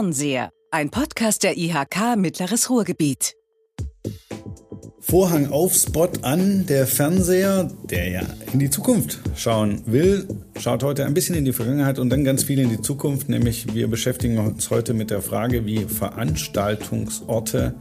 Fernseher, 0.00 0.50
ein 0.70 0.88
Podcast 0.88 1.42
der 1.42 1.58
IHK 1.58 2.16
Mittleres 2.16 2.70
Ruhrgebiet. 2.70 3.34
Vorhang 4.98 5.50
auf, 5.50 5.74
Spot 5.74 6.08
an. 6.22 6.64
Der 6.64 6.86
Fernseher, 6.86 7.70
der 7.84 8.08
ja 8.08 8.22
in 8.50 8.60
die 8.60 8.70
Zukunft 8.70 9.18
schauen 9.36 9.82
will, 9.84 10.26
schaut 10.58 10.84
heute 10.84 11.04
ein 11.04 11.12
bisschen 11.12 11.34
in 11.34 11.44
die 11.44 11.52
Vergangenheit 11.52 11.98
und 11.98 12.08
dann 12.08 12.24
ganz 12.24 12.44
viel 12.44 12.60
in 12.60 12.70
die 12.70 12.80
Zukunft. 12.80 13.28
Nämlich 13.28 13.74
wir 13.74 13.88
beschäftigen 13.88 14.38
uns 14.38 14.70
heute 14.70 14.94
mit 14.94 15.10
der 15.10 15.20
Frage, 15.20 15.66
wie 15.66 15.80
Veranstaltungsorte 15.80 17.74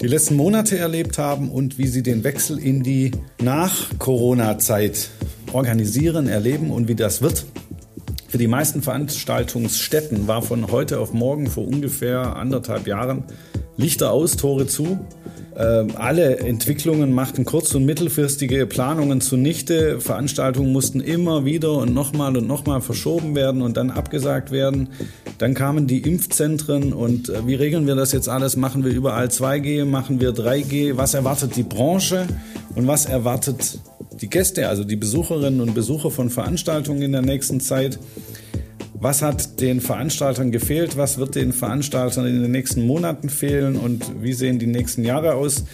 die 0.00 0.08
letzten 0.08 0.34
Monate 0.34 0.76
erlebt 0.76 1.18
haben 1.18 1.52
und 1.52 1.78
wie 1.78 1.86
sie 1.86 2.02
den 2.02 2.24
Wechsel 2.24 2.58
in 2.58 2.82
die 2.82 3.12
Nach-Corona-Zeit 3.40 5.10
organisieren, 5.52 6.26
erleben 6.26 6.72
und 6.72 6.88
wie 6.88 6.96
das 6.96 7.22
wird. 7.22 7.46
Für 8.28 8.36
die 8.36 8.46
meisten 8.46 8.82
Veranstaltungsstätten 8.82 10.28
war 10.28 10.42
von 10.42 10.70
heute 10.70 11.00
auf 11.00 11.14
morgen 11.14 11.46
vor 11.46 11.66
ungefähr 11.66 12.36
anderthalb 12.36 12.86
Jahren 12.86 13.24
Lichter 13.78 14.12
aus, 14.12 14.36
Tore 14.36 14.66
zu. 14.66 14.98
Ähm, 15.56 15.92
alle 15.96 16.38
Entwicklungen 16.38 17.12
machten 17.12 17.46
kurz- 17.46 17.74
und 17.74 17.86
mittelfristige 17.86 18.66
Planungen 18.66 19.22
zunichte. 19.22 19.98
Veranstaltungen 19.98 20.72
mussten 20.72 21.00
immer 21.00 21.46
wieder 21.46 21.72
und 21.72 21.94
nochmal 21.94 22.36
und 22.36 22.46
nochmal 22.46 22.82
verschoben 22.82 23.34
werden 23.34 23.62
und 23.62 23.78
dann 23.78 23.90
abgesagt 23.90 24.52
werden. 24.52 24.90
Dann 25.38 25.54
kamen 25.54 25.86
die 25.86 26.00
Impfzentren 26.00 26.92
und 26.92 27.30
äh, 27.30 27.46
wie 27.46 27.54
regeln 27.54 27.86
wir 27.86 27.94
das 27.94 28.12
jetzt 28.12 28.28
alles? 28.28 28.56
Machen 28.56 28.84
wir 28.84 28.92
überall 28.92 29.28
2G, 29.28 29.86
machen 29.86 30.20
wir 30.20 30.32
3G? 30.32 30.98
Was 30.98 31.14
erwartet 31.14 31.56
die 31.56 31.62
Branche 31.62 32.26
und 32.74 32.86
was 32.86 33.06
erwartet 33.06 33.78
die 34.20 34.28
Gäste, 34.28 34.68
also 34.68 34.84
die 34.84 34.96
Besucherinnen 34.96 35.60
und 35.60 35.74
Besucher 35.74 36.10
von 36.10 36.30
Veranstaltungen 36.30 37.02
in 37.02 37.12
der 37.12 37.22
nächsten 37.22 37.60
Zeit? 37.60 37.98
Was 39.00 39.22
hat 39.22 39.60
den 39.60 39.80
Veranstaltern 39.80 40.50
gefehlt? 40.50 40.96
Was 40.96 41.18
wird 41.18 41.36
den 41.36 41.52
Veranstaltern 41.52 42.26
in 42.26 42.42
den 42.42 42.50
nächsten 42.50 42.84
Monaten 42.84 43.28
fehlen? 43.28 43.76
Und 43.76 44.22
wie 44.22 44.32
sehen 44.32 44.58
die 44.58 44.66
nächsten 44.66 45.04
Jahre 45.04 45.34
aus? 45.34 45.64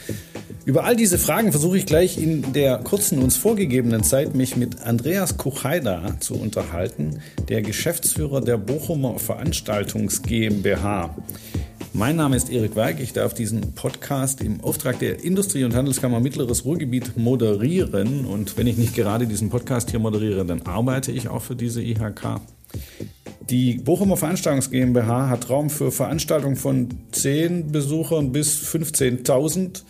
Über 0.67 0.85
all 0.85 0.97
diese 0.97 1.19
Fragen 1.19 1.51
versuche 1.51 1.77
ich 1.77 1.87
gleich 1.87 2.17
in 2.17 2.55
der 2.55 2.79
kurzen 2.79 3.19
uns 3.19 3.37
vorgegebenen 3.37 4.03
Zeit, 4.03 4.35
mich 4.35 4.57
mit 4.57 4.81
Andreas 4.83 5.37
Kuchaida 5.37 6.17
zu 6.21 6.35
unterhalten, 6.35 7.21
der 7.49 7.61
Geschäftsführer 7.61 8.41
der 8.41 8.57
Bochumer 8.57 9.19
Veranstaltungs 9.19 10.23
GmbH. 10.23 11.15
Mein 11.97 12.17
Name 12.17 12.35
ist 12.35 12.51
Erik 12.51 12.75
Weig. 12.75 12.99
Ich 12.99 13.13
darf 13.13 13.35
diesen 13.35 13.73
Podcast 13.77 14.41
im 14.41 14.61
Auftrag 14.63 14.99
der 14.99 15.23
Industrie- 15.23 15.63
und 15.63 15.77
Handelskammer 15.77 16.19
Mittleres 16.19 16.65
Ruhrgebiet 16.65 17.17
moderieren. 17.17 18.25
Und 18.25 18.59
wenn 18.59 18.67
ich 18.67 18.77
nicht 18.77 18.97
gerade 18.97 19.29
diesen 19.29 19.49
Podcast 19.49 19.93
hier 19.93 20.01
moderiere, 20.01 20.45
dann 20.45 20.63
arbeite 20.63 21.13
ich 21.13 21.29
auch 21.29 21.43
für 21.43 21.55
diese 21.55 21.81
IHK. 21.81 22.41
Die 23.49 23.75
Bochumer 23.75 24.17
Veranstaltungs 24.17 24.73
GmbH 24.73 25.29
hat 25.29 25.49
Raum 25.49 25.71
für 25.71 25.93
Veranstaltungen 25.93 26.57
von 26.57 26.89
10 27.13 27.71
Besuchern 27.71 28.33
bis 28.33 28.59
15.000, 28.67 29.85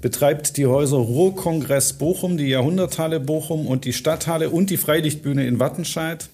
betreibt 0.00 0.56
die 0.56 0.64
Häuser 0.64 0.96
Ruhrkongress 0.96 1.92
Bochum, 1.92 2.38
die 2.38 2.48
Jahrhunderthalle 2.48 3.20
Bochum 3.20 3.66
und 3.66 3.84
die 3.84 3.92
Stadthalle 3.92 4.48
und 4.48 4.70
die 4.70 4.78
Freilichtbühne 4.78 5.46
in 5.46 5.60
Wattenscheid. 5.60 6.30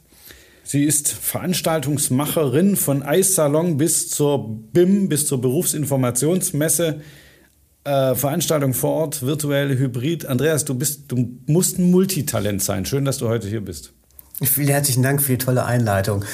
Sie 0.68 0.82
ist 0.82 1.12
Veranstaltungsmacherin 1.12 2.74
von 2.74 3.04
Eissalon 3.04 3.76
bis 3.76 4.10
zur 4.10 4.48
BIM, 4.72 5.08
bis 5.08 5.24
zur 5.28 5.40
Berufsinformationsmesse. 5.40 7.02
Äh, 7.84 8.16
Veranstaltung 8.16 8.74
vor 8.74 8.90
Ort, 8.90 9.24
virtuell, 9.24 9.78
hybrid. 9.78 10.26
Andreas, 10.26 10.64
du 10.64 10.74
bist, 10.74 11.04
du 11.06 11.38
musst 11.46 11.78
ein 11.78 11.92
Multitalent 11.92 12.64
sein. 12.64 12.84
Schön, 12.84 13.04
dass 13.04 13.18
du 13.18 13.28
heute 13.28 13.46
hier 13.46 13.64
bist. 13.64 13.92
Vielen 14.42 14.70
herzlichen 14.70 15.04
Dank 15.04 15.22
für 15.22 15.36
die 15.36 15.38
tolle 15.38 15.64
Einleitung. 15.64 16.24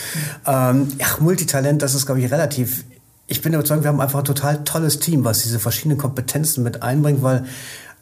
Ähm, 0.46 0.88
ja, 0.98 1.08
Multitalent, 1.20 1.82
das 1.82 1.94
ist, 1.94 2.06
glaube 2.06 2.22
ich, 2.22 2.32
relativ. 2.32 2.86
Ich 3.26 3.42
bin 3.42 3.52
überzeugt, 3.52 3.82
wir 3.82 3.88
haben 3.88 4.00
einfach 4.00 4.20
ein 4.20 4.24
total 4.24 4.64
tolles 4.64 4.98
Team, 4.98 5.24
was 5.26 5.42
diese 5.42 5.58
verschiedenen 5.58 5.98
Kompetenzen 5.98 6.64
mit 6.64 6.82
einbringt, 6.82 7.22
weil 7.22 7.44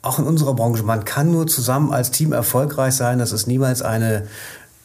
auch 0.00 0.20
in 0.20 0.26
unserer 0.26 0.54
Branche, 0.54 0.84
man 0.84 1.04
kann 1.04 1.32
nur 1.32 1.48
zusammen 1.48 1.92
als 1.92 2.12
Team 2.12 2.32
erfolgreich 2.32 2.94
sein. 2.94 3.18
Das 3.18 3.32
ist 3.32 3.48
niemals 3.48 3.82
eine 3.82 4.28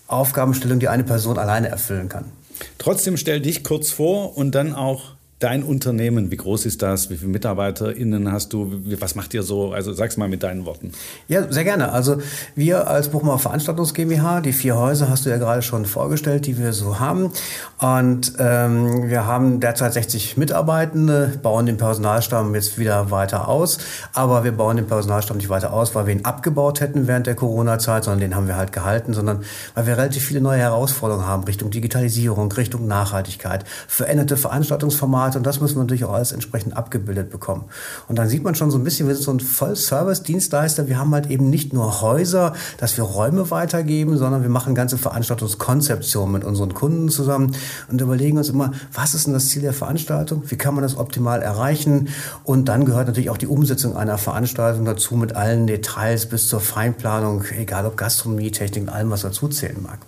Aufgabenstellung, 0.07 0.79
die 0.79 0.87
eine 0.87 1.03
Person 1.03 1.37
alleine 1.37 1.69
erfüllen 1.69 2.09
kann. 2.09 2.31
Trotzdem 2.77 3.17
stell 3.17 3.41
dich 3.41 3.63
kurz 3.63 3.91
vor 3.91 4.37
und 4.37 4.55
dann 4.55 4.73
auch 4.73 5.14
Dein 5.45 5.61
Unternehmen, 5.61 6.31
wie 6.31 6.37
groß 6.37 6.65
ist 6.65 6.81
das? 6.81 7.11
Wie 7.11 7.17
viele 7.17 7.29
MitarbeiterInnen 7.29 8.31
hast 8.31 8.51
du? 8.51 8.81
Was 8.99 9.13
macht 9.13 9.31
ihr 9.35 9.43
so? 9.43 9.73
Also 9.73 9.93
sag's 9.93 10.17
mal 10.17 10.27
mit 10.27 10.41
deinen 10.41 10.65
Worten. 10.65 10.91
Ja, 11.27 11.51
sehr 11.53 11.63
gerne. 11.63 11.91
Also 11.91 12.17
wir 12.55 12.87
als 12.87 13.09
Bochumer 13.09 13.37
Veranstaltungs 13.37 13.93
GmbH, 13.93 14.41
die 14.41 14.53
vier 14.53 14.75
Häuser 14.75 15.07
hast 15.07 15.27
du 15.27 15.29
ja 15.29 15.37
gerade 15.37 15.61
schon 15.61 15.85
vorgestellt, 15.85 16.47
die 16.47 16.57
wir 16.57 16.73
so 16.73 16.99
haben. 16.99 17.31
Und 17.79 18.33
ähm, 18.39 19.07
wir 19.07 19.27
haben 19.27 19.59
derzeit 19.59 19.93
60 19.93 20.35
Mitarbeitende, 20.35 21.33
bauen 21.43 21.67
den 21.67 21.77
Personalstamm 21.77 22.55
jetzt 22.55 22.79
wieder 22.79 23.11
weiter 23.11 23.47
aus. 23.47 23.77
Aber 24.13 24.45
wir 24.45 24.51
bauen 24.51 24.77
den 24.77 24.87
Personalstamm 24.87 25.37
nicht 25.37 25.49
weiter 25.49 25.73
aus, 25.73 25.93
weil 25.93 26.07
wir 26.07 26.15
ihn 26.15 26.25
abgebaut 26.25 26.81
hätten 26.81 27.05
während 27.05 27.27
der 27.27 27.35
Corona-Zeit, 27.35 28.05
sondern 28.05 28.21
den 28.21 28.35
haben 28.35 28.47
wir 28.47 28.57
halt 28.57 28.71
gehalten, 28.71 29.13
sondern 29.13 29.43
weil 29.75 29.85
wir 29.85 29.95
relativ 29.95 30.23
viele 30.23 30.41
neue 30.41 30.57
Herausforderungen 30.57 31.27
haben 31.27 31.43
Richtung 31.43 31.69
Digitalisierung, 31.69 32.51
Richtung 32.51 32.87
Nachhaltigkeit, 32.87 33.63
veränderte 33.87 34.37
Veranstaltungsformate 34.37 35.34
Und 35.35 35.45
das 35.45 35.61
müssen 35.61 35.75
wir 35.75 35.83
natürlich 35.83 36.05
auch 36.05 36.13
alles 36.13 36.31
entsprechend 36.31 36.75
abgebildet 36.75 37.29
bekommen. 37.29 37.65
Und 38.07 38.17
dann 38.17 38.29
sieht 38.29 38.43
man 38.43 38.55
schon 38.55 38.71
so 38.71 38.77
ein 38.77 38.83
bisschen, 38.83 39.07
wir 39.07 39.15
sind 39.15 39.23
so 39.23 39.31
ein 39.31 39.39
Voll-Service-Dienstleister. 39.39 40.87
Wir 40.87 40.99
haben 40.99 41.13
halt 41.13 41.29
eben 41.29 41.49
nicht 41.49 41.73
nur 41.73 42.01
Häuser, 42.01 42.53
dass 42.77 42.97
wir 42.97 43.03
Räume 43.03 43.51
weitergeben, 43.51 44.17
sondern 44.17 44.41
wir 44.41 44.49
machen 44.49 44.75
ganze 44.75 44.97
Veranstaltungskonzeptionen 44.97 46.31
mit 46.31 46.43
unseren 46.43 46.73
Kunden 46.73 47.09
zusammen 47.09 47.55
und 47.89 48.01
überlegen 48.01 48.37
uns 48.37 48.49
immer, 48.49 48.71
was 48.93 49.13
ist 49.13 49.27
denn 49.27 49.33
das 49.33 49.47
Ziel 49.47 49.61
der 49.61 49.73
Veranstaltung? 49.73 50.43
Wie 50.47 50.57
kann 50.57 50.73
man 50.73 50.83
das 50.83 50.97
optimal 50.97 51.41
erreichen? 51.41 52.09
Und 52.43 52.69
dann 52.69 52.85
gehört 52.85 53.07
natürlich 53.07 53.29
auch 53.29 53.37
die 53.37 53.47
Umsetzung 53.47 53.95
einer 53.95 54.17
Veranstaltung 54.17 54.85
dazu 54.85 55.15
mit 55.15 55.35
allen 55.35 55.67
Details 55.67 56.27
bis 56.27 56.47
zur 56.47 56.61
Feinplanung, 56.61 57.43
egal 57.57 57.85
ob 57.85 57.97
Gastronomie, 57.97 58.51
Technik 58.51 58.83
und 58.83 58.89
allem, 58.89 59.09
was 59.09 59.21
dazu 59.21 59.47
zählen 59.47 59.81
mag. 59.81 59.99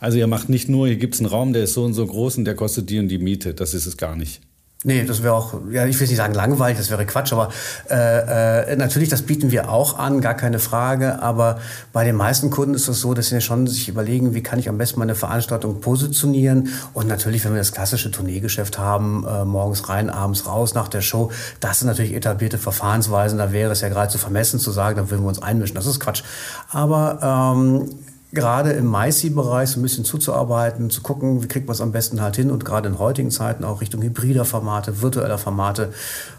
Also 0.00 0.18
ihr 0.18 0.26
macht 0.26 0.50
nicht 0.50 0.68
nur, 0.68 0.86
hier 0.86 0.96
gibt 0.96 1.14
es 1.14 1.20
einen 1.20 1.30
Raum, 1.30 1.54
der 1.54 1.64
ist 1.64 1.72
so 1.72 1.82
und 1.84 1.94
so 1.94 2.06
groß 2.06 2.36
und 2.38 2.44
der 2.44 2.54
kostet 2.54 2.90
die 2.90 2.98
und 2.98 3.08
die 3.08 3.18
Miete. 3.18 3.54
Das 3.54 3.72
ist 3.72 3.86
es 3.86 3.96
gar 3.96 4.16
nicht. 4.16 4.42
Nee, 4.86 5.04
das 5.06 5.22
wäre 5.22 5.32
auch, 5.32 5.54
ja, 5.70 5.86
ich 5.86 5.98
will 5.98 6.06
nicht 6.06 6.18
sagen 6.18 6.34
langweilig, 6.34 6.76
das 6.76 6.90
wäre 6.90 7.06
Quatsch, 7.06 7.32
aber 7.32 7.48
äh, 7.88 8.72
äh, 8.72 8.76
natürlich, 8.76 9.08
das 9.08 9.22
bieten 9.22 9.50
wir 9.50 9.70
auch 9.70 9.98
an, 9.98 10.20
gar 10.20 10.34
keine 10.34 10.58
Frage. 10.58 11.22
Aber 11.22 11.58
bei 11.94 12.04
den 12.04 12.14
meisten 12.16 12.50
Kunden 12.50 12.74
ist 12.74 12.86
es 12.88 13.00
so, 13.00 13.14
dass 13.14 13.28
sie 13.28 13.40
schon 13.40 13.66
sich 13.66 13.88
überlegen, 13.88 14.34
wie 14.34 14.42
kann 14.42 14.58
ich 14.58 14.68
am 14.68 14.76
besten 14.76 14.98
meine 14.98 15.14
Veranstaltung 15.14 15.80
positionieren. 15.80 16.68
Und 16.92 17.08
natürlich, 17.08 17.46
wenn 17.46 17.52
wir 17.52 17.60
das 17.60 17.72
klassische 17.72 18.10
Tourneegeschäft 18.10 18.78
haben, 18.78 19.26
äh, 19.26 19.46
morgens 19.46 19.88
rein, 19.88 20.10
abends 20.10 20.46
raus 20.46 20.74
nach 20.74 20.88
der 20.88 21.00
Show, 21.00 21.30
das 21.60 21.78
sind 21.78 21.88
natürlich 21.88 22.12
etablierte 22.12 22.58
Verfahrensweisen. 22.58 23.38
Da 23.38 23.52
wäre 23.52 23.72
es 23.72 23.80
ja 23.80 23.88
gerade 23.88 24.12
zu 24.12 24.18
vermessen 24.18 24.60
zu 24.60 24.70
sagen, 24.70 24.98
da 24.98 25.08
würden 25.08 25.22
wir 25.22 25.28
uns 25.28 25.42
einmischen. 25.42 25.76
Das 25.76 25.86
ist 25.86 25.98
Quatsch. 25.98 26.24
Aber 26.68 27.54
ähm, 27.56 27.88
gerade 28.34 28.72
im 28.72 28.90
MySea-Bereich 28.90 29.70
so 29.70 29.80
ein 29.80 29.82
bisschen 29.82 30.04
zuzuarbeiten, 30.04 30.90
zu 30.90 31.00
gucken, 31.02 31.42
wie 31.42 31.48
kriegt 31.48 31.66
man 31.66 31.74
es 31.74 31.80
am 31.80 31.92
besten 31.92 32.20
halt 32.20 32.36
hin 32.36 32.50
und 32.50 32.64
gerade 32.64 32.88
in 32.88 32.98
heutigen 32.98 33.30
Zeiten 33.30 33.64
auch 33.64 33.80
Richtung 33.80 34.02
hybrider 34.02 34.44
Formate, 34.44 35.00
virtueller 35.00 35.38
Formate, 35.38 35.92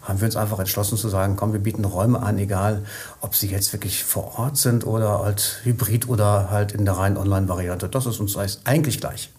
haben 0.04 0.20
wir 0.20 0.26
uns 0.26 0.36
einfach 0.36 0.60
entschlossen 0.60 0.98
zu 0.98 1.10
sagen, 1.10 1.36
komm, 1.36 1.54
wir 1.54 1.60
bieten 1.60 1.86
Räume 1.86 2.22
an, 2.22 2.38
egal 2.38 2.84
ob 3.22 3.36
sie 3.36 3.48
jetzt 3.48 3.74
wirklich 3.74 4.04
vor 4.04 4.38
Ort 4.38 4.58
sind 4.58 4.86
oder 4.86 5.20
halt 5.20 5.62
hybrid 5.64 6.08
oder 6.10 6.50
halt 6.52 6.74
in 6.74 6.86
der 6.86 6.96
reinen 6.96 7.18
Online-Variante. 7.18 7.90
Das 7.90 8.06
ist 8.06 8.20
uns 8.20 8.38
eigentlich 8.66 9.00
gleich. 9.00 9.30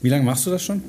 Wie 0.00 0.08
lange 0.08 0.24
machst 0.24 0.46
du 0.46 0.50
das 0.50 0.62
schon? 0.62 0.82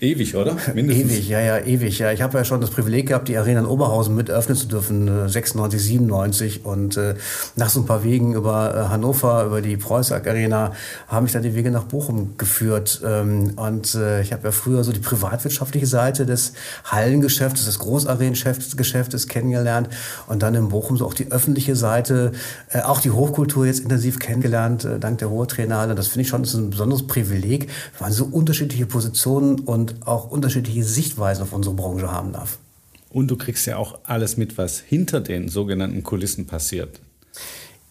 Ewig, 0.00 0.36
oder? 0.36 0.56
Mindestens. 0.74 1.12
Ewig, 1.12 1.28
ja, 1.28 1.40
ja, 1.40 1.58
ewig. 1.58 1.98
Ja, 1.98 2.12
ich 2.12 2.22
habe 2.22 2.38
ja 2.38 2.44
schon 2.44 2.60
das 2.60 2.70
Privileg 2.70 3.08
gehabt, 3.08 3.26
die 3.26 3.36
Arena 3.36 3.60
in 3.60 3.66
Oberhausen 3.66 4.14
mit 4.14 4.30
öffnen 4.30 4.56
zu 4.56 4.68
dürfen, 4.68 5.28
96, 5.28 5.80
äh, 5.80 5.82
97. 5.82 6.64
Und 6.64 6.96
äh, 6.96 7.14
nach 7.56 7.68
so 7.68 7.80
ein 7.80 7.86
paar 7.86 8.04
Wegen 8.04 8.34
über 8.34 8.74
äh, 8.74 8.88
Hannover, 8.90 9.44
über 9.44 9.60
die 9.60 9.76
Preußack 9.76 10.28
Arena, 10.28 10.72
haben 11.08 11.24
mich 11.24 11.32
dann 11.32 11.42
die 11.42 11.54
Wege 11.56 11.72
nach 11.72 11.84
Bochum 11.84 12.34
geführt. 12.38 13.00
Ähm, 13.04 13.54
und 13.56 13.94
äh, 13.96 14.22
ich 14.22 14.32
habe 14.32 14.44
ja 14.44 14.52
früher 14.52 14.84
so 14.84 14.92
die 14.92 15.00
privatwirtschaftliche 15.00 15.86
Seite 15.86 16.26
des 16.26 16.52
Hallengeschäftes, 16.84 17.64
des 17.64 17.80
Großarenengeschäftes 17.80 19.26
kennengelernt. 19.26 19.88
Und 20.28 20.42
dann 20.44 20.54
in 20.54 20.68
Bochum 20.68 20.96
so 20.96 21.06
auch 21.06 21.14
die 21.14 21.32
öffentliche 21.32 21.74
Seite, 21.74 22.32
äh, 22.70 22.82
auch 22.82 23.00
die 23.00 23.10
Hochkultur 23.10 23.66
jetzt 23.66 23.80
intensiv 23.80 24.20
kennengelernt, 24.20 24.84
äh, 24.84 25.00
dank 25.00 25.18
der 25.18 25.28
Ruhrtrainale. 25.28 25.96
Das 25.96 26.06
finde 26.06 26.22
ich 26.22 26.28
schon 26.28 26.44
ist 26.44 26.54
ein 26.54 26.70
besonderes 26.70 27.04
Privileg. 27.06 27.68
Wir 27.96 28.00
waren 28.00 28.12
so 28.12 28.24
unterschiedliche 28.24 28.86
Positionen 28.86 29.58
und 29.58 29.87
und 29.88 30.06
auch 30.06 30.30
unterschiedliche 30.30 30.84
Sichtweisen 30.84 31.42
auf 31.42 31.52
unsere 31.52 31.74
Branche 31.74 32.10
haben 32.10 32.32
darf. 32.32 32.58
Und 33.10 33.28
du 33.28 33.36
kriegst 33.36 33.66
ja 33.66 33.76
auch 33.76 33.98
alles 34.04 34.36
mit, 34.36 34.58
was 34.58 34.80
hinter 34.80 35.20
den 35.20 35.48
sogenannten 35.48 36.02
Kulissen 36.02 36.46
passiert. 36.46 37.00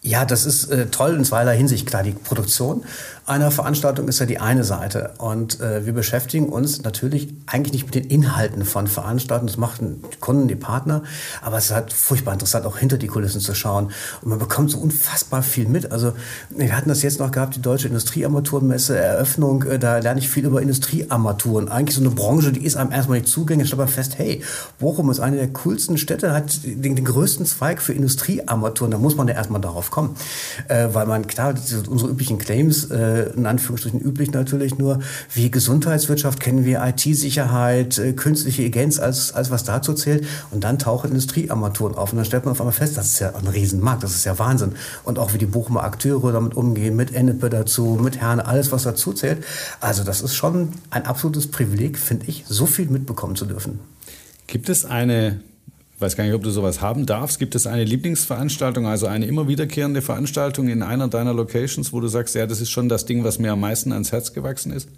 Ja, 0.00 0.24
das 0.24 0.46
ist 0.46 0.70
äh, 0.70 0.86
toll 0.86 1.16
in 1.16 1.24
zweierlei 1.24 1.56
Hinsicht. 1.56 1.86
Klar, 1.86 2.04
die 2.04 2.12
Produktion 2.12 2.84
einer 3.28 3.50
Veranstaltung 3.50 4.08
ist 4.08 4.18
ja 4.20 4.26
die 4.26 4.38
eine 4.38 4.64
Seite. 4.64 5.12
Und 5.18 5.60
äh, 5.60 5.84
wir 5.84 5.92
beschäftigen 5.92 6.48
uns 6.48 6.82
natürlich 6.82 7.28
eigentlich 7.46 7.72
nicht 7.72 7.84
mit 7.84 7.94
den 7.94 8.04
Inhalten 8.04 8.64
von 8.64 8.86
Veranstaltungen. 8.86 9.48
Das 9.48 9.56
machen 9.56 10.02
die 10.12 10.16
Kunden, 10.18 10.48
die 10.48 10.56
Partner. 10.56 11.02
Aber 11.42 11.58
es 11.58 11.66
ist 11.66 11.72
halt 11.72 11.92
furchtbar 11.92 12.32
interessant, 12.32 12.64
auch 12.66 12.78
hinter 12.78 12.96
die 12.96 13.06
Kulissen 13.06 13.40
zu 13.40 13.54
schauen. 13.54 13.92
Und 14.22 14.30
man 14.30 14.38
bekommt 14.38 14.70
so 14.70 14.78
unfassbar 14.78 15.42
viel 15.42 15.68
mit. 15.68 15.92
Also 15.92 16.14
wir 16.50 16.76
hatten 16.76 16.88
das 16.88 17.02
jetzt 17.02 17.20
noch 17.20 17.30
gehabt, 17.30 17.56
die 17.56 17.62
Deutsche 17.62 17.88
Industriearmaturenmesse, 17.88 18.98
Eröffnung. 18.98 19.62
Äh, 19.64 19.78
da 19.78 19.98
lerne 19.98 20.20
ich 20.20 20.28
viel 20.28 20.46
über 20.46 20.62
Industriearmaturen. 20.62 21.68
Eigentlich 21.68 21.96
so 21.96 22.00
eine 22.00 22.10
Branche, 22.10 22.52
die 22.52 22.64
ist 22.64 22.76
einem 22.76 22.92
erstmal 22.92 23.18
nicht 23.18 23.30
zugänglich. 23.30 23.68
Stellt 23.68 23.78
man 23.78 23.88
fest, 23.88 24.18
hey, 24.18 24.42
Bochum 24.78 25.10
ist 25.10 25.20
eine 25.20 25.36
der 25.36 25.48
coolsten 25.48 25.98
Städte, 25.98 26.32
hat 26.32 26.64
den, 26.64 26.96
den 26.96 27.04
größten 27.04 27.44
Zweig 27.46 27.82
für 27.82 27.92
Industriearmaturen. 27.92 28.90
Da 28.90 28.98
muss 28.98 29.16
man 29.16 29.28
ja 29.28 29.34
erstmal 29.34 29.60
darauf 29.60 29.90
kommen. 29.90 30.16
Äh, 30.68 30.88
weil 30.92 31.06
man, 31.06 31.26
klar, 31.26 31.54
unsere 31.88 32.10
üblichen 32.10 32.38
Claims, 32.38 32.90
äh, 32.90 33.17
in 33.22 33.46
Anführungsstrichen 33.46 34.00
üblich 34.00 34.30
natürlich 34.32 34.78
nur, 34.78 35.00
wie 35.34 35.50
Gesundheitswirtschaft 35.50 36.40
kennen 36.40 36.64
wir 36.64 36.82
IT-Sicherheit, 36.84 37.98
äh, 37.98 38.12
künstliche 38.12 38.62
Intelligenz 38.68 38.98
als, 38.98 39.32
als 39.32 39.50
was 39.50 39.64
dazu 39.64 39.94
zählt. 39.94 40.26
Und 40.50 40.64
dann 40.64 40.78
tauchen 40.78 41.10
Industriearmaturen 41.10 41.96
auf. 41.96 42.12
Und 42.12 42.18
dann 42.18 42.24
stellt 42.24 42.44
man 42.44 42.52
auf 42.52 42.60
einmal 42.60 42.72
fest, 42.72 42.96
das 42.96 43.08
ist 43.08 43.18
ja 43.20 43.34
ein 43.34 43.46
Riesenmarkt, 43.46 44.02
das 44.02 44.14
ist 44.14 44.24
ja 44.24 44.38
Wahnsinn. 44.38 44.72
Und 45.04 45.18
auch 45.18 45.34
wie 45.34 45.38
die 45.38 45.46
Bochumer 45.46 45.84
Akteure 45.84 46.32
damit 46.32 46.56
umgehen, 46.56 46.96
mit 46.96 47.14
Ennepe 47.14 47.50
dazu, 47.50 47.98
mit 48.00 48.20
Herne, 48.20 48.46
alles 48.46 48.72
was 48.72 48.82
dazu 48.82 49.12
zählt. 49.12 49.44
Also 49.80 50.04
das 50.04 50.20
ist 50.20 50.34
schon 50.34 50.70
ein 50.90 51.06
absolutes 51.06 51.50
Privileg, 51.50 51.98
finde 51.98 52.26
ich, 52.26 52.44
so 52.48 52.66
viel 52.66 52.88
mitbekommen 52.88 53.36
zu 53.36 53.46
dürfen. 53.46 53.80
Gibt 54.46 54.68
es 54.68 54.84
eine 54.84 55.40
weiß 56.00 56.16
gar 56.16 56.24
nicht, 56.24 56.34
ob 56.34 56.42
du 56.42 56.50
sowas 56.50 56.80
haben 56.80 57.06
darfst. 57.06 57.38
Gibt 57.38 57.54
es 57.54 57.66
eine 57.66 57.84
Lieblingsveranstaltung, 57.84 58.86
also 58.86 59.06
eine 59.06 59.26
immer 59.26 59.48
wiederkehrende 59.48 60.02
Veranstaltung 60.02 60.68
in 60.68 60.82
einer 60.82 61.08
deiner 61.08 61.34
Locations, 61.34 61.92
wo 61.92 62.00
du 62.00 62.08
sagst, 62.08 62.34
ja, 62.34 62.46
das 62.46 62.60
ist 62.60 62.70
schon 62.70 62.88
das 62.88 63.06
Ding, 63.06 63.24
was 63.24 63.38
mir 63.38 63.52
am 63.52 63.60
meisten 63.60 63.92
ans 63.92 64.12
Herz 64.12 64.32
gewachsen 64.32 64.72
ist? 64.72 64.88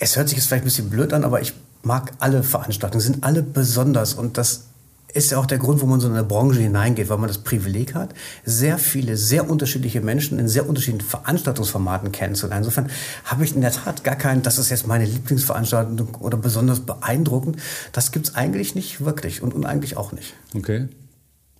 Es 0.00 0.16
hört 0.16 0.28
sich 0.28 0.38
jetzt 0.38 0.48
vielleicht 0.48 0.64
ein 0.64 0.66
bisschen 0.66 0.90
blöd 0.90 1.12
an, 1.12 1.24
aber 1.24 1.40
ich 1.40 1.52
mag 1.82 2.12
alle 2.18 2.42
Veranstaltungen, 2.42 3.00
sind 3.00 3.24
alle 3.24 3.42
besonders 3.42 4.14
und 4.14 4.38
das 4.38 4.64
ist 5.12 5.30
ja 5.30 5.38
auch 5.38 5.46
der 5.46 5.58
Grund, 5.58 5.80
wo 5.80 5.86
man 5.86 6.00
so 6.00 6.08
in 6.08 6.14
eine 6.14 6.24
Branche 6.24 6.60
hineingeht, 6.60 7.08
weil 7.08 7.18
man 7.18 7.28
das 7.28 7.38
Privileg 7.38 7.94
hat, 7.94 8.14
sehr 8.44 8.78
viele, 8.78 9.16
sehr 9.16 9.48
unterschiedliche 9.48 10.00
Menschen 10.00 10.38
in 10.38 10.48
sehr 10.48 10.68
unterschiedlichen 10.68 11.08
Veranstaltungsformaten 11.08 12.12
kennenzulernen. 12.12 12.64
Insofern 12.64 12.90
habe 13.24 13.44
ich 13.44 13.54
in 13.54 13.60
der 13.60 13.72
Tat 13.72 14.04
gar 14.04 14.16
keinen, 14.16 14.42
das 14.42 14.58
ist 14.58 14.70
jetzt 14.70 14.86
meine 14.86 15.04
Lieblingsveranstaltung 15.04 16.14
oder 16.16 16.36
besonders 16.36 16.80
beeindruckend. 16.80 17.56
Das 17.92 18.12
gibt 18.12 18.28
es 18.28 18.34
eigentlich 18.34 18.74
nicht 18.74 19.04
wirklich 19.04 19.42
und, 19.42 19.54
und 19.54 19.66
eigentlich 19.66 19.96
auch 19.96 20.12
nicht. 20.12 20.34
Okay. 20.54 20.88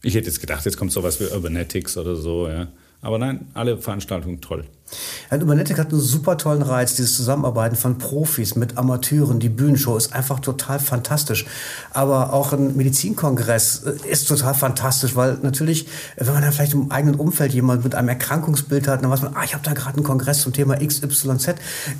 Ich 0.02 0.14
hätte 0.14 0.26
jetzt 0.26 0.40
gedacht, 0.40 0.64
jetzt 0.64 0.76
kommt 0.76 0.92
sowas 0.92 1.20
wie 1.20 1.24
Urbanetics 1.24 1.96
oder 1.96 2.16
so, 2.16 2.48
ja. 2.48 2.68
Aber 3.00 3.18
nein, 3.18 3.48
alle 3.54 3.78
Veranstaltungen 3.78 4.40
toll. 4.40 4.64
Ja, 5.30 5.38
Urbanetic 5.38 5.78
hat 5.78 5.92
einen 5.92 6.00
super 6.00 6.36
tollen 6.36 6.62
Reiz, 6.62 6.94
dieses 6.94 7.16
Zusammenarbeiten 7.16 7.76
von 7.76 7.98
Profis 7.98 8.54
mit 8.54 8.76
Amateuren. 8.78 9.40
Die 9.40 9.48
Bühnenshow 9.48 9.96
ist 9.96 10.12
einfach 10.12 10.40
total 10.40 10.78
fantastisch. 10.78 11.46
Aber 11.90 12.32
auch 12.32 12.52
ein 12.52 12.76
Medizinkongress 12.76 13.84
äh, 13.84 14.08
ist 14.10 14.28
total 14.28 14.54
fantastisch, 14.54 15.16
weil 15.16 15.38
natürlich, 15.42 15.86
wenn 16.16 16.32
man 16.32 16.42
dann 16.42 16.52
vielleicht 16.52 16.74
im 16.74 16.90
eigenen 16.90 17.16
Umfeld 17.16 17.52
jemand 17.52 17.84
mit 17.84 17.94
einem 17.94 18.08
Erkrankungsbild 18.08 18.88
hat, 18.88 19.02
dann 19.02 19.10
weiß 19.10 19.22
man, 19.22 19.34
ah, 19.34 19.44
ich 19.44 19.54
habe 19.54 19.64
da 19.64 19.72
gerade 19.72 19.96
einen 19.96 20.04
Kongress 20.04 20.40
zum 20.42 20.52
Thema 20.52 20.76
XYZ, 20.76 21.54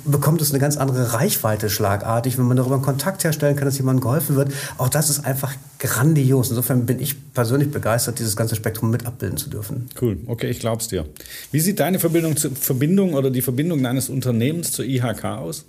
bekommt 0.05 0.41
es 0.41 0.51
eine 0.51 0.59
ganz 0.59 0.77
andere 0.77 1.13
Reichweite 1.13 1.69
schlagartig, 1.69 2.37
wenn 2.37 2.45
man 2.45 2.57
darüber 2.57 2.75
einen 2.75 2.83
Kontakt 2.83 3.23
herstellen 3.23 3.55
kann, 3.55 3.65
dass 3.65 3.77
jemandem 3.77 4.01
geholfen 4.01 4.35
wird. 4.35 4.51
Auch 4.77 4.89
das 4.89 5.09
ist 5.09 5.25
einfach 5.25 5.53
grandios. 5.79 6.49
Insofern 6.49 6.85
bin 6.85 6.99
ich 6.99 7.33
persönlich 7.33 7.69
begeistert, 7.69 8.19
dieses 8.19 8.35
ganze 8.35 8.55
Spektrum 8.55 8.89
mit 8.89 9.05
abbilden 9.05 9.37
zu 9.37 9.49
dürfen. 9.49 9.89
Cool, 9.99 10.17
okay, 10.27 10.49
ich 10.49 10.59
glaub's 10.59 10.87
dir. 10.87 11.05
Wie 11.51 11.59
sieht 11.59 11.79
deine 11.79 11.99
Verbindung 11.99 12.37
zu, 12.37 12.51
Verbindung 12.51 12.82
oder 13.13 13.31
die 13.31 13.41
Verbindung 13.41 13.81
deines 13.81 14.09
Unternehmens 14.09 14.71
zur 14.71 14.85
IHK 14.85 15.23
aus? 15.25 15.65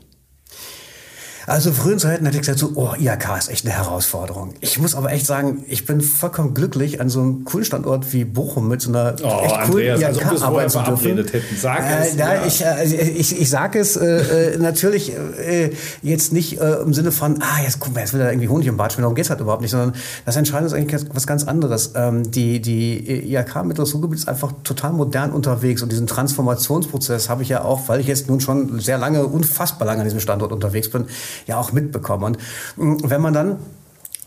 Also 1.46 1.73
frühen 1.73 1.99
Zeiten 1.99 2.25
hätte 2.25 2.37
ich 2.37 2.43
gesagt, 2.43 2.58
so, 2.58 2.73
oh, 2.75 2.94
IHK 2.99 3.38
ist 3.38 3.50
echt 3.50 3.67
eine 3.67 3.75
Herausforderung. 3.75 4.55
Ich 4.61 4.79
muss 4.79 4.94
aber 4.94 5.12
echt 5.12 5.26
sagen, 5.26 5.64
ich 5.69 5.85
bin 5.85 6.00
vollkommen 6.00 6.55
glücklich, 6.55 7.00
an 7.00 7.08
so 7.08 7.20
einem 7.20 7.44
coolen 7.44 7.64
Standort 7.64 8.12
wie 8.12 8.25
Bochum 8.25 8.69
mit 8.69 8.81
so 8.81 8.91
einer 8.91 9.17
oh, 9.23 9.44
echt 9.44 9.70
coolen 9.70 9.94
Andreas, 9.94 10.17
IHK 10.17 10.26
also, 10.26 10.44
arbeiten 10.44 10.70
zu 10.70 10.82
dürfen. 10.82 11.17
Hätten. 11.17 11.56
Sag 11.56 11.81
äh, 11.81 12.06
es. 12.06 12.17
Ja. 12.17 12.46
Ich, 12.46 12.64
äh, 12.64 13.11
ich, 13.11 13.41
ich 13.41 13.50
sage 13.50 13.79
es 13.79 13.96
äh, 13.96 14.55
äh, 14.55 14.58
natürlich 14.58 15.12
äh, 15.12 15.70
jetzt 16.02 16.32
nicht 16.32 16.61
äh, 16.61 16.76
im 16.76 16.94
Sinne 16.94 17.12
von, 17.12 17.41
ah, 17.43 17.62
jetzt 17.62 17.79
guck 17.81 17.94
mal, 17.94 18.00
jetzt 18.00 18.14
will 18.14 18.20
er 18.20 18.31
irgendwie 18.31 18.49
Honig 18.49 18.67
im 18.67 18.76
Bad 18.76 18.93
schmieren, 18.93 19.05
darum 19.05 19.14
geht's 19.14 19.31
halt 19.31 19.40
überhaupt 19.40 19.62
nicht, 19.62 19.70
sondern 19.70 19.94
das 20.25 20.37
Entscheidende 20.37 20.69
ist 20.69 20.75
eigentlich 20.75 21.05
was 21.12 21.26
ganz 21.26 21.44
anderes. 21.44 21.93
Ähm, 21.94 22.31
die 22.31 22.61
die 22.61 23.35
IHK 23.35 23.64
mit 23.64 23.79
das 23.79 23.93
Ruhrgebiet 23.94 24.20
ist 24.20 24.29
einfach 24.29 24.52
total 24.64 24.93
modern 24.93 25.32
unterwegs 25.32 25.82
und 25.82 25.93
diesen 25.93 26.06
Transformationsprozess 26.06 27.29
habe 27.29 27.43
ich 27.43 27.49
ja 27.50 27.62
auch, 27.62 27.88
weil 27.88 28.00
ich 28.00 28.06
jetzt 28.06 28.29
nun 28.29 28.40
schon 28.40 28.81
sehr 28.81 28.99
lange, 28.99 29.26
unfassbar 29.26 29.87
lange 29.87 30.00
an 30.00 30.06
diesem 30.06 30.20
Standort 30.20 30.52
unterwegs 30.52 30.90
bin, 30.90 31.06
ja 31.47 31.59
auch 31.59 31.73
mitbekommen. 31.73 32.37
Und 32.77 33.03
mm, 33.03 33.11
wenn 33.11 33.21
man 33.21 33.35
dann 33.35 33.59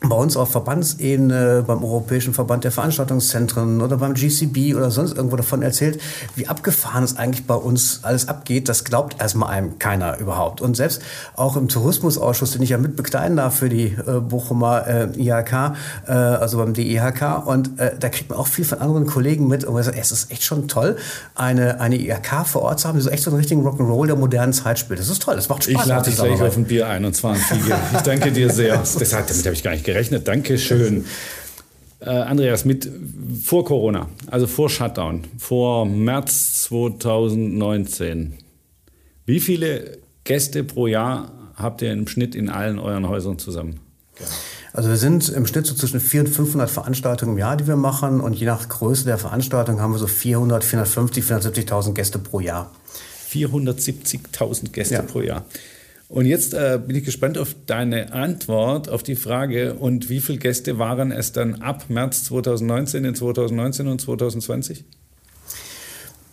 bei 0.02 0.16
uns 0.16 0.38
auf 0.38 0.52
Verbandsebene, 0.52 1.64
beim 1.66 1.84
Europäischen 1.84 2.34
Verband 2.34 2.64
der 2.64 2.72
Veranstaltungszentren 2.72 3.82
oder 3.82 3.98
beim 3.98 4.14
GCB 4.14 4.76
oder 4.76 4.92
sonst 4.92 5.18
irgendwo 5.18 5.38
davon 5.38 5.64
erzählt, 5.64 6.00
wie 6.36 6.48
abgefahren 6.48 7.04
es 7.04 7.18
eigentlich 7.18 7.48
bei 7.48 7.56
uns 7.56 8.02
alles 8.04 8.28
abgeht, 8.28 8.70
das 8.70 8.84
glaubt 8.84 9.20
erstmal 9.20 9.50
einem 9.50 9.80
keiner 9.80 10.20
überhaupt. 10.20 10.62
Und 10.62 10.78
selbst 10.78 11.02
auch 11.36 11.58
im 11.58 11.68
Tourismusausschuss, 11.68 12.52
den 12.52 12.62
ich 12.62 12.70
ja 12.70 12.78
mitbekleiden 12.78 13.38
darf 13.38 13.58
für 13.58 13.70
die 13.70 13.86
äh, 13.86 14.20
Bochumer 14.20 14.86
äh, 14.88 15.08
IHK, 15.18 15.74
äh, 16.08 16.12
also 16.12 16.60
beim 16.60 16.74
DIHK, 16.74 17.48
und 17.48 17.80
äh, 17.80 17.96
da 18.00 18.10
kriegt 18.10 18.30
man 18.30 18.38
auch 18.38 18.48
viel 18.48 18.66
von 18.66 18.80
anderen 18.80 19.08
Kollegen 19.08 19.48
mit. 19.48 19.64
Und 19.64 19.74
man 19.74 19.82
sagt, 19.82 19.98
es 19.98 20.12
ist 20.12 20.32
echt 20.32 20.44
schon 20.44 20.68
toll, 20.68 20.98
eine, 21.34 21.80
eine 21.82 22.00
IHK 22.00 22.46
vor 22.46 22.62
Ort 22.62 22.80
zu 22.80 22.88
haben, 22.88 22.98
die 22.98 23.04
so 23.04 23.10
echt 23.10 23.24
so 23.24 23.32
einen 23.32 23.38
richtigen 23.40 23.66
Rock'n'Roll 23.66 24.06
der 24.06 24.16
modernen 24.16 24.54
Zeit 24.54 24.78
spielt. 24.78 25.00
Das 25.00 25.10
ist 25.10 25.24
toll, 25.24 25.36
das 25.36 25.50
macht 25.50 25.64
Spaß. 25.64 25.82
Ich 25.82 25.86
lade 25.88 26.10
dich 26.10 26.20
gleich 26.20 26.42
auf 26.42 26.56
ein 26.56 26.66
Bier 26.66 26.88
ein 26.88 27.04
und 27.04 27.16
zwar 27.16 27.34
ein 27.34 27.40
Fiege. 27.40 27.76
Ich 27.94 28.02
danke 28.02 28.32
dir 28.32 28.52
sehr. 28.52 28.78
Deshalb, 29.00 29.28
damit 29.28 29.44
habe 29.44 29.56
ich 29.56 29.64
gar 29.64 29.72
nicht 29.72 29.87
gerechnet. 29.88 30.28
Dankeschön. 30.28 31.06
Äh, 32.00 32.10
Andreas, 32.10 32.64
mit 32.64 32.88
vor 33.44 33.66
Corona, 33.66 34.08
also 34.28 34.46
vor 34.46 34.70
Shutdown, 34.70 35.24
vor 35.40 35.88
März 35.88 36.62
2019, 36.66 38.34
wie 39.26 39.40
viele 39.40 39.98
Gäste 40.24 40.64
pro 40.64 40.86
Jahr 40.86 41.32
habt 41.56 41.82
ihr 41.82 41.92
im 41.92 42.08
Schnitt 42.08 42.36
in 42.36 42.50
allen 42.50 42.78
euren 42.78 43.10
Häusern 43.10 43.40
zusammen? 43.40 43.80
Also 44.74 44.90
wir 44.90 44.98
sind 44.98 45.30
im 45.30 45.48
Schnitt 45.48 45.66
so 45.66 45.74
zwischen 45.74 46.00
400 46.00 46.38
und 46.38 46.46
500 46.46 46.70
Veranstaltungen 46.70 47.32
im 47.34 47.38
Jahr, 47.40 47.58
die 47.58 47.66
wir 47.66 47.78
machen. 47.78 48.20
Und 48.20 48.34
je 48.34 48.46
nach 48.46 48.70
Größe 48.70 49.06
der 49.06 49.18
Veranstaltung 49.18 49.82
haben 49.82 49.94
wir 49.94 49.98
so 49.98 50.08
400, 50.08 50.64
450, 50.64 51.24
470.000 51.24 51.94
Gäste 51.94 52.20
pro 52.20 52.42
Jahr. 52.42 52.72
470.000 53.32 54.70
Gäste 54.70 54.96
ja. 54.96 55.02
pro 55.02 55.22
Jahr. 55.22 55.46
Und 56.10 56.26
jetzt 56.26 56.54
äh, 56.54 56.80
bin 56.86 56.96
ich 56.96 57.04
gespannt 57.04 57.38
auf 57.38 57.56
deine 57.66 58.14
Antwort 58.14 58.88
auf 58.90 59.04
die 59.04 59.16
Frage, 59.16 59.74
und 59.74 60.10
wie 60.10 60.22
viele 60.22 60.38
Gäste 60.38 60.80
waren 60.80 61.12
es 61.12 61.34
dann 61.34 61.56
ab 61.62 61.86
März 61.90 62.24
2019 62.26 63.04
in 63.04 63.14
2019 63.14 63.88
und 63.88 64.00
2020? 64.00 64.86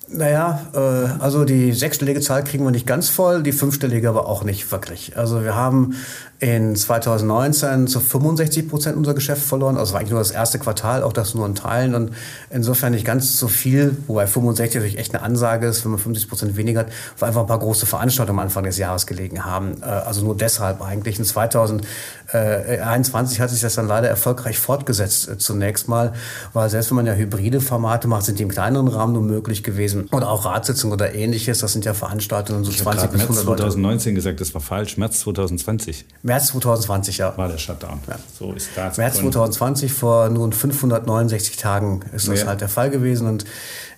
Naja, 0.09 0.71
äh, 0.75 0.79
also 1.21 1.45
die 1.45 1.73
sechsstellige 1.73 2.21
Zahl 2.21 2.45
kriegen 2.45 2.63
wir 2.63 2.71
nicht 2.71 2.87
ganz 2.87 3.09
voll, 3.09 3.43
die 3.43 3.51
fünfstellige 3.51 4.09
aber 4.09 4.29
auch 4.29 4.45
nicht 4.45 4.71
wirklich. 4.71 5.17
Also 5.17 5.43
wir 5.43 5.57
haben 5.57 5.95
in 6.41 6.75
2019 6.75 7.87
zu 7.87 8.01
65 8.01 8.69
Prozent 8.69 8.97
unser 8.97 9.15
Geschäft 9.15 9.43
verloren. 9.43 9.77
Also 9.77 9.93
war 9.93 10.01
eigentlich 10.01 10.11
nur 10.11 10.19
das 10.21 10.33
erste 10.33 10.59
Quartal, 10.59 11.03
auch 11.03 11.13
das 11.13 11.35
nur 11.35 11.45
in 11.47 11.55
Teilen. 11.55 11.95
Und 11.95 12.13
insofern 12.51 12.93
nicht 12.93 13.07
ganz 13.07 13.39
so 13.39 13.49
viel, 13.49 13.97
wobei 14.09 14.27
65 14.27 14.75
natürlich 14.75 14.99
echt 14.99 15.15
eine 15.15 15.23
Ansage 15.23 15.67
ist, 15.67 15.85
wenn 15.85 15.93
man 15.93 16.01
50 16.01 16.29
Prozent 16.29 16.57
weniger 16.57 16.81
hat, 16.81 16.89
weil 17.19 17.29
einfach 17.29 17.43
ein 17.43 17.47
paar 17.47 17.61
große 17.61 17.87
Veranstaltungen 17.87 18.39
am 18.39 18.45
Anfang 18.45 18.65
des 18.65 18.79
Jahres 18.79 19.07
gelegen 19.07 19.45
haben. 19.45 19.83
Äh, 19.83 19.87
also 19.87 20.25
nur 20.25 20.37
deshalb 20.37 20.83
eigentlich. 20.83 21.19
In 21.19 21.25
2021 21.25 23.41
hat 23.41 23.51
sich 23.51 23.61
das 23.61 23.77
dann 23.77 23.87
leider 23.87 24.09
erfolgreich 24.09 24.59
fortgesetzt 24.59 25.29
äh, 25.29 25.39
zunächst 25.39 25.89
mal, 25.89 26.13
weil 26.53 26.69
selbst 26.69 26.91
wenn 26.91 26.97
man 26.97 27.07
ja 27.07 27.15
hybride 27.15 27.61
Formate 27.61 28.09
macht, 28.09 28.25
sind 28.25 28.39
die 28.39 28.43
im 28.43 28.51
kleineren 28.51 28.89
Rahmen 28.89 29.13
nur 29.13 29.23
möglich 29.23 29.63
gewesen. 29.63 30.09
Oder 30.13 30.31
auch 30.31 30.45
Ratssitzungen 30.45 30.95
oder 30.95 31.15
ähnliches, 31.15 31.61
das 31.61 31.73
sind 31.73 31.85
ja 31.85 31.95
Veranstaltungen 31.95 32.65
so 32.65 32.71
ich 32.71 32.79
20 32.79 33.11
bis 33.11 33.23
100 33.23 33.47
März 33.47 33.61
2019 33.61 34.11
Leute. 34.11 34.17
gesagt, 34.17 34.41
das 34.41 34.55
war 34.55 34.61
falsch. 34.61 34.97
März 34.97 35.21
2020. 35.21 36.07
März 36.23 36.34
2020, 36.43 37.19
ja. 37.19 37.37
War 37.37 37.49
der 37.49 37.59
Shutdown. 37.59 38.01
Ja. 38.09 38.17
So 38.39 38.53
ist 38.53 38.71
das. 38.77 38.97
März 38.97 39.19
2020, 39.19 39.93
vor 39.93 40.29
nun 40.29 40.53
569 40.53 41.57
Tagen 41.57 42.01
ist 42.13 42.29
das 42.29 42.41
ja. 42.41 42.47
halt 42.47 42.61
der 42.61 42.69
Fall 42.69 42.91
gewesen. 42.91 43.27
Und 43.27 43.45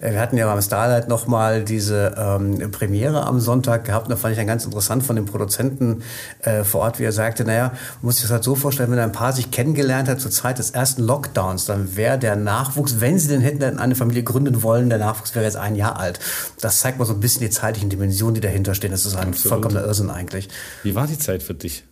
äh, 0.01 0.13
wir 0.13 0.21
hatten 0.21 0.37
ja 0.37 0.47
beim 0.47 0.63
Starlight 0.63 1.09
nochmal 1.09 1.65
diese 1.65 2.15
ähm, 2.17 2.71
Premiere 2.71 3.27
am 3.27 3.41
Sonntag 3.41 3.85
gehabt. 3.85 4.07
Und 4.07 4.11
da 4.11 4.17
fand 4.17 4.33
ich 4.33 4.39
dann 4.39 4.47
ganz 4.47 4.65
interessant 4.65 5.03
von 5.03 5.17
dem 5.17 5.27
Produzenten 5.27 6.03
äh, 6.43 6.65
vor 6.65 6.83
Ort, 6.83 6.99
wie 6.99 7.05
er 7.05 7.13
sagte, 7.13 7.45
naja, 7.45 7.69
man 7.69 7.79
muss 8.03 8.17
sich 8.17 8.25
das 8.25 8.33
halt 8.33 8.45
so 8.45 8.55
vorstellen, 8.55 8.91
wenn 8.91 8.99
ein 8.99 9.13
Paar 9.13 9.33
sich 9.33 9.51
kennengelernt 9.51 10.09
hat 10.09 10.21
zur 10.21 10.31
Zeit 10.31 10.59
des 10.59 10.71
ersten 10.71 11.03
Lockdowns, 11.03 11.65
dann 11.65 11.97
wäre 11.97 12.19
der 12.19 12.37
Nachwuchs, 12.37 13.01
wenn 13.01 13.19
sie 13.19 13.29
denn 13.29 13.41
hätten 13.41 13.79
eine 13.79 13.95
Familie 13.95 14.23
gründen 14.23 14.63
wollen, 14.63 14.89
der 14.89 14.99
Nachwuchs 14.99 15.35
wäre 15.35 15.45
jetzt 15.45 15.57
ein 15.57 15.77
Jahr 15.77 15.99
alt. 15.99 16.21
Das 16.61 16.81
zeigt 16.81 16.99
mal 16.99 17.05
so 17.05 17.15
ein 17.15 17.21
bisschen 17.21 17.41
die 17.41 17.51
zeitlichen 17.51 17.91
Dimensionen, 17.91 18.35
die 18.35 18.41
dahinter 18.41 18.75
stehen. 18.75 18.91
Das 18.91 19.05
ist 19.05 19.17
ein 19.17 19.29
Absolut. 19.29 19.49
vollkommener 19.49 19.87
Irrsinn 19.87 20.11
eigentlich. 20.11 20.49
Wie 20.83 20.95
war 20.95 21.07
die 21.07 21.19
Zeit 21.19 21.43
für 21.43 21.55
dich? 21.55 21.85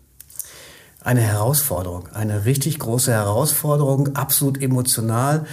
Eine 1.05 1.21
Herausforderung, 1.21 2.09
eine 2.15 2.47
richtig 2.47 2.79
große 2.79 3.13
Herausforderung, 3.13 4.17
absolut 4.17 4.61
emotional. 4.61 5.45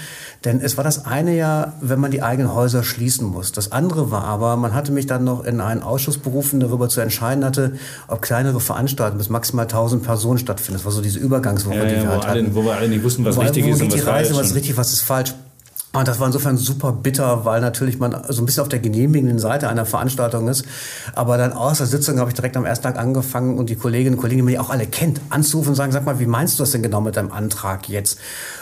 Denn 0.46 0.62
es 0.62 0.78
war 0.78 0.86
das 0.86 1.06
eine 1.06 1.36
Jahr, 1.36 1.74
wenn 1.82 2.00
man 2.00 2.10
die 2.10 2.24
eigenen 2.24 2.54
Häuser 2.54 2.84
schließen 2.84 3.28
muss. 3.28 3.52
Das 3.52 3.74
andere 3.74 4.12
war 4.12 4.24
aber, 4.24 4.56
man 4.56 4.74
hatte 4.74 4.94
mich 4.94 5.08
dann 5.08 5.26
noch 5.26 5.44
in 5.44 5.60
einen 5.60 5.84
Ausschuss 5.84 6.18
berufen, 6.18 6.62
darüber 6.62 6.88
zu 6.88 7.02
entscheiden 7.02 7.44
hatte, 7.44 7.74
ob 8.08 8.22
kleinere 8.22 8.62
Veranstaltungen 8.62 9.18
bis 9.18 9.30
maximal 9.30 9.66
1000 9.66 10.04
Personen 10.04 10.40
stattfinden. 10.40 10.76
Das 10.76 10.86
war 10.86 10.94
so 10.94 11.02
diese 11.02 11.20
Übergangswoche, 11.20 11.76
ja, 11.76 11.86
die 11.86 11.96
ja, 11.96 12.04
wir 12.04 12.10
halt 12.12 12.26
alle, 12.26 12.42
hatten. 12.44 12.56
Wo 12.56 12.64
wir 12.64 12.74
alle 12.74 12.88
nicht 12.88 13.04
wussten, 13.04 13.26
was 13.26 13.36
wo, 13.36 13.42
richtig 13.42 13.66
wo 13.66 13.70
ist 13.72 13.82
und 13.82 13.88
was 13.88 13.94
die 13.94 14.00
Reise, 14.00 14.34
falsch. 14.34 14.40
was 14.40 14.48
ist 14.52 14.56
richtig, 14.56 14.78
was 14.78 14.94
ist 14.94 15.02
falsch. 15.02 15.34
Und 15.94 16.08
das 16.08 16.20
war 16.22 16.28
insofern 16.28 16.56
super 16.58 16.94
bitter, 16.94 17.44
weil 17.44 17.60
natürlich 17.60 18.00
man 18.00 18.16
so 18.30 18.42
ein 18.42 18.46
bisschen 18.46 18.62
auf 18.62 18.70
der 18.70 18.80
genehmigenden 18.80 19.40
Seite 19.40 19.68
einer 19.68 19.86
Veranstaltung 19.86 20.48
ist. 20.48 20.66
Aber 21.16 21.38
dann 21.38 21.52
aus 21.52 21.80
der 21.80 21.88
Sitzung 21.88 22.18
habe 22.20 22.30
ich 22.30 22.34
direkt 22.34 22.56
am 22.56 22.64
ersten 22.64 22.84
Tag 22.84 22.98
angefangen 22.98 23.58
und 23.58 23.70
die 23.70 23.76
Kolleginnen 23.76 24.16
und 24.16 24.22
Kollegen, 24.22 24.40
die 24.40 24.44
mich 24.44 24.60
auch 24.60 24.70
alle 24.70 24.88
kennt, 24.88 25.20
anzurufen 25.30 25.70
und 25.70 25.76
sagen, 25.76 25.92
sag 25.92 26.06
mal, 26.06 26.20
wie 26.20 26.26
meinst 26.26 26.58
du 26.58 26.64
das 26.64 26.72
denn 26.72 26.82
genau 26.82 27.02
mit 27.02 27.18
deinem 27.18 27.34
Antrag 27.34 27.90
jetzt? 27.90 28.20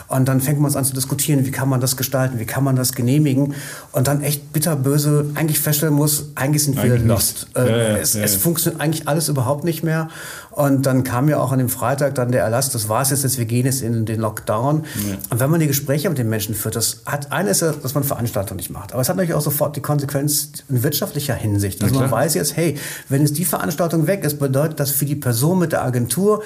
Und 0.08 0.28
dann 0.28 0.42
fängt 0.42 0.60
man 0.60 0.66
uns 0.66 0.76
an 0.76 0.86
zu 0.86 0.96
diskutieren, 0.96 1.46
wie 1.46 1.52
kann 1.52 1.70
man 1.70 1.80
das 1.80 1.96
gestalten, 1.96 2.40
wie 2.40 2.46
kann 2.46 2.64
man 2.64 2.76
das 2.76 2.94
genehmigen. 2.94 3.54
Und 3.92 4.08
dann 4.08 4.24
echt 4.24 4.52
bitterböse 4.52 5.28
eigentlich 5.36 5.60
feststellen 5.60 5.94
muss, 5.94 6.32
eigentlich 6.34 6.64
sind 6.64 6.82
wir 6.82 6.98
lost. 6.98 7.48
Äh, 7.56 7.70
ja, 7.70 7.78
ja, 7.78 7.98
es, 7.98 8.16
ja, 8.16 8.24
es 8.24 8.36
funktioniert 8.38 8.82
eigentlich 8.82 9.08
alles 9.08 9.30
überhaupt 9.30 9.64
nicht 9.64 9.84
mehr. 9.84 10.10
Und 10.52 10.86
dann 10.86 11.04
kam 11.04 11.30
ja 11.30 11.40
auch 11.40 11.52
an 11.52 11.60
dem 11.60 11.70
Freitag 11.70 12.16
dann 12.16 12.32
der 12.32 12.44
Erlass, 12.44 12.72
das 12.72 12.90
war 12.90 13.02
es 13.02 13.10
jetzt, 13.10 13.38
wir 13.38 13.46
gehen 13.46 13.66
jetzt 13.66 13.82
in 13.82 14.06
den 14.06 14.20
Lockdown. 14.20 14.84
Und 15.30 15.40
wenn 15.40 15.50
man 15.50 15.60
die 15.60 15.68
Gespräche 15.68 16.10
mit 16.10 16.18
den 16.18 16.30
Menschen 16.30 16.56
führt, 16.56 16.76
das 16.76 17.04
hat 17.06 17.32
eines, 17.32 17.60
dass 17.60 17.94
man 17.94 18.04
Veranstaltungen 18.04 18.58
nicht 18.58 18.72
macht. 18.72 18.94
Aber 18.94 19.02
es 19.02 19.10
hat 19.10 19.16
natürlich 19.16 19.36
auch 19.36 19.42
sofort 19.42 19.76
die 19.76 19.82
Konsequenz 19.82 20.52
in 20.68 20.84
wirtschaftlicher 20.84 21.36
Hinsicht. 21.36 21.84
Also 21.84 21.96
man 21.96 22.10
weiß 22.10 22.34
jetzt, 22.34 22.58
hey, 22.58 22.78
wenn 23.10 23.22
jetzt 23.22 23.38
die 23.38 23.46
Veranstaltung 23.46 24.08
weg 24.08 24.24
ist, 24.24 24.40
bedeutet 24.40 24.80
das 24.80 24.92
für 24.92 25.06
die 25.06 25.16
Person 25.16 25.60
mit 25.60 25.72
der 25.72 25.84
Agentur, 25.84 26.44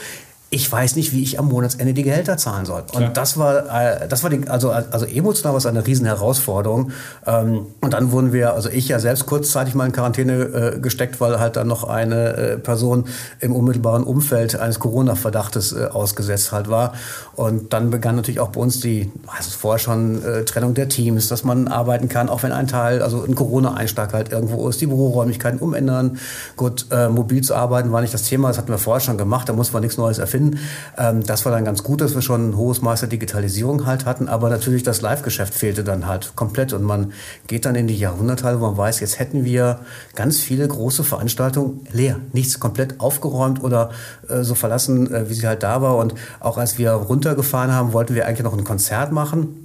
ich 0.53 0.72
weiß 0.72 0.95
nicht, 0.98 1.13
wie 1.13 1.24
ich 1.24 1.39
am 1.39 1.48
Monatsende 1.48 1.95
die 1.95 2.03
Gehälter 2.03 2.38
zahlen 2.38 2.65
soll. 2.65 2.83
Und 2.93 3.01
ja. 3.01 3.10
das 3.10 3.38
war, 3.39 3.65
äh, 3.65 4.07
das 4.07 4.22
war 4.22 4.29
die, 4.29 4.48
also, 4.48 4.69
also 4.69 5.05
emotional 5.07 5.53
war 5.53 5.57
es 5.57 5.65
eine 5.65 5.88
riesen 5.88 6.05
Herausforderung. 6.05 6.91
Ähm, 7.25 7.65
und 7.81 7.93
dann 7.93 8.12
wurden 8.12 8.33
wir, 8.33 8.53
also 8.53 8.69
ich 8.69 8.88
ja 8.88 9.00
selbst 9.00 9.25
kurzzeitig 9.25 9.74
mal 9.74 9.88
in 9.88 9.93
Quarantäne 9.93 10.33
äh, 10.75 10.79
gesteckt, 10.79 11.19
weil 11.19 11.39
halt 11.39 11.55
dann 11.55 11.67
noch 11.67 11.86
eine 11.86 12.38
äh, 12.38 12.57
Person 12.57 13.05
im 13.39 13.55
unmittelbaren 13.55 14.03
Umfeld 14.03 14.55
eines 14.55 14.79
Corona-Verdachtes 14.79 15.75
ausgesetzt 15.75 16.51
halt 16.51 16.69
war. 16.69 16.93
Und 17.36 17.74
dann 17.74 17.89
begann 17.89 18.15
natürlich 18.15 18.39
auch 18.39 18.50
bei 18.50 18.62
uns 18.62 18.79
die, 18.79 19.12
also 19.25 19.50
vorher 19.50 19.79
schon 19.79 20.22
Trennung 20.45 20.75
der 20.75 20.88
Teams, 20.88 21.29
dass 21.29 21.43
man 21.43 21.67
arbeiten 21.67 22.10
kann, 22.10 22.29
auch 22.29 22.43
wenn 22.43 22.51
ein 22.51 22.67
Teil, 22.67 23.01
also 23.01 23.24
ein 23.24 23.33
Corona-Einschlag 23.33 24.13
halt 24.13 24.31
irgendwo 24.31 24.69
ist, 24.69 24.81
die 24.81 24.86
Büroräumlichkeiten 24.86 25.60
umändern. 25.60 26.19
Gut, 26.55 26.86
mobil 27.10 27.41
zu 27.41 27.55
arbeiten 27.55 27.91
war 27.91 28.01
nicht 28.01 28.13
das 28.13 28.24
Thema, 28.24 28.50
das 28.50 28.57
hatten 28.60 28.69
wir 28.69 28.77
vorher 28.77 29.01
schon 29.01 29.17
gemacht, 29.17 29.50
da 29.50 29.53
muss 29.53 29.74
man 29.74 29.81
nichts 29.81 29.98
Neues 29.98 30.19
erfinden 30.19 30.42
hin. 30.43 30.59
Ähm, 30.97 31.23
das 31.23 31.45
war 31.45 31.51
dann 31.51 31.65
ganz 31.65 31.83
gut, 31.83 32.01
dass 32.01 32.15
wir 32.15 32.21
schon 32.21 32.50
ein 32.50 32.57
hohes 32.57 32.81
Maß 32.81 33.01
der 33.01 33.09
Digitalisierung 33.09 33.85
halt 33.85 34.05
hatten, 34.05 34.27
aber 34.27 34.50
natürlich 34.50 34.83
das 34.83 35.01
Live-Geschäft 35.01 35.53
fehlte 35.53 35.83
dann 35.83 36.07
halt 36.07 36.35
komplett. 36.35 36.73
Und 36.73 36.83
man 36.83 37.13
geht 37.47 37.65
dann 37.65 37.75
in 37.75 37.88
die 37.88 37.97
Jahrhundertteile, 37.97 38.59
wo 38.59 38.65
man 38.65 38.77
weiß, 38.77 39.00
jetzt 39.00 39.19
hätten 39.19 39.45
wir 39.45 39.79
ganz 40.15 40.39
viele 40.39 40.67
große 40.67 41.03
Veranstaltungen 41.03 41.88
leer, 41.91 42.19
nichts 42.31 42.59
komplett 42.59 43.00
aufgeräumt 43.00 43.63
oder 43.63 43.91
äh, 44.29 44.43
so 44.43 44.55
verlassen, 44.55 45.13
äh, 45.13 45.29
wie 45.29 45.33
sie 45.33 45.47
halt 45.47 45.63
da 45.63 45.81
war. 45.81 45.97
Und 45.97 46.15
auch 46.39 46.57
als 46.57 46.77
wir 46.77 46.91
runtergefahren 46.91 47.73
haben, 47.73 47.93
wollten 47.93 48.15
wir 48.15 48.27
eigentlich 48.27 48.43
noch 48.43 48.57
ein 48.57 48.63
Konzert 48.63 49.12
machen 49.12 49.62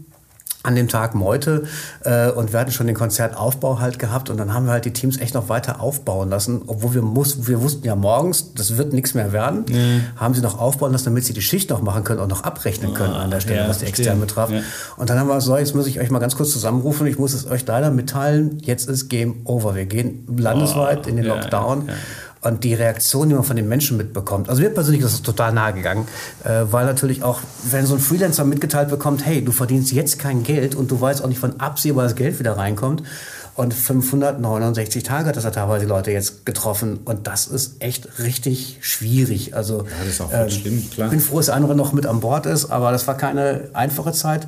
an 0.64 0.74
dem 0.74 0.88
Tag 0.88 1.14
Meute 1.14 1.64
äh, 2.04 2.30
und 2.30 2.52
wir 2.52 2.60
hatten 2.60 2.72
schon 2.72 2.88
den 2.88 2.96
Konzertaufbau 2.96 3.78
halt 3.78 3.98
gehabt 3.98 4.28
und 4.28 4.38
dann 4.38 4.52
haben 4.52 4.66
wir 4.66 4.72
halt 4.72 4.84
die 4.84 4.92
Teams 4.92 5.18
echt 5.18 5.34
noch 5.34 5.48
weiter 5.48 5.80
aufbauen 5.80 6.30
lassen, 6.30 6.62
obwohl 6.66 6.94
wir 6.94 7.02
mussten, 7.02 7.46
wir 7.46 7.62
wussten 7.62 7.86
ja 7.86 7.94
morgens, 7.94 8.54
das 8.54 8.76
wird 8.76 8.92
nichts 8.92 9.14
mehr 9.14 9.32
werden, 9.32 9.64
mhm. 9.68 10.02
haben 10.16 10.34
sie 10.34 10.40
noch 10.40 10.58
aufbauen 10.58 10.90
lassen, 10.90 11.06
damit 11.06 11.24
sie 11.24 11.32
die 11.32 11.42
Schicht 11.42 11.70
noch 11.70 11.80
machen 11.80 12.02
können 12.02 12.20
und 12.20 12.28
noch 12.28 12.42
abrechnen 12.42 12.92
können 12.92 13.14
oh, 13.14 13.18
an 13.18 13.30
der 13.30 13.40
Stelle, 13.40 13.60
ja, 13.60 13.68
was 13.68 13.78
die 13.78 13.86
externen 13.86 14.20
betraf. 14.20 14.50
Ja. 14.50 14.60
Und 14.96 15.10
dann 15.10 15.18
haben 15.18 15.28
wir 15.28 15.40
so, 15.40 15.56
jetzt 15.56 15.76
muss 15.76 15.86
ich 15.86 16.00
euch 16.00 16.10
mal 16.10 16.18
ganz 16.18 16.36
kurz 16.36 16.50
zusammenrufen, 16.50 17.06
ich 17.06 17.18
muss 17.18 17.34
es 17.34 17.48
euch 17.48 17.64
leider 17.64 17.90
mitteilen, 17.90 18.58
jetzt 18.60 18.88
ist 18.88 19.08
Game 19.08 19.42
Over. 19.44 19.76
Wir 19.76 19.86
gehen 19.86 20.26
landesweit 20.36 21.06
oh, 21.06 21.08
in 21.08 21.16
den 21.16 21.24
Lockdown. 21.24 21.88
Und 22.40 22.64
die 22.64 22.74
Reaktion, 22.74 23.28
die 23.28 23.34
man 23.34 23.44
von 23.44 23.56
den 23.56 23.68
Menschen 23.68 23.96
mitbekommt. 23.96 24.48
Also 24.48 24.62
mir 24.62 24.70
persönlich 24.70 25.02
ist 25.02 25.12
das 25.12 25.22
total 25.22 25.52
nahe 25.52 25.72
gegangen, 25.72 26.06
äh, 26.44 26.64
weil 26.70 26.86
natürlich 26.86 27.22
auch, 27.22 27.40
wenn 27.64 27.86
so 27.86 27.94
ein 27.94 28.00
Freelancer 28.00 28.44
mitgeteilt 28.44 28.90
bekommt, 28.90 29.26
hey, 29.26 29.44
du 29.44 29.52
verdienst 29.52 29.92
jetzt 29.92 30.18
kein 30.18 30.42
Geld 30.42 30.74
und 30.74 30.90
du 30.90 31.00
weißt 31.00 31.22
auch 31.22 31.28
nicht, 31.28 31.42
wann 31.42 31.58
absehbar 31.58 32.04
das 32.04 32.14
Geld 32.14 32.38
wieder 32.38 32.56
reinkommt. 32.56 33.02
Und 33.58 33.74
569 33.74 35.02
Tage 35.02 35.30
hat 35.30 35.36
das 35.36 35.42
ja 35.42 35.50
teilweise 35.50 35.84
Leute 35.84 36.12
jetzt 36.12 36.46
getroffen. 36.46 37.00
Und 37.04 37.26
das 37.26 37.48
ist 37.48 37.82
echt 37.82 38.20
richtig 38.20 38.78
schwierig. 38.82 39.56
Also, 39.56 39.78
ja, 39.78 39.84
das 39.98 40.08
ist 40.08 40.20
auch 40.20 40.32
ähm, 40.32 40.48
schlimm, 40.48 40.90
klar. 40.90 41.08
Ich 41.08 41.10
bin 41.10 41.20
froh, 41.20 41.38
dass 41.38 41.46
der 41.46 41.56
andere 41.56 41.74
noch 41.74 41.92
mit 41.92 42.06
an 42.06 42.20
Bord 42.20 42.46
ist, 42.46 42.70
aber 42.70 42.92
das 42.92 43.08
war 43.08 43.16
keine 43.16 43.70
einfache 43.72 44.12
Zeit 44.12 44.46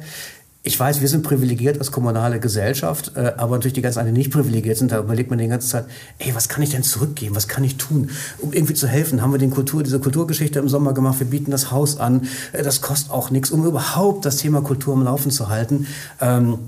ich 0.62 0.78
weiß, 0.78 1.00
wir 1.00 1.08
sind 1.08 1.22
privilegiert 1.22 1.78
als 1.78 1.90
kommunale 1.90 2.38
Gesellschaft, 2.38 3.12
äh, 3.16 3.32
aber 3.38 3.56
natürlich 3.56 3.72
die 3.72 3.80
ganz 3.80 3.96
anderen 3.96 4.16
nicht 4.16 4.30
privilegiert 4.30 4.76
sind. 4.76 4.92
Da 4.92 4.98
überlegt 4.98 5.30
man 5.30 5.38
die 5.38 5.48
ganze 5.48 5.68
Zeit, 5.68 5.86
ey, 6.18 6.34
was 6.34 6.50
kann 6.50 6.62
ich 6.62 6.68
denn 6.68 6.82
zurückgeben? 6.82 7.34
Was 7.34 7.48
kann 7.48 7.64
ich 7.64 7.76
tun, 7.76 8.10
um 8.38 8.52
irgendwie 8.52 8.74
zu 8.74 8.86
helfen? 8.86 9.22
Haben 9.22 9.32
wir 9.32 9.38
den 9.38 9.50
Kultur, 9.50 9.82
diese 9.82 10.00
Kulturgeschichte 10.00 10.58
im 10.58 10.68
Sommer 10.68 10.92
gemacht? 10.92 11.18
Wir 11.18 11.28
bieten 11.28 11.50
das 11.50 11.70
Haus 11.70 11.98
an. 11.98 12.28
Äh, 12.52 12.62
das 12.62 12.82
kostet 12.82 13.10
auch 13.10 13.30
nichts, 13.30 13.50
um 13.50 13.64
überhaupt 13.64 14.26
das 14.26 14.36
Thema 14.36 14.60
Kultur 14.60 14.92
am 14.92 15.02
Laufen 15.02 15.30
zu 15.30 15.48
halten. 15.48 15.86
Ähm, 16.20 16.58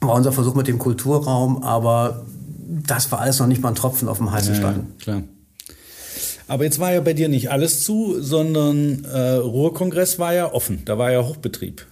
war 0.00 0.14
unser 0.14 0.32
Versuch 0.32 0.54
mit 0.54 0.68
dem 0.68 0.78
Kulturraum, 0.78 1.62
aber 1.62 2.26
das 2.86 3.10
war 3.10 3.20
alles 3.20 3.38
noch 3.38 3.46
nicht 3.46 3.62
mal 3.62 3.70
ein 3.70 3.74
Tropfen 3.74 4.08
auf 4.08 4.18
dem 4.18 4.32
heißen 4.32 4.54
Stein. 4.54 4.86
Ja, 4.98 5.02
klar. 5.02 5.22
Aber 6.46 6.64
jetzt 6.64 6.78
war 6.78 6.92
ja 6.92 7.00
bei 7.00 7.14
dir 7.14 7.30
nicht 7.30 7.50
alles 7.50 7.82
zu, 7.82 8.20
sondern 8.20 9.04
äh, 9.04 9.36
Ruhrkongress 9.36 10.18
war 10.18 10.34
ja 10.34 10.52
offen, 10.52 10.82
da 10.84 10.98
war 10.98 11.10
ja 11.10 11.22
Hochbetrieb. 11.22 11.86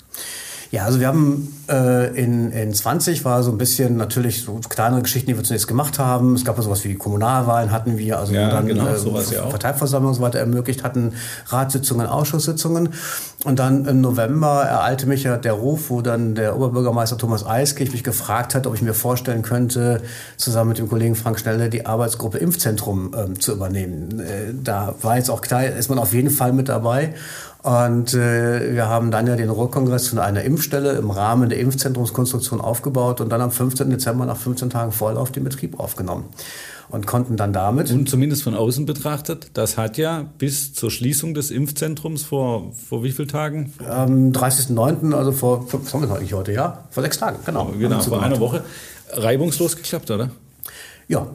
Ja, 0.73 0.87
also 0.87 1.01
wir 1.01 1.07
haben 1.07 1.55
äh, 1.69 2.19
in, 2.19 2.51
in 2.51 2.73
20 2.73 3.27
war 3.27 3.43
so 3.43 3.51
ein 3.53 3.59
bisschen 3.59 3.99
natürlich 3.99 4.41
so 4.41 4.59
kleinere 4.71 5.03
Geschichten, 5.03 5.27
die 5.27 5.37
wir 5.37 5.45
zunächst 5.45 5.69
gemacht 5.69 5.99
haben. 5.99 6.35
Es 6.35 6.47
gab 6.47 6.57
ja 6.57 6.63
sowas 6.63 6.83
wie 6.85 6.95
Kommunalwahlen 6.95 7.71
hatten 7.71 7.99
wir, 7.99 8.19
also 8.19 8.33
ja, 8.33 8.49
dann 8.49 8.67
genau, 8.67 8.87
äh, 8.87 8.97
sowas 8.97 9.31
ja 9.31 9.43
Parteiversammlung 9.43 10.13
und 10.13 10.15
so 10.15 10.23
weiter 10.23 10.39
ermöglicht 10.39 10.83
hatten, 10.83 11.13
Ratssitzungen, 11.49 12.07
Ausschusssitzungen. 12.07 12.89
Und 13.45 13.59
dann 13.59 13.87
im 13.87 14.01
November 14.01 14.63
ereilte 14.63 15.07
mich 15.07 15.25
ja 15.25 15.37
der 15.37 15.55
Ruf, 15.55 15.91
wo 15.91 16.01
dann 16.01 16.37
der 16.37 16.57
Oberbürgermeister 16.57 17.19
Thomas 17.19 17.45
Eiskirch 17.45 17.91
mich 17.91 18.05
gefragt 18.05 18.55
hat, 18.55 18.69
ob 18.69 18.75
ich 18.75 18.83
mir 18.83 18.95
vorstellen 18.95 19.43
könnte, 19.43 20.01
zusammen 20.37 20.69
mit 20.69 20.79
dem 20.79 20.89
Kollegen 20.89 21.17
Frank 21.17 21.41
Schnelle 21.41 21.69
die 21.69 21.85
Arbeitsgruppe 21.85 22.39
Impfzentrum 22.39 23.13
ähm, 23.17 23.41
zu 23.41 23.53
übernehmen. 23.53 24.21
Äh, 24.21 24.55
da 24.63 24.95
war 25.03 25.17
jetzt 25.17 25.29
auch 25.29 25.41
klar, 25.41 25.65
ist 25.65 25.89
man 25.89 25.99
auf 25.99 26.13
jeden 26.13 26.31
Fall 26.31 26.53
mit 26.53 26.69
dabei. 26.69 27.15
Und 27.63 28.15
äh, 28.15 28.75
wir 28.75 28.89
haben 28.89 29.11
dann 29.11 29.27
ja 29.27 29.35
den 29.35 29.51
Ruhrkongress 29.51 30.09
von 30.09 30.21
einer 30.21 30.43
Impfstelle 30.43 30.93
im 30.93 31.11
Rahmen 31.11 31.49
der 31.49 31.59
Impfzentrumskonstruktion 31.59 32.61
aufgebaut 32.61 33.21
und 33.21 33.31
dann 33.31 33.41
am 33.41 33.51
15. 33.51 33.91
Dezember 33.91 34.25
nach 34.25 34.37
15 34.37 34.71
Tagen 34.71 34.93
Vorlauf 34.93 35.33
den 35.33 35.43
Betrieb 35.43 35.81
aufgenommen 35.81 36.25
und 36.93 37.07
konnten 37.07 37.37
dann 37.37 37.53
damit. 37.53 37.91
Und 37.91 38.09
zumindest 38.09 38.43
von 38.43 38.55
außen 38.55 38.87
betrachtet, 38.87 39.49
das 39.55 39.79
hat 39.79 39.97
ja 39.97 40.27
bis 40.39 40.75
zur 40.75 40.91
Schließung 40.91 41.35
des 41.35 41.51
Impfzentrums 41.51 42.23
vor, 42.23 42.73
vor 42.89 43.03
wie 43.03 43.11
vielen 43.11 43.29
Tagen? 43.29 43.73
Am 43.89 44.31
30.09., 44.31 45.15
also 45.15 45.33
vor, 45.33 45.67
was 45.73 45.93
haben 45.93 46.09
wir 46.09 46.15
eigentlich 46.15 46.35
heute, 46.35 46.53
ja? 46.53 46.85
Vor 46.91 47.03
sechs 47.03 47.19
Tagen, 47.19 47.39
genau. 47.45 47.73
Genau, 47.79 48.01
vor 48.01 48.23
einer 48.23 48.39
Woche. 48.39 48.63
Reibungslos 49.11 49.77
geklappt, 49.77 50.11
oder? 50.11 50.31
Ja, 51.09 51.27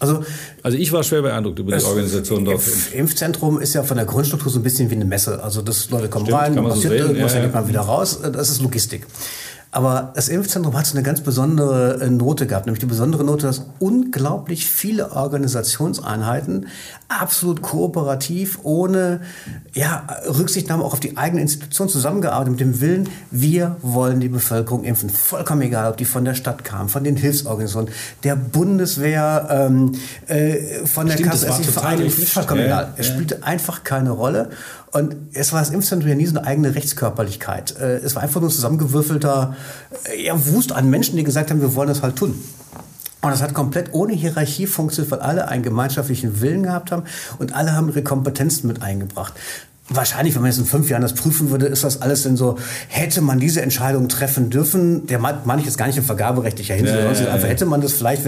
also, 0.00 0.24
also 0.62 0.78
ich 0.78 0.90
war 0.92 1.04
schwer 1.04 1.22
beeindruckt 1.22 1.58
über 1.58 1.76
die 1.76 1.84
Organisation 1.84 2.44
dort. 2.44 2.62
Impfzentrum 2.92 3.60
ist 3.60 3.74
ja 3.74 3.82
von 3.82 3.96
der 3.96 4.06
Grundstruktur 4.06 4.50
so 4.50 4.58
ein 4.58 4.62
bisschen 4.62 4.90
wie 4.90 4.94
eine 4.94 5.04
Messe. 5.04 5.42
Also 5.42 5.62
das 5.62 5.90
Leute 5.90 6.08
kommen 6.08 6.26
Stimmt, 6.26 6.40
rein, 6.40 6.54
passiert 6.56 6.98
so 6.98 7.06
irgendwas, 7.06 7.34
ja, 7.34 7.38
dann 7.38 7.48
geht 7.48 7.54
man 7.54 7.68
wieder 7.68 7.80
raus. 7.82 8.18
Das 8.20 8.50
ist 8.50 8.62
Logistik. 8.62 9.06
Aber 9.74 10.12
das 10.14 10.28
Impfzentrum 10.28 10.76
hat 10.76 10.84
so 10.84 10.94
eine 10.94 11.02
ganz 11.02 11.22
besondere 11.22 12.02
äh, 12.02 12.10
Note 12.10 12.46
gehabt, 12.46 12.66
nämlich 12.66 12.80
die 12.80 12.86
besondere 12.86 13.24
Note, 13.24 13.46
dass 13.46 13.64
unglaublich 13.78 14.66
viele 14.66 15.12
Organisationseinheiten 15.12 16.66
absolut 17.08 17.62
kooperativ, 17.62 18.58
ohne 18.64 19.22
ja, 19.72 20.06
Rücksichtnahme 20.26 20.84
auch 20.84 20.92
auf 20.92 21.00
die 21.00 21.16
eigene 21.16 21.40
Institution 21.40 21.88
zusammengearbeitet 21.88 22.50
mit 22.50 22.60
dem 22.60 22.80
Willen, 22.82 23.08
wir 23.30 23.76
wollen 23.80 24.20
die 24.20 24.28
Bevölkerung 24.28 24.84
impfen. 24.84 25.08
Vollkommen 25.08 25.62
egal, 25.62 25.90
ob 25.90 25.96
die 25.96 26.04
von 26.04 26.26
der 26.26 26.34
Stadt 26.34 26.64
kamen, 26.64 26.90
von 26.90 27.02
den 27.02 27.16
Hilfsorganisationen, 27.16 27.90
der 28.24 28.36
Bundeswehr, 28.36 29.48
ähm, 29.50 29.92
äh, 30.26 30.84
von 30.84 31.06
der 31.06 31.16
Kasse, 31.16 31.48
es 31.48 31.66
Vereinigung, 31.70 32.10
vollkommen 32.10 32.60
ja, 32.60 32.66
egal. 32.66 32.94
Es 32.98 33.06
spielte 33.06 33.42
einfach 33.42 33.84
keine 33.84 34.10
Rolle. 34.10 34.50
Und 34.92 35.16
es 35.32 35.52
war 35.52 35.60
das 35.60 35.70
Impfzentrum 35.70 36.08
ja 36.08 36.14
nie 36.14 36.26
so 36.26 36.36
eine 36.36 36.46
eigene 36.46 36.74
Rechtskörperlichkeit. 36.74 37.76
Äh, 37.80 37.96
es 37.98 38.14
war 38.14 38.22
einfach 38.22 38.40
nur 38.40 38.50
ein 38.50 38.52
zusammengewürfelter 38.52 39.56
äh, 40.04 40.22
ja, 40.22 40.46
Wust 40.46 40.72
an 40.72 40.90
Menschen, 40.90 41.16
die 41.16 41.24
gesagt 41.24 41.50
haben, 41.50 41.62
wir 41.62 41.74
wollen 41.74 41.88
das 41.88 42.02
halt 42.02 42.16
tun. 42.16 42.38
Und 43.22 43.30
das 43.30 43.40
hat 43.40 43.54
komplett 43.54 43.94
ohne 43.94 44.12
Hierarchie 44.12 44.66
funktioniert, 44.66 45.12
weil 45.12 45.20
alle 45.20 45.48
einen 45.48 45.62
gemeinschaftlichen 45.62 46.40
Willen 46.40 46.64
gehabt 46.64 46.90
haben 46.90 47.04
und 47.38 47.54
alle 47.54 47.74
haben 47.74 47.88
ihre 47.88 48.02
Kompetenzen 48.02 48.66
mit 48.66 48.82
eingebracht. 48.82 49.32
Wahrscheinlich, 49.96 50.34
wenn 50.34 50.42
man 50.42 50.50
jetzt 50.50 50.58
in 50.58 50.66
fünf 50.66 50.88
Jahren 50.90 51.02
das 51.02 51.14
prüfen 51.14 51.50
würde, 51.50 51.66
ist 51.66 51.84
das 51.84 52.02
alles 52.02 52.22
denn 52.22 52.36
so, 52.36 52.58
hätte 52.88 53.20
man 53.20 53.38
diese 53.38 53.62
Entscheidung 53.62 54.08
treffen 54.08 54.50
dürfen, 54.50 55.06
der 55.06 55.18
meine 55.18 55.60
ich 55.60 55.66
jetzt 55.66 55.78
gar 55.78 55.86
nicht 55.86 55.98
im 55.98 56.04
vergaberechtlicher 56.04 56.74
Hinsicht, 56.74 56.98
ja, 56.98 57.12
ja, 57.12 57.12
ja, 57.12 57.32
einfach 57.32 57.48
hätte 57.48 57.66
man 57.66 57.80
das 57.80 57.92
vielleicht, 57.92 58.22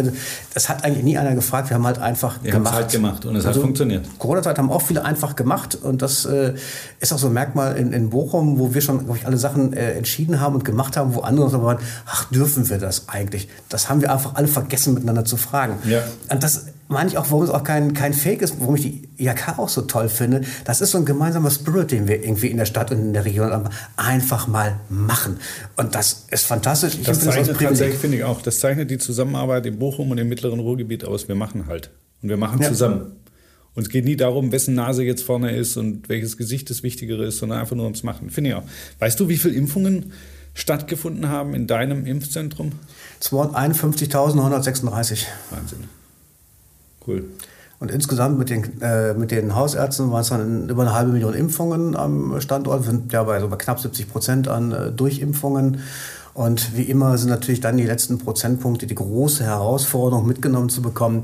das 0.55 0.69
hat 0.69 0.85
eigentlich 0.85 1.05
nie 1.05 1.19
einer 1.19 1.35
gefragt, 1.35 1.71
wir 1.71 1.75
haben 1.77 1.87
halt 1.87 1.99
einfach 1.99 2.39
wir 2.43 2.53
gemacht. 2.53 2.75
Halt 2.75 2.91
gemacht 2.91 3.25
und 3.25 3.37
es 3.37 3.47
also, 3.47 3.61
hat 3.61 3.65
funktioniert. 3.65 4.07
Corona-Zeit 4.19 4.59
haben 4.59 4.71
auch 4.71 4.83
viele 4.83 5.05
einfach 5.05 5.37
gemacht 5.37 5.77
und 5.81 6.03
das 6.03 6.25
äh, 6.25 6.55
ist 7.01 7.13
auch 7.13 7.19
so 7.19 7.29
ein 7.29 7.33
Merkmal 7.33 7.77
in, 7.77 7.93
in 7.93 8.11
Bochum, 8.11 8.59
wo 8.59 8.75
wir 8.75 8.81
schon, 8.81 9.05
glaube 9.05 9.19
ich, 9.19 9.27
alle 9.27 9.37
Sachen 9.37 9.73
äh, 9.73 9.93
entschieden 9.93 10.41
haben 10.41 10.55
und 10.55 10.65
gemacht 10.65 10.97
haben, 10.97 11.15
wo 11.15 11.21
andere 11.21 11.51
so 11.51 11.63
waren, 11.63 11.79
ach, 12.07 12.25
dürfen 12.31 12.69
wir 12.69 12.79
das 12.79 13.09
eigentlich? 13.09 13.49
Das 13.69 13.89
haben 13.89 14.01
wir 14.01 14.13
einfach 14.13 14.35
alle 14.35 14.49
vergessen, 14.49 14.95
miteinander 14.95 15.25
zu 15.25 15.37
fragen. 15.37 15.79
Ja. 15.89 16.03
Und 16.29 16.43
das 16.43 16.67
meine 16.89 17.09
ich 17.09 17.19
auch, 17.19 17.27
warum 17.31 17.45
es 17.45 17.51
auch 17.51 17.65
kein, 17.65 17.95
kein 17.95 18.13
Fake 18.13 18.43
ist, 18.43 18.61
warum 18.61 18.77
ich 18.77 18.83
die 18.83 19.09
IHK 19.19 19.59
auch 19.59 19.69
so 19.69 19.83
toll 19.83 20.09
finde. 20.09 20.43
Das 20.65 20.81
ist 20.81 20.91
so 20.91 20.99
ein 20.99 21.05
gemeinsamer 21.05 21.51
Spirit, 21.51 21.93
den 21.93 22.09
wir 22.09 22.23
irgendwie 22.23 22.49
in 22.49 22.57
der 22.57 22.67
Stadt 22.67 22.91
und 22.91 22.99
in 22.99 23.13
der 23.13 23.25
Region. 23.25 23.69
Einfach 23.97 24.47
mal 24.47 24.81
machen. 24.89 25.39
Und 25.77 25.95
das 25.95 26.27
ist 26.31 26.47
fantastisch. 26.47 26.95
Ich 26.95 27.07
das 27.07 27.21
zeichnet 27.21 27.51
das 27.51 27.59
tatsächlich, 27.59 27.99
finde 27.99 28.19
ich 28.19 28.25
auch, 28.25 28.43
das 28.43 28.61
zeichnet 28.61 28.91
die 28.91 28.99
Zusammenarbeit 28.99 29.67
im 29.67 29.79
Bochum 29.79 30.11
und 30.11 30.19
im 30.19 30.29
mittleren 30.29 30.61
Ruhrgebiet 30.61 31.05
aus. 31.05 31.29
Wir 31.29 31.35
machen 31.35 31.67
halt. 31.67 31.91
Und 32.23 32.29
wir 32.29 32.37
machen 32.37 32.61
ja. 32.61 32.69
zusammen. 32.69 33.13
Und 33.75 33.83
es 33.83 33.89
geht 33.89 34.05
nie 34.05 34.17
darum, 34.17 34.53
wessen 34.53 34.75
Nase 34.75 35.03
jetzt 35.03 35.25
vorne 35.25 35.57
ist 35.57 35.77
und 35.77 36.09
welches 36.09 36.37
Gesicht 36.37 36.71
das 36.71 36.83
Wichtigere 36.83 37.25
ist, 37.25 37.39
sondern 37.39 37.61
einfach 37.61 37.75
nur 37.75 37.85
ums 37.85 38.05
Machen. 38.05 38.31
Finde 38.31 38.51
ich 38.51 38.57
auch. 38.57 38.63
Weißt 39.01 39.19
du, 39.19 39.29
wie 39.29 39.37
viele 39.37 39.55
Impfungen 39.55 40.13
stattgefunden 40.55 41.29
haben 41.29 41.55
in 41.55 41.67
deinem 41.67 42.07
Impfzentrum? 42.07 42.73
251.136. 43.21 45.25
Wahnsinn. 45.51 45.89
Cool. 47.07 47.25
Und 47.81 47.91
insgesamt 47.91 48.39
mit 48.39 48.51
den, 48.51 48.81
äh, 48.81 49.15
mit 49.15 49.31
den 49.31 49.55
Hausärzten 49.55 50.11
waren 50.11 50.23
es 50.23 50.29
dann 50.29 50.69
über 50.69 50.83
eine 50.83 50.95
halbe 50.95 51.13
Million 51.13 51.35
Impfungen 51.35 51.97
am 51.97 52.41
Standort. 52.41 52.85
Wir 52.85 52.93
sind 52.93 53.13
ja 53.13 53.23
bei 53.25 53.41
so 53.41 53.49
knapp 53.49 53.81
70 53.81 54.11
Prozent 54.11 54.49
an 54.49 54.73
äh, 54.73 54.91
Durchimpfungen. 54.91 55.81
Und 56.35 56.77
wie 56.77 56.83
immer 56.83 57.17
sind 57.17 57.31
natürlich 57.31 57.61
dann 57.61 57.77
die 57.77 57.85
letzten 57.85 58.19
Prozentpunkte 58.19 58.89
die 58.89 58.95
große 58.97 59.45
Herausforderung 59.45 60.27
mitgenommen 60.27 60.69
zu 60.69 60.83
bekommen. 60.83 61.23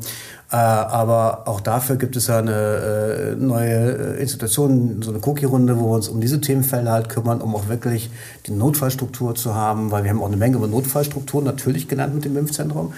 Äh, 0.53 0.57
aber 0.57 1.49
auch 1.49 1.61
dafür 1.61 1.97
gibt 1.97 2.15
es 2.15 2.29
ja 2.29 2.39
eine 2.39 2.53
äh, 2.53 3.37
neue 3.37 4.17
äh, 4.17 4.23
Institution, 4.23 5.03
so 5.03 5.11
eine 5.11 5.21
Cookie-Runde, 5.21 5.79
wo 5.79 5.91
wir 5.91 5.95
uns 5.97 6.09
um 6.09 6.21
diese 6.21 6.41
Themenfelder 6.41 6.93
halt 6.93 7.09
kümmern, 7.09 7.41
um 7.41 7.57
auch 7.57 7.69
wirklich 7.69 8.11
die 8.47 8.53
Notfallstruktur 8.53 9.35
zu 9.35 9.55
haben, 9.55 9.91
weil 9.91 10.05
wir 10.05 10.11
haben 10.11 10.23
auch 10.23 10.29
eine 10.29 10.37
Menge 10.37 10.57
über 10.57 10.69
Notfallstrukturen 10.69 11.45
natürlich 11.45 11.89
genannt 11.89 12.15
mit 12.15 12.25
dem 12.25 12.37
Impfzentrum. 12.37 12.93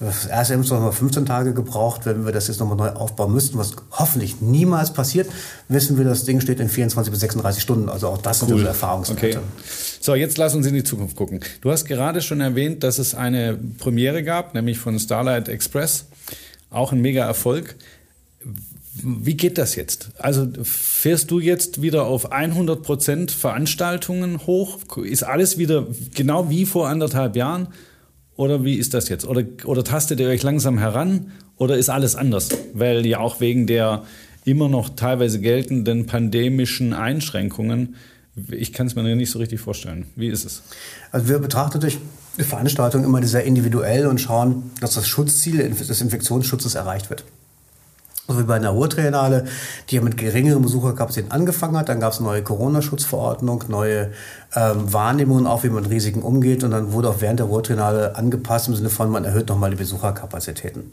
Das 0.00 0.26
erste 0.26 0.54
haben 0.54 0.84
wir 0.84 0.92
15 0.92 1.26
Tage 1.26 1.52
gebraucht. 1.54 2.06
Wenn 2.06 2.24
wir 2.24 2.32
das 2.32 2.46
jetzt 2.46 2.60
nochmal 2.60 2.76
neu 2.76 2.90
aufbauen 2.90 3.32
müssten, 3.32 3.58
was 3.58 3.72
hoffentlich 3.90 4.40
niemals 4.40 4.92
passiert, 4.92 5.28
wissen 5.68 5.98
wir, 5.98 6.04
das 6.04 6.24
Ding 6.24 6.40
steht 6.40 6.60
in 6.60 6.68
24 6.68 7.10
bis 7.10 7.20
36 7.20 7.60
Stunden. 7.60 7.88
Also 7.88 8.08
auch 8.08 8.18
das 8.18 8.40
cool. 8.42 8.46
sind 8.46 8.54
unsere 8.54 8.68
Erfahrungswerte. 8.68 9.38
Okay. 9.38 9.38
So, 10.00 10.14
jetzt 10.14 10.38
lass 10.38 10.54
uns 10.54 10.66
in 10.66 10.74
die 10.74 10.84
Zukunft 10.84 11.16
gucken. 11.16 11.40
Du 11.62 11.72
hast 11.72 11.84
gerade 11.84 12.22
schon 12.22 12.40
erwähnt, 12.40 12.84
dass 12.84 12.98
es 12.98 13.16
eine 13.16 13.58
Premiere 13.78 14.22
gab, 14.22 14.54
nämlich 14.54 14.78
von 14.78 14.98
Starlight 15.00 15.48
Express. 15.48 16.06
Auch 16.70 16.92
ein 16.92 17.00
mega 17.00 17.24
Erfolg. 17.24 17.74
Wie 19.02 19.36
geht 19.36 19.58
das 19.58 19.74
jetzt? 19.74 20.10
Also 20.18 20.46
fährst 20.62 21.30
du 21.30 21.40
jetzt 21.40 21.82
wieder 21.82 22.06
auf 22.06 22.30
100 22.30 22.82
Prozent 22.82 23.30
Veranstaltungen 23.32 24.46
hoch? 24.46 24.78
Ist 24.96 25.24
alles 25.24 25.58
wieder 25.58 25.86
genau 26.14 26.50
wie 26.50 26.66
vor 26.66 26.88
anderthalb 26.88 27.34
Jahren? 27.34 27.68
Oder 28.38 28.62
wie 28.62 28.76
ist 28.76 28.94
das 28.94 29.08
jetzt? 29.08 29.26
Oder, 29.26 29.42
oder 29.64 29.82
tastet 29.82 30.20
ihr 30.20 30.28
euch 30.28 30.44
langsam 30.44 30.78
heran? 30.78 31.32
Oder 31.56 31.76
ist 31.76 31.88
alles 31.88 32.14
anders? 32.14 32.50
Weil 32.72 33.04
ja 33.04 33.18
auch 33.18 33.40
wegen 33.40 33.66
der 33.66 34.04
immer 34.44 34.68
noch 34.68 34.90
teilweise 34.90 35.40
geltenden 35.40 36.06
pandemischen 36.06 36.92
Einschränkungen, 36.92 37.96
ich 38.52 38.72
kann 38.72 38.86
es 38.86 38.94
mir 38.94 39.02
nicht 39.16 39.32
so 39.32 39.40
richtig 39.40 39.60
vorstellen. 39.60 40.06
Wie 40.14 40.28
ist 40.28 40.44
es? 40.44 40.62
Also 41.10 41.28
wir 41.28 41.40
betrachten 41.40 41.78
natürlich 41.78 41.98
die 42.38 42.44
Veranstaltung 42.44 43.02
immer 43.02 43.20
sehr 43.24 43.42
individuell 43.42 44.06
und 44.06 44.20
schauen, 44.20 44.70
dass 44.80 44.94
das 44.94 45.08
Schutzziel 45.08 45.70
des 45.70 46.00
Infektionsschutzes 46.00 46.76
erreicht 46.76 47.10
wird. 47.10 47.24
So 48.30 48.38
wie 48.38 48.42
bei 48.42 48.56
einer 48.56 48.70
Ruhrtriennale, 48.70 49.46
die 49.88 49.96
ja 49.96 50.02
mit 50.02 50.18
geringeren 50.18 50.60
Besucherkapazitäten 50.60 51.32
angefangen 51.32 51.78
hat. 51.78 51.88
Dann 51.88 51.98
gab 51.98 52.12
es 52.12 52.20
neue 52.20 52.42
Corona-Schutzverordnung, 52.42 53.64
neue 53.68 54.10
ähm, 54.54 54.92
Wahrnehmungen 54.92 55.46
auch, 55.46 55.64
wie 55.64 55.70
man 55.70 55.84
mit 55.84 55.90
Risiken 55.90 56.20
umgeht. 56.20 56.62
Und 56.62 56.72
dann 56.72 56.92
wurde 56.92 57.08
auch 57.08 57.20
während 57.20 57.40
der 57.40 57.46
Ruhrtriennale 57.46 58.16
angepasst 58.16 58.68
im 58.68 58.76
Sinne 58.76 58.90
von, 58.90 59.10
man 59.10 59.24
erhöht 59.24 59.48
nochmal 59.48 59.70
die 59.70 59.76
Besucherkapazitäten. 59.76 60.90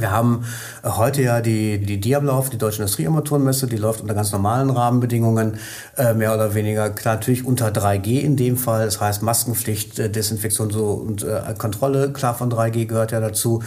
Wir 0.00 0.10
haben 0.10 0.44
äh, 0.82 0.88
heute 0.88 1.22
ja 1.22 1.40
die, 1.40 1.78
die 1.78 2.00
Diablauf, 2.00 2.50
die 2.50 2.58
Deutsche 2.58 2.82
Industriearmaturenmesse, 2.82 3.66
die 3.66 3.76
läuft 3.76 4.00
unter 4.00 4.14
ganz 4.14 4.32
normalen 4.32 4.70
Rahmenbedingungen, 4.70 5.58
äh, 5.96 6.14
mehr 6.14 6.34
oder 6.34 6.54
weniger, 6.54 6.90
klar, 6.90 7.16
natürlich 7.16 7.44
unter 7.44 7.68
3G 7.68 8.20
in 8.20 8.36
dem 8.36 8.56
Fall, 8.56 8.84
das 8.84 9.00
heißt 9.00 9.22
Maskenpflicht, 9.22 9.98
äh, 9.98 10.10
Desinfektion 10.10 10.70
so, 10.70 10.86
und 10.86 11.22
äh, 11.22 11.40
Kontrolle, 11.58 12.12
klar 12.12 12.34
von 12.34 12.50
3G 12.50 12.86
gehört 12.86 13.12
ja 13.12 13.20
dazu, 13.20 13.62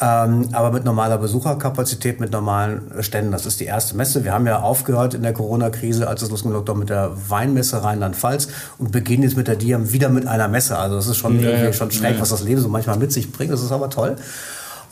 ähm, 0.00 0.48
aber 0.52 0.72
mit 0.72 0.84
normaler 0.84 1.18
Besucherkapazität, 1.18 2.20
mit 2.20 2.32
normalen 2.32 3.02
Ständen, 3.02 3.32
das 3.32 3.46
ist 3.46 3.60
die 3.60 3.66
erste 3.66 3.96
Messe. 3.96 4.24
Wir 4.24 4.32
haben 4.32 4.46
ja 4.46 4.60
aufgehört 4.60 5.14
in 5.14 5.22
der 5.22 5.32
Corona-Krise, 5.32 6.08
als 6.08 6.22
es 6.22 6.30
losging 6.30 6.52
mit 6.76 6.88
der 6.88 7.12
Weinmesse 7.28 7.82
Rheinland-Pfalz 7.82 8.48
und 8.78 8.92
beginnen 8.92 9.22
jetzt 9.22 9.36
mit 9.36 9.48
der 9.48 9.56
Diam 9.56 9.92
wieder 9.92 10.08
mit 10.08 10.26
einer 10.26 10.48
Messe, 10.48 10.76
also 10.76 10.96
das 10.96 11.06
ist 11.06 11.16
schon, 11.16 11.40
ja, 11.40 11.50
ja, 11.50 11.72
schon 11.72 11.90
schräg, 11.90 12.16
ja. 12.16 12.20
was 12.20 12.30
das 12.30 12.42
Leben 12.42 12.60
so 12.60 12.68
manchmal 12.68 12.98
mit 12.98 13.12
sich 13.12 13.32
bringt, 13.32 13.52
das 13.52 13.62
ist 13.62 13.72
aber 13.72 13.90
toll. 13.90 14.16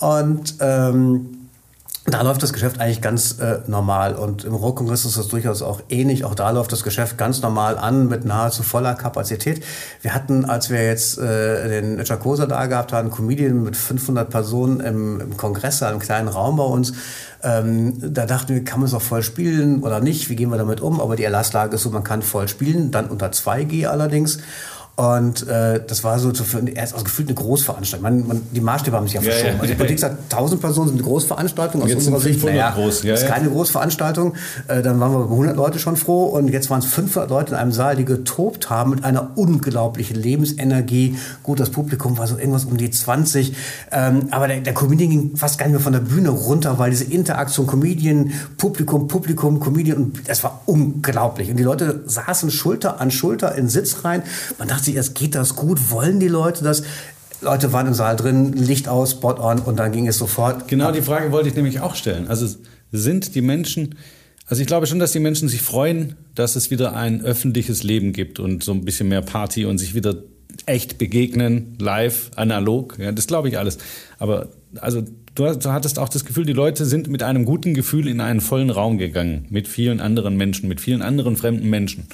Und 0.04 0.56
ähm, 0.60 1.48
da 2.04 2.20
läuft 2.20 2.42
das 2.42 2.52
Geschäft 2.52 2.78
eigentlich 2.78 3.00
ganz 3.00 3.38
äh, 3.40 3.60
normal 3.66 4.14
und 4.14 4.44
im 4.44 4.54
Rohkongress 4.54 5.06
ist 5.06 5.16
das 5.16 5.28
durchaus 5.28 5.62
auch 5.62 5.80
ähnlich. 5.88 6.26
Auch 6.26 6.34
da 6.34 6.50
läuft 6.50 6.70
das 6.72 6.82
Geschäft 6.82 7.16
ganz 7.16 7.40
normal 7.40 7.78
an 7.78 8.08
mit 8.08 8.26
nahezu 8.26 8.62
voller 8.62 8.94
Kapazität. 8.94 9.64
Wir 10.02 10.12
hatten, 10.12 10.44
als 10.44 10.68
wir 10.68 10.84
jetzt 10.84 11.16
äh, 11.16 11.80
den 11.80 12.04
Chakosa 12.04 12.44
da 12.44 12.66
gehabt 12.66 12.92
haben, 12.92 13.10
Comedian 13.10 13.62
mit 13.62 13.78
500 13.78 14.28
Personen 14.28 14.80
im, 14.80 15.20
im 15.20 15.36
Kongress, 15.38 15.82
einem 15.82 16.00
kleinen 16.00 16.28
Raum 16.28 16.56
bei 16.56 16.64
uns, 16.64 16.92
ähm, 17.42 17.94
da 18.12 18.26
dachten 18.26 18.52
wir, 18.52 18.62
kann 18.62 18.80
man 18.80 18.88
es 18.88 18.94
auch 18.94 19.00
voll 19.00 19.22
spielen 19.22 19.82
oder 19.82 20.00
nicht? 20.00 20.28
Wie 20.28 20.36
gehen 20.36 20.50
wir 20.50 20.58
damit 20.58 20.82
um? 20.82 21.00
Aber 21.00 21.16
die 21.16 21.24
Erlasslage 21.24 21.76
ist 21.76 21.82
so, 21.82 21.88
man 21.90 22.04
kann 22.04 22.20
voll 22.20 22.48
spielen, 22.48 22.90
dann 22.90 23.08
unter 23.08 23.28
2G 23.28 23.86
allerdings. 23.86 24.40
Und 24.96 25.48
äh, 25.48 25.80
das 25.84 26.04
war 26.04 26.20
so 26.20 26.32
für, 26.32 26.60
erst 26.68 26.92
also 26.92 27.04
gefühlt 27.04 27.28
eine 27.28 27.34
Großveranstaltung. 27.34 28.02
Man, 28.02 28.28
man, 28.28 28.42
die 28.52 28.60
Maßstäbe 28.60 28.96
haben 28.96 29.06
sich 29.06 29.14
ja 29.14 29.22
verschoben. 29.22 29.46
Ja, 29.46 29.54
ja. 29.54 29.60
Also 29.60 29.72
die 29.72 29.76
Politik 29.76 29.98
sagt, 29.98 30.32
1000 30.32 30.60
Personen 30.60 30.88
sind 30.88 30.98
eine 30.98 31.08
Großveranstaltung. 31.08 31.82
Aus 31.82 31.88
jetzt 31.88 32.06
unserer 32.06 32.20
Sicht, 32.20 32.44
naja, 32.44 32.70
groß. 32.70 33.02
Ja, 33.02 33.14
ist 33.14 33.26
keine 33.26 33.48
Großveranstaltung. 33.48 34.34
Äh, 34.68 34.82
dann 34.82 35.00
waren 35.00 35.12
wir 35.12 35.24
über 35.24 35.32
100 35.32 35.56
Leute 35.56 35.80
schon 35.80 35.96
froh. 35.96 36.26
Und 36.26 36.48
jetzt 36.48 36.70
waren 36.70 36.78
es 36.78 36.86
500 36.86 37.28
Leute 37.28 37.50
in 37.50 37.56
einem 37.56 37.72
Saal, 37.72 37.96
die 37.96 38.04
getobt 38.04 38.70
haben 38.70 38.90
mit 38.92 39.04
einer 39.04 39.32
unglaublichen 39.34 40.16
Lebensenergie. 40.16 41.18
Gut, 41.42 41.58
das 41.58 41.70
Publikum 41.70 42.16
war 42.16 42.28
so 42.28 42.38
irgendwas 42.38 42.64
um 42.64 42.76
die 42.76 42.90
20. 42.90 43.56
Ähm, 43.90 44.28
aber 44.30 44.46
der, 44.46 44.60
der 44.60 44.74
Comedian 44.74 45.10
ging 45.10 45.36
fast 45.36 45.58
gar 45.58 45.66
nicht 45.66 45.72
mehr 45.72 45.82
von 45.82 45.92
der 45.92 46.00
Bühne 46.00 46.28
runter, 46.28 46.78
weil 46.78 46.90
diese 46.90 47.04
Interaktion 47.04 47.66
Comedian, 47.66 48.32
Publikum, 48.58 49.08
Publikum, 49.08 49.58
Comedian, 49.58 49.96
und 49.96 50.28
das 50.28 50.44
war 50.44 50.62
unglaublich. 50.66 51.50
Und 51.50 51.56
die 51.56 51.64
Leute 51.64 52.04
saßen 52.06 52.52
Schulter 52.52 53.00
an 53.00 53.10
Schulter 53.10 53.56
in 53.56 53.68
Sitz 53.68 54.04
rein. 54.04 54.22
Man 54.56 54.68
dachte, 54.68 54.83
sich 54.84 54.96
erst, 54.96 55.14
geht 55.14 55.34
das 55.34 55.56
gut? 55.56 55.90
Wollen 55.90 56.20
die 56.20 56.28
Leute 56.28 56.64
das? 56.64 56.82
Leute 57.40 57.72
waren 57.72 57.86
im 57.86 57.94
Saal 57.94 58.16
drin, 58.16 58.52
Licht 58.52 58.88
aus, 58.88 59.12
Spot 59.12 59.36
on 59.38 59.58
und 59.60 59.78
dann 59.78 59.92
ging 59.92 60.08
es 60.08 60.18
sofort. 60.18 60.68
Genau 60.68 60.92
die 60.92 61.02
Frage 61.02 61.30
wollte 61.30 61.48
ich 61.48 61.54
nämlich 61.54 61.80
auch 61.80 61.94
stellen. 61.94 62.28
Also 62.28 62.48
sind 62.90 63.34
die 63.34 63.42
Menschen, 63.42 63.96
also 64.46 64.60
ich 64.60 64.66
glaube 64.66 64.86
schon, 64.86 64.98
dass 64.98 65.12
die 65.12 65.20
Menschen 65.20 65.48
sich 65.48 65.62
freuen, 65.62 66.16
dass 66.34 66.56
es 66.56 66.70
wieder 66.70 66.96
ein 66.96 67.22
öffentliches 67.22 67.82
Leben 67.82 68.12
gibt 68.12 68.40
und 68.40 68.62
so 68.64 68.72
ein 68.72 68.84
bisschen 68.84 69.08
mehr 69.08 69.22
Party 69.22 69.66
und 69.66 69.78
sich 69.78 69.94
wieder 69.94 70.16
echt 70.66 70.98
begegnen, 70.98 71.76
live, 71.78 72.30
analog. 72.36 72.98
Ja, 72.98 73.12
das 73.12 73.26
glaube 73.26 73.48
ich 73.48 73.58
alles. 73.58 73.78
Aber 74.18 74.48
also 74.80 75.02
du, 75.34 75.54
du 75.56 75.72
hattest 75.72 75.98
auch 75.98 76.08
das 76.08 76.24
Gefühl, 76.24 76.46
die 76.46 76.52
Leute 76.52 76.84
sind 76.84 77.08
mit 77.08 77.22
einem 77.22 77.44
guten 77.44 77.74
Gefühl 77.74 78.08
in 78.08 78.20
einen 78.20 78.40
vollen 78.40 78.70
Raum 78.70 78.98
gegangen, 78.98 79.46
mit 79.50 79.68
vielen 79.68 80.00
anderen 80.00 80.36
Menschen, 80.36 80.68
mit 80.68 80.80
vielen 80.80 81.02
anderen 81.02 81.36
fremden 81.36 81.68
Menschen. 81.68 82.06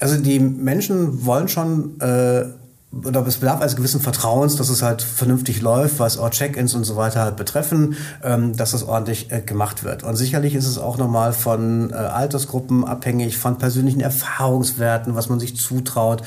Also 0.00 0.20
die 0.20 0.38
Menschen 0.38 1.24
wollen 1.24 1.48
schon 1.48 2.00
äh, 2.00 2.46
oder 2.90 3.26
es 3.26 3.36
bedarf 3.36 3.60
eines 3.60 3.76
gewissen 3.76 4.00
Vertrauens, 4.00 4.56
dass 4.56 4.70
es 4.70 4.82
halt 4.82 5.02
vernünftig 5.02 5.60
läuft, 5.60 5.98
was 5.98 6.16
auch 6.16 6.30
Check-ins 6.30 6.74
und 6.74 6.84
so 6.84 6.96
weiter 6.96 7.20
halt 7.20 7.36
betreffen, 7.36 7.96
ähm, 8.24 8.56
dass 8.56 8.70
das 8.70 8.82
ordentlich 8.82 9.30
äh, 9.30 9.42
gemacht 9.42 9.84
wird. 9.84 10.04
Und 10.04 10.16
sicherlich 10.16 10.54
ist 10.54 10.66
es 10.66 10.78
auch 10.78 10.96
nochmal 10.96 11.34
von 11.34 11.90
äh, 11.90 11.94
Altersgruppen 11.94 12.86
abhängig, 12.86 13.36
von 13.36 13.58
persönlichen 13.58 14.00
Erfahrungswerten, 14.00 15.14
was 15.14 15.28
man 15.28 15.38
sich 15.38 15.54
zutraut. 15.56 16.22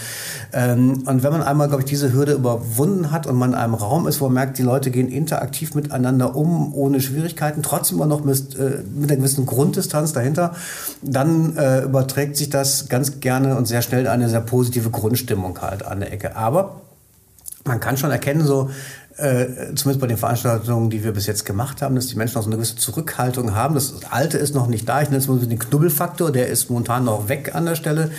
Ähm, 0.53 1.03
und 1.07 1.23
wenn 1.23 1.31
man 1.31 1.41
einmal, 1.41 1.67
glaube 1.67 1.81
ich, 1.81 1.89
diese 1.89 2.13
Hürde 2.13 2.33
überwunden 2.33 3.11
hat 3.11 3.25
und 3.25 3.37
man 3.37 3.51
in 3.51 3.55
einem 3.55 3.73
Raum 3.73 4.07
ist, 4.07 4.21
wo 4.21 4.25
man 4.25 4.35
merkt, 4.35 4.59
die 4.59 4.63
Leute 4.63 4.91
gehen 4.91 5.07
interaktiv 5.07 5.73
miteinander 5.73 6.35
um, 6.35 6.75
ohne 6.75 7.01
Schwierigkeiten, 7.01 7.63
trotzdem 7.63 7.97
immer 7.97 8.05
noch 8.05 8.23
mit, 8.23 8.55
äh, 8.55 8.83
mit 8.93 9.09
einer 9.09 9.17
gewissen 9.17 9.47
Grunddistanz 9.47 10.13
dahinter, 10.13 10.53
dann 11.01 11.57
äh, 11.57 11.81
überträgt 11.81 12.37
sich 12.37 12.51
das 12.51 12.87
ganz 12.87 13.19
gerne 13.19 13.57
und 13.57 13.67
sehr 13.67 13.81
schnell 13.81 14.07
eine 14.07 14.29
sehr 14.29 14.41
positive 14.41 14.91
Grundstimmung 14.91 15.59
halt 15.59 15.87
an 15.87 16.01
der 16.01 16.13
Ecke. 16.13 16.35
Aber 16.35 16.50
man 17.63 17.79
kann 17.79 17.97
schon 17.97 18.11
erkennen, 18.11 18.45
so 18.45 18.69
äh, 19.17 19.45
zumindest 19.75 19.99
bei 19.99 20.07
den 20.07 20.17
Veranstaltungen, 20.17 20.89
die 20.89 21.03
wir 21.03 21.11
bis 21.11 21.27
jetzt 21.27 21.45
gemacht 21.45 21.81
haben, 21.81 21.95
dass 21.95 22.07
die 22.07 22.15
Menschen 22.15 22.37
auch 22.37 22.43
so 22.43 22.49
eine 22.49 22.55
gewisse 22.55 22.77
Zurückhaltung 22.77 23.53
haben. 23.53 23.75
Das 23.75 23.93
Alte 24.09 24.37
ist 24.37 24.55
noch 24.55 24.67
nicht 24.67 24.87
da. 24.87 25.01
Ich 25.01 25.09
nenne 25.09 25.19
es 25.19 25.27
mal 25.27 25.37
den 25.37 25.59
Knubbelfaktor, 25.59 26.31
der 26.31 26.47
ist 26.47 26.69
momentan 26.69 27.05
noch 27.05 27.27
weg 27.29 27.53
an 27.53 27.65
der 27.65 27.75
Stelle. 27.75 28.11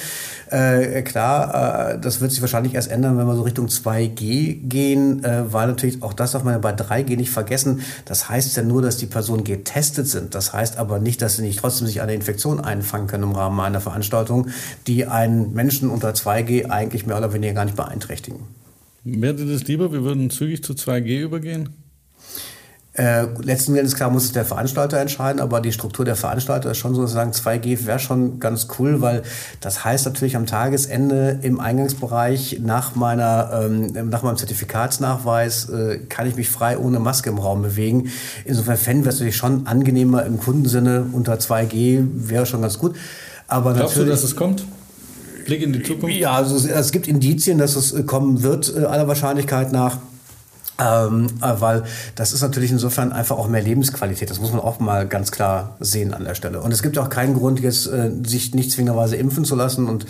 Äh, 0.52 1.00
klar, 1.00 1.94
äh, 1.94 1.98
das 1.98 2.20
wird 2.20 2.30
sich 2.30 2.42
wahrscheinlich 2.42 2.74
erst 2.74 2.90
ändern, 2.90 3.16
wenn 3.16 3.26
wir 3.26 3.36
so 3.36 3.40
Richtung 3.42 3.68
2G 3.68 4.68
gehen, 4.68 5.24
äh, 5.24 5.50
weil 5.50 5.66
natürlich 5.66 6.02
auch 6.02 6.12
das 6.12 6.32
darf 6.32 6.44
man 6.44 6.52
ja 6.52 6.58
bei 6.58 6.74
3G 6.74 7.16
nicht 7.16 7.30
vergessen. 7.30 7.80
Das 8.04 8.28
heißt 8.28 8.54
ja 8.58 8.62
nur, 8.62 8.82
dass 8.82 8.98
die 8.98 9.06
Personen 9.06 9.44
getestet 9.44 10.08
sind. 10.08 10.34
Das 10.34 10.52
heißt 10.52 10.76
aber 10.76 10.98
nicht, 10.98 11.22
dass 11.22 11.36
sie 11.36 11.42
nicht 11.42 11.58
trotzdem 11.58 11.86
sich 11.86 12.02
eine 12.02 12.12
Infektion 12.12 12.60
einfangen 12.60 13.06
können 13.06 13.22
im 13.22 13.32
Rahmen 13.32 13.58
einer 13.60 13.80
Veranstaltung, 13.80 14.48
die 14.86 15.06
einen 15.06 15.54
Menschen 15.54 15.88
unter 15.88 16.10
2G 16.10 16.68
eigentlich 16.68 17.06
mehr 17.06 17.16
oder 17.16 17.32
weniger 17.32 17.54
gar 17.54 17.64
nicht 17.64 17.76
beeinträchtigen. 17.78 18.40
Wäre 19.04 19.46
das 19.46 19.64
lieber, 19.64 19.90
wir 19.90 20.04
würden 20.04 20.28
zügig 20.28 20.62
zu 20.62 20.74
2G 20.74 21.22
übergehen? 21.22 21.70
Äh, 22.94 23.24
letzten 23.40 23.74
Endes 23.74 23.94
klar 23.94 24.10
muss 24.10 24.24
es 24.24 24.32
der 24.32 24.44
Veranstalter 24.44 24.98
entscheiden, 24.98 25.40
aber 25.40 25.62
die 25.62 25.72
Struktur 25.72 26.04
der 26.04 26.14
Veranstalter 26.14 26.72
ist 26.72 26.76
schon 26.76 26.94
sozusagen 26.94 27.30
2G 27.30 27.86
wäre 27.86 27.98
schon 27.98 28.38
ganz 28.38 28.68
cool, 28.78 29.00
weil 29.00 29.22
das 29.60 29.82
heißt 29.82 30.04
natürlich 30.04 30.36
am 30.36 30.44
Tagesende 30.44 31.38
im 31.40 31.58
Eingangsbereich 31.58 32.60
nach 32.62 32.94
meiner 32.94 33.64
ähm, 33.64 34.10
nach 34.10 34.22
meinem 34.22 34.36
Zertifikatsnachweis 34.36 35.70
äh, 35.70 36.00
kann 36.10 36.26
ich 36.26 36.36
mich 36.36 36.50
frei 36.50 36.76
ohne 36.76 37.00
Maske 37.00 37.30
im 37.30 37.38
Raum 37.38 37.62
bewegen. 37.62 38.10
Insofern 38.44 38.76
fänden 38.76 39.04
wir 39.04 39.08
es 39.08 39.16
natürlich 39.16 39.36
schon 39.36 39.66
angenehmer 39.66 40.26
im 40.26 40.38
Kundensinne 40.38 41.06
unter 41.12 41.36
2G 41.36 42.06
wäre 42.14 42.44
schon 42.44 42.60
ganz 42.60 42.78
gut. 42.78 42.94
Aber 43.48 43.72
Glaubst 43.72 43.96
du, 43.96 44.04
dass 44.04 44.22
es 44.22 44.36
kommt? 44.36 44.66
Blick 45.46 45.62
in 45.62 45.72
die 45.72 45.82
Zukunft? 45.82 46.14
Ja, 46.14 46.32
also 46.32 46.56
es, 46.56 46.66
es 46.66 46.92
gibt 46.92 47.08
Indizien, 47.08 47.56
dass 47.56 47.74
es 47.74 48.06
kommen 48.06 48.42
wird, 48.42 48.70
äh, 48.76 48.84
aller 48.84 49.08
Wahrscheinlichkeit 49.08 49.72
nach. 49.72 49.96
Ähm, 50.80 51.26
äh, 51.42 51.60
weil 51.60 51.84
das 52.14 52.32
ist 52.32 52.40
natürlich 52.40 52.70
insofern 52.70 53.12
einfach 53.12 53.36
auch 53.36 53.46
mehr 53.46 53.62
Lebensqualität. 53.62 54.30
Das 54.30 54.40
muss 54.40 54.52
man 54.52 54.60
auch 54.60 54.80
mal 54.80 55.06
ganz 55.06 55.30
klar 55.30 55.76
sehen 55.80 56.14
an 56.14 56.24
der 56.24 56.34
Stelle. 56.34 56.60
Und 56.60 56.72
es 56.72 56.82
gibt 56.82 56.96
auch 56.98 57.10
keinen 57.10 57.34
Grund, 57.34 57.60
jetzt 57.60 57.86
äh, 57.86 58.10
sich 58.24 58.54
nicht 58.54 58.70
zwingenderweise 58.70 59.16
impfen 59.16 59.44
zu 59.44 59.54
lassen. 59.54 59.86
Und 59.86 60.06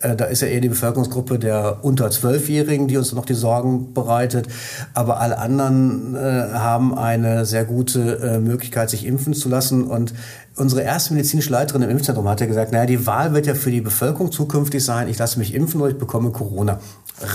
äh, 0.00 0.16
da 0.16 0.24
ist 0.24 0.40
ja 0.40 0.48
eher 0.48 0.60
die 0.60 0.70
Bevölkerungsgruppe 0.70 1.38
der 1.38 1.84
unter 1.84 2.10
Zwölfjährigen, 2.10 2.88
die 2.88 2.96
uns 2.96 3.12
noch 3.12 3.26
die 3.26 3.34
Sorgen 3.34 3.92
bereitet. 3.92 4.48
Aber 4.94 5.20
alle 5.20 5.38
anderen 5.38 6.16
äh, 6.16 6.18
haben 6.54 6.96
eine 6.96 7.44
sehr 7.44 7.64
gute 7.64 8.18
äh, 8.18 8.38
Möglichkeit, 8.38 8.88
sich 8.88 9.04
impfen 9.04 9.34
zu 9.34 9.50
lassen. 9.50 9.84
Und 9.84 10.14
unsere 10.56 10.82
erste 10.82 11.14
medizinische 11.14 11.50
Leiterin 11.50 11.82
im 11.82 11.90
Impfzentrum 11.90 12.28
hat 12.28 12.40
ja 12.40 12.46
gesagt, 12.46 12.72
naja, 12.72 12.86
die 12.86 13.06
Wahl 13.06 13.34
wird 13.34 13.46
ja 13.46 13.54
für 13.54 13.70
die 13.70 13.80
Bevölkerung 13.80 14.32
zukünftig 14.32 14.84
sein, 14.84 15.08
ich 15.08 15.18
lasse 15.18 15.38
mich 15.38 15.54
impfen 15.54 15.80
oder 15.80 15.90
ich 15.90 15.98
bekomme 15.98 16.30
Corona 16.30 16.80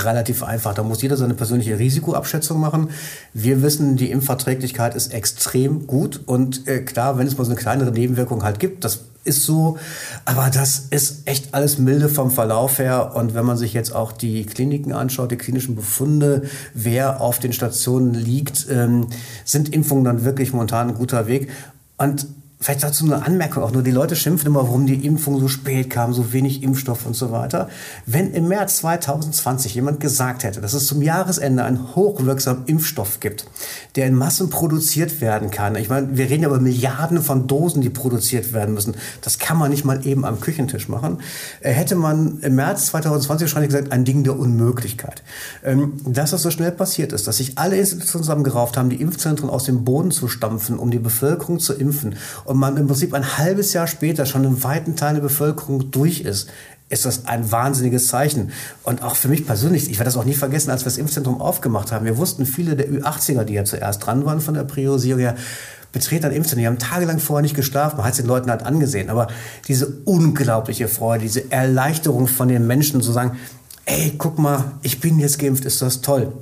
relativ 0.04 0.44
einfach. 0.44 0.74
Da 0.74 0.84
muss 0.84 1.02
jeder 1.02 1.18
seine 1.18 1.34
persönliche 1.34 1.80
Risikoabschätzung 1.80 2.60
machen. 2.60 2.90
Wir 3.34 3.62
wissen, 3.62 3.96
die 3.96 4.12
Impfverträglichkeit 4.12 4.96
ist 4.96 5.14
extrem 5.14 5.88
gut 5.88 6.22
und 6.26 6.68
äh, 6.68 6.82
klar, 6.82 7.18
wenn 7.18 7.28
es 7.28 7.38
mal 7.38 7.46
so 7.46 7.52
eine 7.52 7.60
kleinere 7.60 7.92
Nebenwirkung 7.92 8.44
halt 8.44 8.60
gibt, 8.60 8.84
das 8.84 9.06
ist 9.24 9.44
so, 9.44 9.78
aber 10.26 10.50
das 10.52 10.88
ist 10.90 11.28
echt 11.28 11.54
alles 11.54 11.78
milde 11.78 12.10
vom 12.10 12.32
Verlauf 12.32 12.80
her. 12.80 13.16
Und 13.16 13.36
wenn 13.36 13.46
man 13.46 13.56
sich 13.56 13.72
jetzt 13.74 13.94
auch 13.94 14.12
die 14.12 14.46
Kliniken 14.46 14.94
anschaut, 14.94 15.30
die 15.30 15.38
klinischen 15.38 15.76
Befunde, 15.76 16.44
wer 16.74 17.22
auf 17.22 17.38
den 17.38 17.54
Stationen 17.54 18.16
liegt, 18.16 18.66
ähm, 18.72 19.08
sind 19.46 19.70
Impfungen 19.74 20.06
dann 20.06 20.26
wirklich 20.26 20.54
momentan 20.54 20.90
ein 20.90 20.96
guter 20.96 21.28
Weg. 21.28 21.52
Und 21.98 22.26
Vielleicht 22.62 22.84
dazu 22.84 23.06
eine 23.06 23.26
Anmerkung 23.26 23.64
auch 23.64 23.72
nur. 23.72 23.82
Die 23.82 23.90
Leute 23.90 24.16
schimpfen 24.16 24.46
immer, 24.46 24.62
warum 24.62 24.86
die 24.86 25.04
Impfung 25.04 25.40
so 25.40 25.48
spät 25.48 25.90
kam, 25.90 26.14
so 26.14 26.32
wenig 26.32 26.62
Impfstoff 26.62 27.08
und 27.08 27.16
so 27.16 27.32
weiter. 27.32 27.70
Wenn 28.06 28.36
im 28.36 28.48
März 28.50 28.78
2020 28.78 29.74
jemand 29.74 30.00
gesagt 30.00 30.44
hätte, 30.44 30.62
dass 30.62 30.74
es 30.74 30.86
zum 30.86 31.02
Jahresende 31.02 31.64
einen 31.64 31.96
hochwirksamen 31.96 32.66
Impfstoff 32.68 33.20
gibt, 33.20 33.48
der 33.96 34.06
in 34.06 34.14
Massen 34.14 34.52
produziert 34.52 35.22
werden 35.22 35.50
kann. 35.50 35.76
Ich 35.76 35.90
meine, 35.90 36.16
wir 36.16 36.30
reden 36.30 36.44
ja 36.44 36.50
über 36.50 36.60
Milliarden 36.60 37.24
von 37.24 37.48
Dosen, 37.48 37.82
die 37.82 37.90
produziert 37.90 38.54
werden 38.54 38.76
müssen. 38.76 38.94
Das 39.22 39.40
kann 39.40 39.58
man 39.58 39.72
nicht 39.72 39.84
mal 39.84 40.06
eben 40.06 40.24
am 40.24 40.40
Küchentisch 40.40 40.88
machen. 40.88 41.18
Äh, 41.62 41.72
hätte 41.72 41.96
man 41.96 42.42
im 42.42 42.54
März 42.54 42.86
2020 42.88 43.48
wahrscheinlich 43.48 43.72
gesagt, 43.72 43.92
ein 43.92 44.06
Ding 44.06 44.24
der 44.24 44.38
Unmöglichkeit. 44.38 45.24
Ähm, 45.64 45.94
dass 46.06 46.30
das 46.30 46.44
so 46.44 46.52
schnell 46.52 46.72
passiert 46.72 47.12
ist, 47.12 47.28
dass 47.28 47.38
sich 47.38 47.58
alle 47.58 47.78
Institutionen 47.78 48.24
zusammengerauft 48.24 48.78
haben, 48.78 48.92
die 48.92 49.02
Impfzentren 49.02 49.50
aus 49.50 49.64
dem 49.64 49.84
Boden 49.84 50.12
zu 50.12 50.28
stampfen, 50.28 50.78
um 50.78 50.92
die 50.92 51.00
Bevölkerung 51.00 51.60
zu 51.60 51.74
impfen 51.74 52.18
und 52.52 52.60
man 52.60 52.76
im 52.76 52.86
Prinzip 52.86 53.14
ein 53.14 53.38
halbes 53.38 53.72
Jahr 53.72 53.88
später 53.88 54.26
schon 54.26 54.44
in 54.44 54.62
weiten 54.62 54.98
Teilen 54.98 55.16
der 55.16 55.22
Bevölkerung 55.22 55.90
durch 55.90 56.20
ist, 56.20 56.50
ist 56.90 57.06
das 57.06 57.26
ein 57.26 57.50
wahnsinniges 57.50 58.08
Zeichen. 58.08 58.52
Und 58.84 59.04
auch 59.04 59.16
für 59.16 59.30
mich 59.30 59.46
persönlich, 59.48 59.90
ich 59.90 60.00
werde 60.00 60.10
das 60.10 60.18
auch 60.18 60.26
nie 60.26 60.34
vergessen, 60.34 60.70
als 60.70 60.82
wir 60.82 60.88
das 60.90 60.98
Impfzentrum 60.98 61.40
aufgemacht 61.40 61.94
haben. 61.94 62.04
Wir 62.04 62.18
wussten, 62.18 62.46
viele 62.46 62.76
der 62.76 62.90
Ü80er, 62.90 63.46
die 63.46 63.54
ja 63.54 63.64
zuerst 63.64 64.06
dran 64.06 64.26
waren 64.26 64.42
von 64.42 64.54
der 64.54 64.66
Priorisierung 64.66 65.22
her, 65.22 65.36
betreten 65.94 66.26
ein 66.26 66.34
Impfzentrum. 66.34 66.60
Die 66.64 66.68
haben 66.68 66.78
tagelang 66.78 67.20
vorher 67.20 67.42
nicht 67.42 67.56
geschlafen. 67.56 67.96
Man 67.96 68.06
hat 68.06 68.12
es 68.12 68.18
den 68.18 68.28
Leuten 68.28 68.52
halt 68.52 68.64
angesehen. 68.64 69.10
Aber 69.10 69.28
diese 69.70 69.88
unglaubliche 70.04 70.90
Freude, 70.90 71.24
diese 71.24 71.50
Erleichterung 71.54 72.28
von 72.28 72.50
den 72.50 72.68
Menschen 72.68 73.02
zu 73.02 73.14
sagen, 73.14 73.38
ey, 73.86 74.14
guck 74.18 74.40
mal, 74.40 74.74
ich 74.82 75.00
bin 75.00 75.20
jetzt 75.20 75.40
geimpft, 75.40 75.64
ist 75.64 75.82
das 75.82 76.02
toll. 76.02 76.34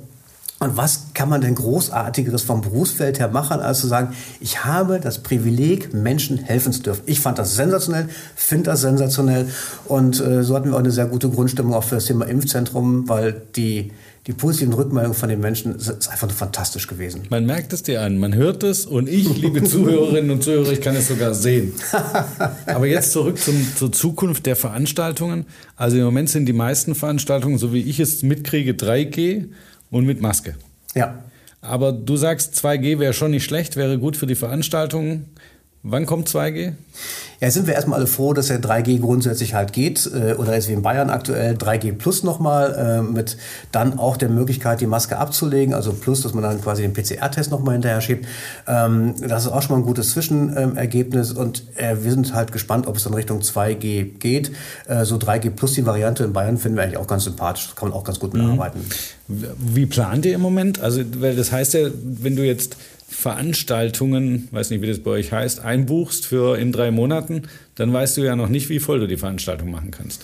Und 0.62 0.76
was 0.76 1.06
kann 1.14 1.30
man 1.30 1.40
denn 1.40 1.54
Großartigeres 1.54 2.42
vom 2.42 2.60
Berufsfeld 2.60 3.18
her 3.18 3.28
machen, 3.28 3.60
als 3.60 3.80
zu 3.80 3.86
sagen, 3.86 4.14
ich 4.40 4.62
habe 4.62 5.00
das 5.00 5.22
Privileg, 5.22 5.94
Menschen 5.94 6.36
helfen 6.36 6.70
zu 6.74 6.82
dürfen. 6.82 7.00
Ich 7.06 7.20
fand 7.20 7.38
das 7.38 7.56
sensationell, 7.56 8.10
finde 8.36 8.64
das 8.64 8.82
sensationell. 8.82 9.48
Und 9.86 10.20
äh, 10.20 10.44
so 10.44 10.54
hatten 10.54 10.68
wir 10.68 10.74
auch 10.74 10.80
eine 10.80 10.90
sehr 10.90 11.06
gute 11.06 11.30
Grundstimmung 11.30 11.72
auch 11.72 11.84
für 11.84 11.94
das 11.94 12.04
Thema 12.04 12.26
Impfzentrum, 12.26 13.08
weil 13.08 13.40
die, 13.56 13.92
die 14.26 14.34
positiven 14.34 14.74
Rückmeldungen 14.74 15.16
von 15.16 15.30
den 15.30 15.40
Menschen 15.40 15.76
ist 15.76 16.10
einfach 16.10 16.28
nur 16.28 16.36
fantastisch 16.36 16.86
gewesen. 16.86 17.22
Man 17.30 17.46
merkt 17.46 17.72
es 17.72 17.82
dir 17.82 18.02
an, 18.02 18.18
man 18.18 18.34
hört 18.34 18.62
es 18.62 18.84
und 18.84 19.08
ich, 19.08 19.34
liebe 19.38 19.64
Zuhörerinnen 19.64 20.30
und 20.30 20.44
Zuhörer, 20.44 20.72
ich 20.72 20.82
kann 20.82 20.94
es 20.94 21.08
sogar 21.08 21.32
sehen. 21.32 21.72
Aber 22.66 22.86
jetzt 22.86 23.12
zurück 23.12 23.38
zum, 23.38 23.66
zur 23.76 23.92
Zukunft 23.92 24.44
der 24.44 24.56
Veranstaltungen. 24.56 25.46
Also 25.76 25.96
im 25.96 26.04
Moment 26.04 26.28
sind 26.28 26.44
die 26.44 26.52
meisten 26.52 26.94
Veranstaltungen, 26.94 27.56
so 27.56 27.72
wie 27.72 27.80
ich 27.80 27.98
es 27.98 28.22
mitkriege, 28.22 28.72
3G 28.72 29.46
und 29.90 30.06
mit 30.06 30.20
Maske. 30.20 30.56
Ja. 30.94 31.24
Aber 31.60 31.92
du 31.92 32.16
sagst, 32.16 32.54
2G 32.54 32.98
wäre 32.98 33.12
schon 33.12 33.32
nicht 33.32 33.44
schlecht, 33.44 33.76
wäre 33.76 33.98
gut 33.98 34.16
für 34.16 34.26
die 34.26 34.34
Veranstaltungen. 34.34 35.26
Wann 35.82 36.04
kommt 36.04 36.28
2G? 36.28 36.74
Ja, 37.40 37.50
sind 37.50 37.66
wir 37.66 37.72
erstmal 37.72 38.00
alle 38.00 38.06
froh, 38.06 38.34
dass 38.34 38.48
der 38.48 38.60
3G 38.60 39.00
grundsätzlich 39.00 39.54
halt 39.54 39.72
geht, 39.72 40.10
äh, 40.14 40.34
oder 40.34 40.54
ist 40.54 40.68
wie 40.68 40.74
in 40.74 40.82
Bayern 40.82 41.08
aktuell 41.08 41.54
3G 41.54 41.92
Plus 41.92 42.22
nochmal, 42.22 42.74
äh, 42.74 43.02
mit 43.02 43.38
dann 43.72 43.98
auch 43.98 44.18
der 44.18 44.28
Möglichkeit, 44.28 44.82
die 44.82 44.86
Maske 44.86 45.16
abzulegen, 45.16 45.72
also 45.72 45.94
plus, 45.94 46.20
dass 46.20 46.34
man 46.34 46.42
dann 46.42 46.60
quasi 46.60 46.82
den 46.82 46.92
PCR-Test 46.92 47.50
nochmal 47.50 47.72
hinterher 47.76 48.02
schiebt. 48.02 48.26
Ähm, 48.68 49.14
das 49.26 49.46
ist 49.46 49.52
auch 49.52 49.62
schon 49.62 49.76
mal 49.76 49.80
ein 49.80 49.86
gutes 49.86 50.10
Zwischenergebnis 50.10 51.32
und 51.32 51.64
äh, 51.76 51.96
wir 52.02 52.10
sind 52.10 52.34
halt 52.34 52.52
gespannt, 52.52 52.86
ob 52.86 52.96
es 52.96 53.04
dann 53.04 53.14
Richtung 53.14 53.40
2G 53.40 54.18
geht. 54.18 54.52
So 55.04 55.16
3G 55.16 55.50
Plus 55.50 55.72
die 55.74 55.86
Variante 55.86 56.24
in 56.24 56.34
Bayern 56.34 56.58
finden 56.58 56.76
wir 56.76 56.84
eigentlich 56.84 56.98
auch 56.98 57.06
ganz 57.06 57.24
sympathisch, 57.24 57.68
das 57.68 57.76
kann 57.76 57.88
man 57.88 57.96
auch 57.96 58.04
ganz 58.04 58.18
gut 58.18 58.34
mitarbeiten. 58.34 58.80
Mhm. 59.28 59.46
Wie 59.56 59.86
plant 59.86 60.26
ihr 60.26 60.34
im 60.34 60.40
Moment? 60.40 60.80
Also, 60.80 61.02
weil 61.18 61.36
das 61.36 61.52
heißt 61.52 61.74
ja, 61.74 61.88
wenn 62.02 62.36
du 62.36 62.44
jetzt 62.44 62.76
Veranstaltungen, 63.10 64.48
weiß 64.52 64.70
nicht, 64.70 64.82
wie 64.82 64.86
das 64.86 65.00
bei 65.00 65.10
euch 65.10 65.32
heißt, 65.32 65.60
einbuchst 65.60 66.26
für 66.26 66.56
in 66.56 66.72
drei 66.72 66.90
Monaten, 66.90 67.42
dann 67.74 67.92
weißt 67.92 68.16
du 68.16 68.22
ja 68.22 68.36
noch 68.36 68.48
nicht, 68.48 68.68
wie 68.68 68.78
voll 68.78 69.00
du 69.00 69.06
die 69.06 69.16
Veranstaltung 69.16 69.70
machen 69.70 69.90
kannst. 69.90 70.22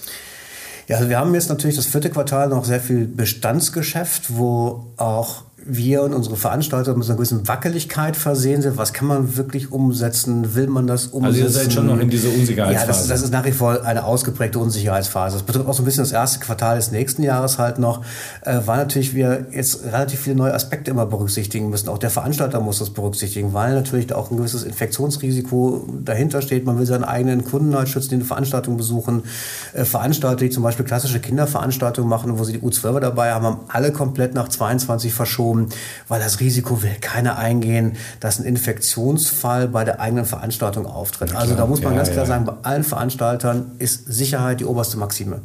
Ja, 0.88 0.96
also 0.96 1.08
wir 1.08 1.18
haben 1.18 1.34
jetzt 1.34 1.48
natürlich 1.48 1.76
das 1.76 1.86
vierte 1.86 2.10
Quartal 2.10 2.48
noch 2.48 2.64
sehr 2.64 2.80
viel 2.80 3.06
Bestandsgeschäft, 3.06 4.36
wo 4.36 4.92
auch 4.96 5.42
wir 5.68 6.02
und 6.02 6.14
unsere 6.14 6.36
Veranstalter 6.36 6.94
mit 6.94 7.06
einer 7.06 7.16
gewissen 7.16 7.46
Wackeligkeit 7.48 8.16
versehen 8.16 8.62
sind. 8.62 8.76
Was 8.76 8.92
kann 8.92 9.08
man 9.08 9.36
wirklich 9.36 9.72
umsetzen? 9.72 10.54
Will 10.54 10.68
man 10.68 10.86
das 10.86 11.06
umsetzen? 11.06 11.24
Also 11.24 11.40
ihr 11.40 11.50
seid 11.50 11.72
schon 11.72 11.86
noch 11.86 11.98
in 11.98 12.08
dieser 12.08 12.28
Unsicherheitsphase. 12.28 12.86
Ja, 12.86 12.86
das, 12.86 13.08
das 13.08 13.22
ist 13.22 13.32
nach 13.32 13.44
wie 13.44 13.52
vor 13.52 13.84
eine 13.84 14.04
ausgeprägte 14.04 14.58
Unsicherheitsphase. 14.58 15.36
Das 15.36 15.42
betrifft 15.42 15.66
auch 15.66 15.74
so 15.74 15.82
ein 15.82 15.84
bisschen 15.84 16.04
das 16.04 16.12
erste 16.12 16.38
Quartal 16.38 16.76
des 16.76 16.92
nächsten 16.92 17.22
Jahres 17.22 17.58
halt 17.58 17.78
noch, 17.78 18.02
äh, 18.42 18.60
weil 18.64 18.78
natürlich 18.78 19.14
wir 19.14 19.46
jetzt 19.50 19.84
relativ 19.84 20.20
viele 20.20 20.36
neue 20.36 20.54
Aspekte 20.54 20.90
immer 20.90 21.06
berücksichtigen 21.06 21.68
müssen. 21.70 21.88
Auch 21.88 21.98
der 21.98 22.10
Veranstalter 22.10 22.60
muss 22.60 22.78
das 22.78 22.90
berücksichtigen, 22.90 23.52
weil 23.52 23.74
natürlich 23.74 24.12
auch 24.12 24.30
ein 24.30 24.36
gewisses 24.36 24.62
Infektionsrisiko 24.62 25.88
dahinter 26.04 26.42
steht. 26.42 26.64
Man 26.64 26.78
will 26.78 26.86
seinen 26.86 27.04
eigenen 27.04 27.44
Kunden 27.44 27.74
halt 27.74 27.88
schützen, 27.88 28.10
die 28.10 28.14
eine 28.16 28.24
Veranstaltung 28.24 28.76
besuchen. 28.76 29.24
Äh, 29.72 29.84
Veranstalter, 29.84 30.36
die 30.36 30.50
zum 30.50 30.62
Beispiel 30.62 30.84
klassische 30.84 31.18
Kinderveranstaltungen 31.18 32.08
machen, 32.08 32.38
wo 32.38 32.44
sie 32.44 32.52
die 32.52 32.60
U12er 32.60 33.00
dabei 33.00 33.32
haben, 33.32 33.44
haben 33.44 33.60
alle 33.68 33.92
komplett 33.92 34.34
nach 34.34 34.48
22 34.48 35.12
verschoben 35.12 35.55
Risikorisiko, 35.56 35.68
weil 36.08 36.20
das 36.20 36.40
Risiko 36.40 36.82
will 36.82 36.96
keiner 37.00 37.38
eingehen, 37.38 37.96
dass 38.20 38.38
ein 38.38 38.44
Infektionsfall 38.44 39.68
bei 39.68 39.84
der 39.84 40.00
eigenen 40.00 40.24
Veranstaltung 40.24 40.86
auftritt. 40.86 41.34
also 41.34 41.54
da 41.54 41.66
muss 41.66 41.82
man 41.82 41.92
ja, 41.92 41.98
ganz 41.98 42.10
klar 42.10 42.24
ja. 42.24 42.28
sagen, 42.28 42.44
bei 42.44 42.54
allen 42.62 42.84
Veranstaltern 42.84 43.72
ist 43.78 44.06
Sicherheit 44.06 44.60
die 44.60 44.64
oberste 44.64 44.98
Maxime. 44.98 45.40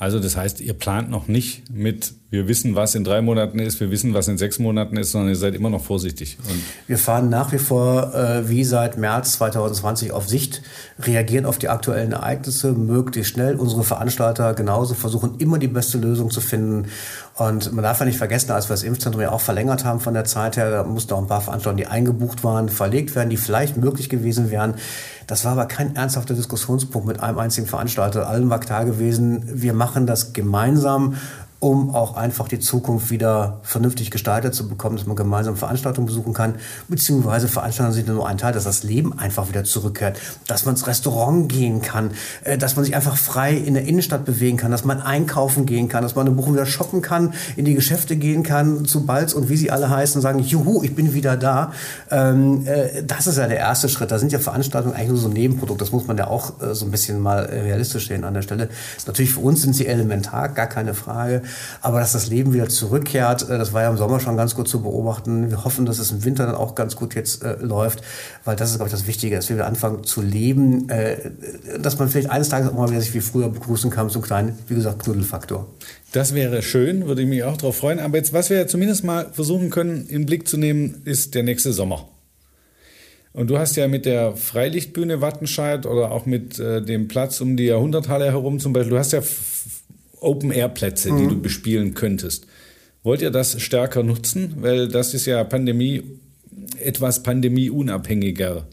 Also 0.00 0.18
das 0.18 0.34
heißt, 0.34 0.62
ihr 0.62 0.72
plant 0.72 1.10
noch 1.10 1.28
nicht 1.28 1.70
mit, 1.70 2.14
wir 2.30 2.48
wissen, 2.48 2.74
was 2.74 2.94
in 2.94 3.04
drei 3.04 3.20
Monaten 3.20 3.58
ist, 3.58 3.80
wir 3.80 3.90
wissen, 3.90 4.14
was 4.14 4.28
in 4.28 4.38
sechs 4.38 4.58
Monaten 4.58 4.96
ist, 4.96 5.12
sondern 5.12 5.28
ihr 5.28 5.36
seid 5.36 5.54
immer 5.54 5.68
noch 5.68 5.84
vorsichtig. 5.84 6.38
Und 6.48 6.62
wir 6.86 6.96
fahren 6.96 7.28
nach 7.28 7.52
wie 7.52 7.58
vor 7.58 8.14
äh, 8.14 8.48
wie 8.48 8.64
seit 8.64 8.96
März 8.96 9.32
2020 9.32 10.12
auf 10.12 10.26
Sicht, 10.26 10.62
reagieren 11.00 11.44
auf 11.44 11.58
die 11.58 11.68
aktuellen 11.68 12.12
Ereignisse 12.12 12.72
möglichst 12.72 13.34
schnell. 13.34 13.56
Unsere 13.56 13.84
Veranstalter 13.84 14.54
genauso 14.54 14.94
versuchen 14.94 15.34
immer 15.36 15.58
die 15.58 15.68
beste 15.68 15.98
Lösung 15.98 16.30
zu 16.30 16.40
finden. 16.40 16.86
Und 17.36 17.70
man 17.74 17.82
darf 17.82 18.00
ja 18.00 18.06
nicht 18.06 18.16
vergessen, 18.16 18.52
als 18.52 18.70
wir 18.70 18.74
das 18.74 18.84
Impfzentrum 18.84 19.20
ja 19.20 19.32
auch 19.32 19.40
verlängert 19.42 19.84
haben 19.84 20.00
von 20.00 20.14
der 20.14 20.24
Zeit 20.24 20.56
her, 20.56 20.70
da 20.70 20.84
mussten 20.84 21.12
auch 21.12 21.20
ein 21.20 21.26
paar 21.26 21.42
Veranstaltungen, 21.42 21.76
die 21.76 21.86
eingebucht 21.86 22.42
waren, 22.42 22.70
verlegt 22.70 23.14
werden, 23.14 23.28
die 23.28 23.36
vielleicht 23.36 23.76
möglich 23.76 24.08
gewesen 24.08 24.50
wären. 24.50 24.76
Das 25.30 25.44
war 25.44 25.52
aber 25.52 25.66
kein 25.66 25.94
ernsthafter 25.94 26.34
Diskussionspunkt 26.34 27.06
mit 27.06 27.20
einem 27.22 27.38
einzigen 27.38 27.68
Veranstalter. 27.68 28.28
Allen 28.28 28.50
war 28.50 28.58
klar 28.58 28.84
gewesen, 28.84 29.44
wir 29.46 29.74
machen 29.74 30.04
das 30.04 30.32
gemeinsam 30.32 31.14
um 31.60 31.94
auch 31.94 32.16
einfach 32.16 32.48
die 32.48 32.58
Zukunft 32.58 33.10
wieder 33.10 33.60
vernünftig 33.62 34.10
gestaltet 34.10 34.54
zu 34.54 34.66
bekommen, 34.66 34.96
dass 34.96 35.06
man 35.06 35.14
gemeinsam 35.14 35.56
Veranstaltungen 35.56 36.06
besuchen 36.06 36.32
kann, 36.32 36.54
beziehungsweise 36.88 37.48
Veranstaltungen 37.48 37.94
sind 37.94 38.08
nur 38.08 38.26
ein 38.26 38.38
Teil, 38.38 38.54
dass 38.54 38.64
das 38.64 38.82
Leben 38.82 39.18
einfach 39.18 39.50
wieder 39.50 39.64
zurückkehrt, 39.64 40.18
dass 40.46 40.64
man 40.64 40.74
ins 40.74 40.86
Restaurant 40.86 41.50
gehen 41.50 41.82
kann, 41.82 42.12
äh, 42.44 42.56
dass 42.56 42.76
man 42.76 42.84
sich 42.86 42.96
einfach 42.96 43.16
frei 43.16 43.54
in 43.54 43.74
der 43.74 43.84
Innenstadt 43.84 44.24
bewegen 44.24 44.56
kann, 44.56 44.70
dass 44.70 44.86
man 44.86 45.02
einkaufen 45.02 45.66
gehen 45.66 45.88
kann, 45.88 46.02
dass 46.02 46.14
man 46.14 46.26
in 46.26 46.34
Bochum 46.34 46.54
wieder 46.54 46.64
shoppen 46.64 47.02
kann, 47.02 47.34
in 47.56 47.66
die 47.66 47.74
Geschäfte 47.74 48.16
gehen 48.16 48.42
kann, 48.42 48.86
zu 48.86 49.04
Balz 49.04 49.34
und 49.34 49.50
wie 49.50 49.56
sie 49.58 49.70
alle 49.70 49.90
heißen, 49.90 50.22
sagen, 50.22 50.38
juhu, 50.38 50.82
ich 50.82 50.94
bin 50.94 51.12
wieder 51.12 51.36
da. 51.36 51.72
Ähm, 52.10 52.66
äh, 52.66 53.02
das 53.02 53.26
ist 53.26 53.36
ja 53.36 53.46
der 53.46 53.58
erste 53.58 53.90
Schritt. 53.90 54.10
Da 54.10 54.18
sind 54.18 54.32
ja 54.32 54.38
Veranstaltungen 54.38 54.94
eigentlich 54.94 55.10
nur 55.10 55.18
so 55.18 55.28
ein 55.28 55.34
Nebenprodukt. 55.34 55.82
Das 55.82 55.92
muss 55.92 56.06
man 56.06 56.16
ja 56.16 56.28
auch 56.28 56.54
äh, 56.62 56.74
so 56.74 56.86
ein 56.86 56.90
bisschen 56.90 57.20
mal 57.20 57.40
realistisch 57.40 58.08
sehen 58.08 58.24
an 58.24 58.32
der 58.32 58.42
Stelle. 58.42 58.70
Natürlich 59.06 59.34
für 59.34 59.40
uns 59.40 59.60
sind 59.60 59.74
sie 59.74 59.86
elementar, 59.86 60.48
gar 60.48 60.66
keine 60.66 60.94
Frage. 60.94 61.42
Aber 61.80 62.00
dass 62.00 62.12
das 62.12 62.28
Leben 62.28 62.52
wieder 62.52 62.68
zurückkehrt, 62.68 63.48
äh, 63.48 63.58
das 63.58 63.72
war 63.72 63.82
ja 63.82 63.90
im 63.90 63.96
Sommer 63.96 64.20
schon 64.20 64.36
ganz 64.36 64.54
gut 64.54 64.68
zu 64.68 64.82
beobachten. 64.82 65.50
Wir 65.50 65.64
hoffen, 65.64 65.86
dass 65.86 65.98
es 65.98 66.10
im 66.10 66.24
Winter 66.24 66.46
dann 66.46 66.54
auch 66.54 66.74
ganz 66.74 66.96
gut 66.96 67.14
jetzt 67.14 67.42
äh, 67.42 67.56
läuft, 67.60 68.02
weil 68.44 68.56
das 68.56 68.70
ist, 68.70 68.76
glaube 68.76 68.88
ich, 68.88 68.92
das 68.92 69.06
Wichtige, 69.06 69.36
dass 69.36 69.48
wir 69.48 69.56
wieder 69.56 69.66
anfangen 69.66 70.04
zu 70.04 70.22
leben, 70.22 70.88
äh, 70.88 71.30
dass 71.78 71.98
man 71.98 72.08
vielleicht 72.08 72.30
eines 72.30 72.48
Tages 72.48 72.70
auch 72.70 72.74
mal 72.74 72.90
wieder 72.90 73.00
sich 73.00 73.14
wie 73.14 73.20
früher 73.20 73.48
begrüßen 73.48 73.90
kann, 73.90 74.08
so 74.08 74.18
einen 74.18 74.26
kleinen, 74.26 74.58
wie 74.68 74.74
gesagt, 74.74 75.02
Knuddelfaktor. 75.02 75.66
Das 76.12 76.34
wäre 76.34 76.62
schön, 76.62 77.06
würde 77.06 77.22
ich 77.22 77.28
mich 77.28 77.44
auch 77.44 77.56
darauf 77.56 77.76
freuen. 77.76 78.00
Aber 78.00 78.16
jetzt, 78.16 78.32
was 78.32 78.50
wir 78.50 78.66
zumindest 78.66 79.04
mal 79.04 79.28
versuchen 79.32 79.70
können, 79.70 80.06
in 80.08 80.22
den 80.22 80.26
Blick 80.26 80.48
zu 80.48 80.56
nehmen, 80.56 81.02
ist 81.04 81.34
der 81.34 81.44
nächste 81.44 81.72
Sommer. 81.72 82.08
Und 83.32 83.48
du 83.48 83.58
hast 83.58 83.76
ja 83.76 83.86
mit 83.86 84.06
der 84.06 84.36
Freilichtbühne 84.36 85.20
Wattenscheid 85.20 85.86
oder 85.86 86.10
auch 86.10 86.26
mit 86.26 86.58
äh, 86.58 86.82
dem 86.82 87.06
Platz 87.06 87.40
um 87.40 87.56
die 87.56 87.66
Jahrhunderthalle 87.66 88.24
herum 88.26 88.58
zum 88.58 88.72
Beispiel, 88.72 88.90
du 88.90 88.98
hast 88.98 89.12
ja 89.12 89.20
Open-Air-Plätze, 90.20 91.12
mhm. 91.12 91.18
die 91.18 91.26
du 91.28 91.40
bespielen 91.40 91.94
könntest. 91.94 92.46
Wollt 93.02 93.22
ihr 93.22 93.30
das 93.30 93.60
stärker 93.60 94.02
nutzen? 94.02 94.56
Weil 94.58 94.88
das 94.88 95.14
ist 95.14 95.26
ja 95.26 95.42
Pandemie, 95.44 96.02
etwas 96.78 97.22
pandemieunabhängiger. 97.22 98.66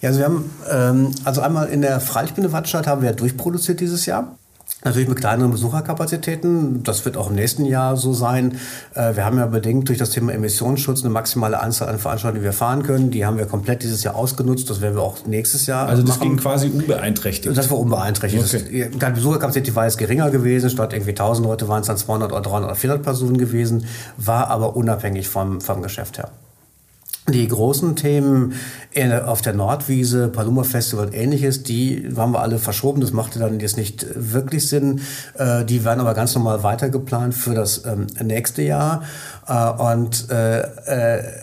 Ja, 0.00 0.08
also 0.08 0.20
wir 0.20 0.26
haben, 0.26 0.50
ähm, 0.70 1.10
also 1.24 1.40
einmal 1.40 1.68
in 1.68 1.82
der 1.82 2.00
Freilichtbühne 2.00 2.52
Wattenscheid 2.52 2.86
haben 2.86 3.02
wir 3.02 3.12
durchproduziert 3.12 3.80
dieses 3.80 4.06
Jahr. 4.06 4.38
Natürlich 4.84 5.08
mit 5.08 5.18
kleineren 5.18 5.52
Besucherkapazitäten. 5.52 6.82
Das 6.82 7.04
wird 7.04 7.16
auch 7.16 7.30
im 7.30 7.36
nächsten 7.36 7.64
Jahr 7.64 7.96
so 7.96 8.12
sein. 8.12 8.58
Äh, 8.94 9.14
wir 9.14 9.24
haben 9.24 9.38
ja 9.38 9.46
bedingt 9.46 9.88
durch 9.88 9.98
das 9.98 10.10
Thema 10.10 10.32
Emissionsschutz 10.32 11.02
eine 11.02 11.10
maximale 11.12 11.60
Anzahl 11.60 11.88
an 11.88 11.98
Veranstaltungen, 11.98 12.42
die 12.42 12.44
wir 12.44 12.52
fahren 12.52 12.82
können. 12.82 13.10
Die 13.12 13.24
haben 13.24 13.38
wir 13.38 13.46
komplett 13.46 13.82
dieses 13.84 14.02
Jahr 14.02 14.16
ausgenutzt. 14.16 14.68
Das 14.70 14.80
werden 14.80 14.96
wir 14.96 15.02
auch 15.02 15.24
nächstes 15.26 15.66
Jahr 15.66 15.88
Also 15.88 16.02
das 16.02 16.18
machen. 16.18 16.30
ging 16.30 16.36
quasi 16.38 16.68
unbeeinträchtigt? 16.68 17.56
Das 17.56 17.70
war 17.70 17.78
unbeeinträchtigt. 17.78 18.42
Okay. 18.44 18.90
Die 18.92 19.12
Besucherkapazität 19.14 19.74
war 19.76 19.84
jetzt 19.84 19.98
geringer 19.98 20.30
gewesen. 20.30 20.68
Statt 20.68 20.92
irgendwie 20.92 21.10
1000 21.10 21.46
Leute 21.46 21.68
waren 21.68 21.82
es 21.82 21.86
dann 21.86 21.96
200 21.96 22.32
oder 22.32 22.40
300 22.40 22.64
oder 22.70 22.74
400 22.74 23.04
Personen 23.04 23.38
gewesen. 23.38 23.86
War 24.16 24.48
aber 24.48 24.74
unabhängig 24.74 25.28
vom, 25.28 25.60
vom 25.60 25.82
Geschäft 25.82 26.18
her. 26.18 26.30
Die 27.28 27.46
großen 27.46 27.94
Themen 27.94 28.54
auf 29.24 29.40
der 29.40 29.54
Nordwiese, 29.54 30.28
Paluma 30.28 30.64
Festival 30.64 31.06
und 31.06 31.14
ähnliches, 31.14 31.62
die 31.62 32.12
haben 32.16 32.32
wir 32.32 32.40
alle 32.40 32.58
verschoben. 32.58 33.00
Das 33.00 33.12
machte 33.12 33.38
dann 33.38 33.60
jetzt 33.60 33.76
nicht 33.76 34.06
wirklich 34.16 34.68
Sinn. 34.68 35.00
Äh, 35.38 35.64
die 35.64 35.84
werden 35.84 36.00
aber 36.00 36.14
ganz 36.14 36.34
normal 36.34 36.62
weitergeplant 36.62 37.34
für 37.34 37.54
das 37.54 37.84
ähm, 37.86 38.08
nächste 38.22 38.62
Jahr. 38.62 39.04
Äh, 39.46 39.70
und, 39.70 40.28
äh, 40.30 40.62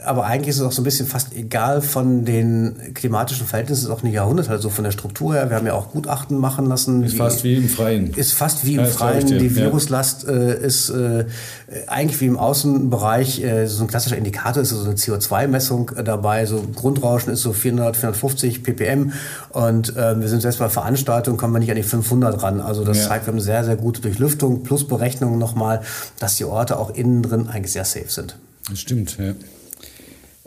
aber 0.06 0.26
eigentlich 0.26 0.50
ist 0.50 0.58
es 0.58 0.64
auch 0.64 0.72
so 0.74 0.82
ein 0.82 0.86
bisschen 0.86 1.08
fast 1.08 1.34
egal 1.34 1.82
von 1.82 2.26
den 2.26 2.94
klimatischen 2.94 3.48
Verhältnissen, 3.48 3.86
ist 3.86 3.90
auch 3.90 4.04
ein 4.04 4.12
Jahrhundert, 4.12 4.50
also 4.50 4.70
von 4.70 4.84
der 4.84 4.92
Struktur 4.92 5.34
her. 5.34 5.50
Wir 5.50 5.58
haben 5.58 5.66
ja 5.66 5.74
auch 5.74 5.92
Gutachten 5.92 6.38
machen 6.38 6.66
lassen. 6.66 7.04
Ist 7.04 7.18
fast 7.18 7.44
wie 7.44 7.56
im 7.56 7.70
Freien. 7.70 8.14
Ist 8.14 8.34
fast 8.34 8.66
wie 8.66 8.76
im 8.76 8.82
ja, 8.82 8.86
Freien. 8.86 9.26
Die 9.26 9.56
Viruslast 9.56 10.28
äh, 10.28 10.60
ist 10.60 10.94
eigentlich 11.88 12.20
wie 12.22 12.26
im 12.26 12.38
Außenbereich 12.38 13.44
so 13.66 13.84
ein 13.84 13.88
klassischer 13.88 14.18
Indikator, 14.18 14.64
ist 14.64 14.70
so 14.70 14.84
eine 14.84 14.96
CO2-Messung 14.96 15.69
dabei. 16.04 16.46
So 16.46 16.62
Grundrauschen 16.76 17.34
ist 17.34 17.42
so 17.42 17.54
400, 17.54 17.98
450 17.98 18.64
ppm 18.64 19.14
und 19.50 19.96
äh, 19.96 20.20
wir 20.20 20.28
sind 20.28 20.42
selbst 20.42 20.60
bei 20.60 20.70
Veranstaltungen, 20.70 21.38
kommen 21.38 21.54
wir 21.54 21.60
nicht 21.60 21.70
an 21.70 21.76
die 21.76 21.84
500 21.84 22.42
ran. 22.42 22.62
Also 22.62 22.84
das 22.84 22.98
ja. 23.00 23.08
zeigt, 23.08 23.26
wir 23.26 23.34
haben 23.34 23.40
sehr, 23.40 23.64
sehr 23.64 23.76
gute 23.76 24.02
Durchlüftung 24.02 24.64
plus 24.64 24.88
Berechnungen 24.88 25.40
nochmal, 25.40 25.82
dass 26.20 26.36
die 26.36 26.46
Orte 26.46 26.78
auch 26.78 26.90
innen 26.92 27.24
drin 27.24 27.48
eigentlich 27.48 27.74
sehr 27.74 27.86
safe 27.86 28.10
sind. 28.10 28.38
Das 28.70 28.80
stimmt, 28.80 29.18
ja. 29.18 29.34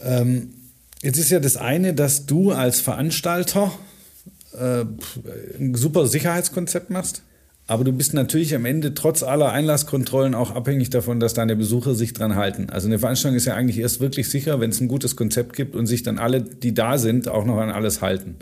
Ähm, 0.00 0.54
jetzt 1.02 1.18
ist 1.18 1.30
ja 1.30 1.40
das 1.40 1.56
eine, 1.56 1.94
dass 1.94 2.26
du 2.26 2.52
als 2.52 2.80
Veranstalter 2.80 3.72
äh, 4.58 4.84
ein 5.58 5.74
super 5.74 6.06
Sicherheitskonzept 6.06 6.90
machst. 6.90 7.22
Aber 7.66 7.84
du 7.84 7.92
bist 7.92 8.12
natürlich 8.12 8.54
am 8.54 8.64
Ende 8.64 8.92
trotz 8.94 9.22
aller 9.22 9.52
Einlasskontrollen 9.52 10.34
auch 10.34 10.50
abhängig 10.50 10.90
davon, 10.90 11.20
dass 11.20 11.32
deine 11.34 11.56
Besucher 11.56 11.94
sich 11.94 12.12
dran 12.12 12.34
halten. 12.34 12.70
Also 12.70 12.88
eine 12.88 12.98
Veranstaltung 12.98 13.36
ist 13.36 13.46
ja 13.46 13.54
eigentlich 13.54 13.78
erst 13.78 14.00
wirklich 14.00 14.28
sicher, 14.28 14.60
wenn 14.60 14.70
es 14.70 14.80
ein 14.80 14.88
gutes 14.88 15.16
Konzept 15.16 15.54
gibt 15.54 15.76
und 15.76 15.86
sich 15.86 16.02
dann 16.02 16.18
alle, 16.18 16.42
die 16.42 16.74
da 16.74 16.98
sind, 16.98 17.28
auch 17.28 17.44
noch 17.44 17.58
an 17.58 17.70
alles 17.70 18.02
halten. 18.02 18.36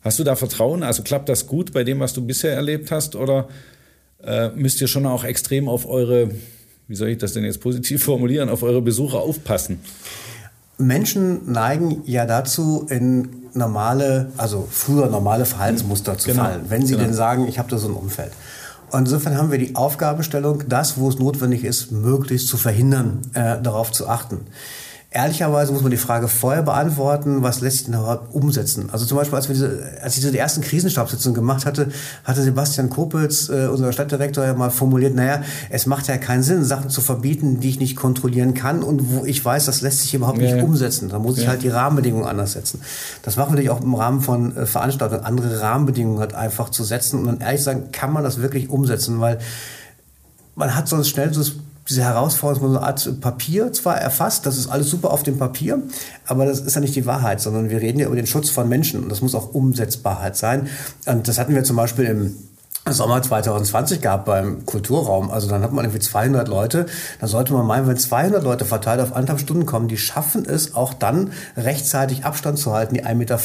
Hast 0.00 0.18
du 0.18 0.24
da 0.24 0.36
Vertrauen? 0.36 0.82
Also 0.82 1.02
klappt 1.02 1.28
das 1.28 1.46
gut 1.46 1.72
bei 1.72 1.82
dem, 1.84 1.98
was 1.98 2.14
du 2.14 2.24
bisher 2.24 2.54
erlebt 2.54 2.92
hast? 2.92 3.16
Oder 3.16 3.48
äh, 4.22 4.50
müsst 4.50 4.80
ihr 4.80 4.88
schon 4.88 5.06
auch 5.06 5.24
extrem 5.24 5.68
auf 5.68 5.86
eure 5.86 6.30
wie 6.88 6.94
soll 6.94 7.08
ich 7.10 7.18
das 7.18 7.34
denn 7.34 7.44
jetzt 7.44 7.60
positiv 7.60 8.02
formulieren, 8.02 8.48
auf 8.48 8.62
eure 8.62 8.80
Besucher 8.80 9.20
aufpassen? 9.20 9.78
Menschen 10.78 11.52
neigen 11.52 12.02
ja 12.06 12.24
dazu, 12.24 12.86
in 12.88 13.48
normale, 13.54 14.30
also 14.36 14.66
früher 14.70 15.08
normale 15.08 15.44
Verhaltensmuster 15.44 16.16
zu 16.16 16.30
genau. 16.30 16.44
fallen, 16.44 16.62
wenn 16.68 16.86
sie 16.86 16.94
genau. 16.94 17.06
denn 17.06 17.14
sagen, 17.14 17.48
ich 17.48 17.58
habe 17.58 17.68
da 17.68 17.78
so 17.78 17.88
ein 17.88 17.94
Umfeld. 17.94 18.32
Und 18.90 19.00
insofern 19.00 19.36
haben 19.36 19.50
wir 19.50 19.58
die 19.58 19.76
Aufgabestellung, 19.76 20.64
das, 20.68 20.96
wo 20.96 21.08
es 21.08 21.18
notwendig 21.18 21.64
ist, 21.64 21.92
möglichst 21.92 22.48
zu 22.48 22.56
verhindern, 22.56 23.20
äh, 23.34 23.60
darauf 23.60 23.92
zu 23.92 24.08
achten. 24.08 24.46
Ehrlicherweise 25.10 25.72
muss 25.72 25.80
man 25.80 25.90
die 25.90 25.96
Frage 25.96 26.28
vorher 26.28 26.62
beantworten, 26.62 27.42
was 27.42 27.62
lässt 27.62 27.78
sich 27.78 27.86
denn 27.86 27.94
überhaupt 27.94 28.34
umsetzen? 28.34 28.90
Also 28.92 29.06
zum 29.06 29.16
Beispiel, 29.16 29.36
als, 29.36 29.48
wir 29.48 29.54
diese, 29.54 29.82
als 30.02 30.18
ich 30.18 30.22
diese 30.22 30.36
ersten 30.36 30.60
Krisenstabssitzungen 30.60 31.34
gemacht 31.34 31.64
hatte, 31.64 31.88
hatte 32.24 32.42
Sebastian 32.42 32.90
Kopitz, 32.90 33.48
äh, 33.48 33.68
unser 33.68 33.90
Stadtdirektor, 33.90 34.44
ja 34.44 34.52
mal 34.52 34.70
formuliert, 34.70 35.14
naja, 35.14 35.40
es 35.70 35.86
macht 35.86 36.08
ja 36.08 36.18
keinen 36.18 36.42
Sinn, 36.42 36.62
Sachen 36.62 36.90
zu 36.90 37.00
verbieten, 37.00 37.58
die 37.58 37.70
ich 37.70 37.80
nicht 37.80 37.96
kontrollieren 37.96 38.52
kann 38.52 38.82
und 38.82 39.10
wo 39.10 39.24
ich 39.24 39.42
weiß, 39.42 39.64
das 39.64 39.80
lässt 39.80 40.02
sich 40.02 40.12
überhaupt 40.12 40.42
ja, 40.42 40.54
nicht 40.54 40.62
umsetzen. 40.62 41.08
Da 41.08 41.18
muss 41.18 41.38
ich 41.38 41.44
ja. 41.44 41.50
halt 41.50 41.62
die 41.62 41.70
Rahmenbedingungen 41.70 42.26
anders 42.26 42.52
setzen. 42.52 42.82
Das 43.22 43.36
machen 43.36 43.48
wir 43.48 43.52
natürlich 43.52 43.70
auch 43.70 43.80
im 43.80 43.94
Rahmen 43.94 44.20
von 44.20 44.54
äh, 44.58 44.66
Veranstaltungen, 44.66 45.24
andere 45.24 45.62
Rahmenbedingungen 45.62 46.20
halt 46.20 46.34
einfach 46.34 46.68
zu 46.68 46.84
setzen 46.84 47.20
und 47.20 47.26
dann 47.28 47.40
ehrlich 47.40 47.62
sagen, 47.62 47.92
kann 47.92 48.12
man 48.12 48.24
das 48.24 48.42
wirklich 48.42 48.68
umsetzen, 48.68 49.20
weil 49.20 49.38
man 50.58 50.74
hat 50.74 50.86
sonst 50.86 51.08
schnell 51.08 51.32
so 51.32 51.40
das 51.40 51.52
diese 51.88 52.04
Herausforderung, 52.04 52.72
so 52.72 52.78
eine 52.78 52.86
Art 52.86 53.20
Papier 53.20 53.72
zwar 53.72 53.98
erfasst, 53.98 54.44
das 54.44 54.58
ist 54.58 54.68
alles 54.68 54.90
super 54.90 55.10
auf 55.10 55.22
dem 55.22 55.38
Papier, 55.38 55.82
aber 56.26 56.44
das 56.44 56.60
ist 56.60 56.74
ja 56.74 56.80
nicht 56.80 56.94
die 56.94 57.06
Wahrheit, 57.06 57.40
sondern 57.40 57.70
wir 57.70 57.80
reden 57.80 57.98
ja 57.98 58.06
über 58.06 58.16
den 58.16 58.26
Schutz 58.26 58.50
von 58.50 58.68
Menschen 58.68 59.02
und 59.02 59.08
das 59.08 59.22
muss 59.22 59.34
auch 59.34 59.54
Umsetzbarheit 59.54 60.36
sein. 60.36 60.68
Und 61.06 61.28
das 61.28 61.38
hatten 61.38 61.54
wir 61.54 61.64
zum 61.64 61.76
Beispiel 61.76 62.04
im 62.04 62.36
Sommer 62.92 63.22
2020 63.22 64.00
gab 64.00 64.24
beim 64.24 64.64
Kulturraum. 64.66 65.30
Also 65.30 65.48
dann 65.48 65.62
hat 65.62 65.72
man 65.72 65.84
irgendwie 65.84 66.00
200 66.00 66.48
Leute. 66.48 66.86
Da 67.20 67.26
sollte 67.26 67.52
man 67.52 67.66
meinen, 67.66 67.86
wenn 67.86 67.96
200 67.96 68.42
Leute 68.42 68.64
verteilt 68.64 69.00
auf 69.00 69.14
anderthalb 69.14 69.40
Stunden 69.40 69.66
kommen, 69.66 69.88
die 69.88 69.96
schaffen 69.96 70.44
es 70.44 70.74
auch 70.74 70.94
dann 70.94 71.32
rechtzeitig 71.56 72.24
Abstand 72.24 72.58
zu 72.58 72.72
halten, 72.72 72.94
die 72.94 73.04
1,50 73.04 73.14
Meter, 73.14 73.38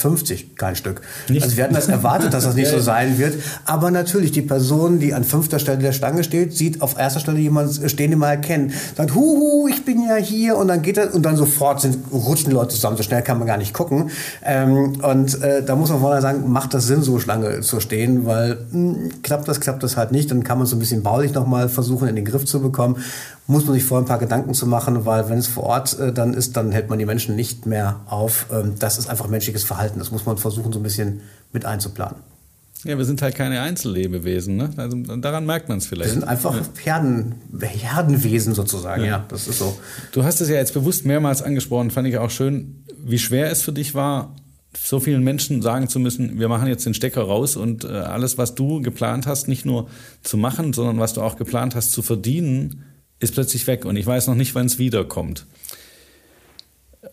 kein 0.55 0.75
Stück. 0.75 1.01
Nicht. 1.29 1.43
Also 1.43 1.57
wir 1.57 1.63
hatten 1.63 1.73
das 1.73 1.87
erwartet, 1.87 2.33
dass 2.33 2.43
das 2.43 2.55
nicht 2.55 2.67
so 2.71 2.79
sein 2.79 3.17
wird. 3.17 3.35
Aber 3.65 3.91
natürlich, 3.91 4.31
die 4.31 4.41
Person, 4.41 4.99
die 4.99 5.13
an 5.13 5.23
fünfter 5.23 5.59
Stelle 5.59 5.79
der 5.79 5.91
Stange 5.91 6.23
steht, 6.23 6.55
sieht 6.55 6.81
auf 6.81 6.97
erster 6.97 7.19
Stelle 7.19 7.39
jemanden 7.39 7.89
stehen, 7.89 8.11
den 8.11 8.19
man 8.19 8.29
erkennt. 8.29 8.73
Sagt, 8.95 9.15
huhu, 9.15 9.67
ich 9.67 9.85
bin 9.85 10.07
ja 10.07 10.15
hier. 10.15 10.57
Und 10.57 10.67
dann 10.67 10.81
geht 10.81 10.97
er, 10.97 11.13
und 11.13 11.23
dann 11.23 11.35
sofort 11.35 11.81
sind, 11.81 11.97
rutschen 12.11 12.49
die 12.49 12.55
Leute 12.55 12.75
zusammen. 12.75 12.97
So 12.97 13.03
schnell 13.03 13.21
kann 13.21 13.37
man 13.37 13.47
gar 13.47 13.57
nicht 13.57 13.73
gucken. 13.73 14.11
Ähm, 14.43 15.01
und 15.01 15.41
äh, 15.41 15.63
da 15.63 15.75
muss 15.75 15.89
man 15.89 15.99
vorher 15.99 16.21
sagen, 16.21 16.51
macht 16.51 16.73
das 16.73 16.85
Sinn, 16.85 17.01
so 17.01 17.19
Schlange 17.19 17.61
zu 17.61 17.79
stehen, 17.79 18.25
weil 18.25 18.57
mh, 18.71 18.93
hm, 18.93 19.11
klappt 19.33 19.47
das, 19.47 19.59
klappt 19.59 19.81
das 19.81 19.97
halt 19.97 20.11
nicht, 20.11 20.29
dann 20.29 20.43
kann 20.43 20.59
man 20.59 20.67
so 20.67 20.75
ein 20.75 20.79
bisschen 20.79 21.01
baulich 21.01 21.33
nochmal 21.33 21.67
versuchen, 21.67 22.07
in 22.07 22.15
den 22.15 22.23
Griff 22.23 22.45
zu 22.45 22.61
bekommen. 22.61 22.97
Muss 23.47 23.65
man 23.65 23.73
sich 23.73 23.83
vorher 23.83 24.05
ein 24.05 24.07
paar 24.07 24.19
Gedanken 24.19 24.53
zu 24.53 24.67
machen, 24.67 25.07
weil 25.07 25.27
wenn 25.27 25.39
es 25.39 25.47
vor 25.47 25.63
Ort 25.63 25.97
äh, 25.97 26.13
dann 26.13 26.35
ist, 26.35 26.55
dann 26.55 26.71
hält 26.71 26.91
man 26.91 26.99
die 26.99 27.05
Menschen 27.07 27.35
nicht 27.35 27.65
mehr 27.65 28.01
auf. 28.05 28.45
Ähm, 28.51 28.75
das 28.77 28.99
ist 28.99 29.09
einfach 29.09 29.27
menschliches 29.27 29.63
Verhalten. 29.63 29.97
Das 29.97 30.11
muss 30.11 30.27
man 30.27 30.37
versuchen, 30.37 30.71
so 30.71 30.77
ein 30.77 30.83
bisschen 30.83 31.21
mit 31.51 31.65
einzuplanen. 31.65 32.17
Ja, 32.83 32.95
wir 32.95 33.05
sind 33.05 33.23
halt 33.23 33.33
keine 33.33 33.61
Einzellebewesen, 33.61 34.55
ne? 34.55 34.69
Also 34.77 34.97
daran 34.97 35.47
merkt 35.47 35.67
man 35.67 35.79
es 35.79 35.87
vielleicht. 35.87 36.11
Wir 36.11 36.19
sind 36.19 36.27
einfach 36.27 36.55
ja. 36.55 36.61
Herden, 36.83 37.35
Herdenwesen 37.59 38.53
sozusagen, 38.53 39.01
ja. 39.01 39.09
ja, 39.09 39.25
das 39.29 39.47
ist 39.47 39.57
so. 39.57 39.75
Du 40.11 40.23
hast 40.23 40.41
es 40.41 40.49
ja 40.49 40.55
jetzt 40.55 40.75
bewusst 40.75 41.05
mehrmals 41.05 41.41
angesprochen, 41.41 41.89
fand 41.89 42.07
ich 42.07 42.19
auch 42.19 42.29
schön, 42.29 42.83
wie 43.03 43.17
schwer 43.17 43.49
es 43.49 43.63
für 43.63 43.71
dich 43.71 43.95
war, 43.95 44.35
so 44.77 44.99
vielen 44.99 45.23
Menschen 45.23 45.61
sagen 45.61 45.87
zu 45.87 45.99
müssen, 45.99 46.39
wir 46.39 46.47
machen 46.47 46.67
jetzt 46.67 46.85
den 46.85 46.93
Stecker 46.93 47.23
raus 47.23 47.55
und 47.55 47.83
äh, 47.83 47.89
alles, 47.89 48.37
was 48.37 48.55
du 48.55 48.81
geplant 48.81 49.27
hast, 49.27 49.47
nicht 49.47 49.65
nur 49.65 49.87
zu 50.21 50.37
machen, 50.37 50.73
sondern 50.73 50.99
was 50.99 51.13
du 51.13 51.21
auch 51.21 51.37
geplant 51.37 51.75
hast 51.75 51.91
zu 51.91 52.01
verdienen, 52.01 52.83
ist 53.19 53.33
plötzlich 53.33 53.67
weg 53.67 53.85
und 53.85 53.95
ich 53.95 54.05
weiß 54.05 54.27
noch 54.27 54.35
nicht, 54.35 54.55
wann 54.55 54.65
es 54.65 54.79
wiederkommt. 54.79 55.45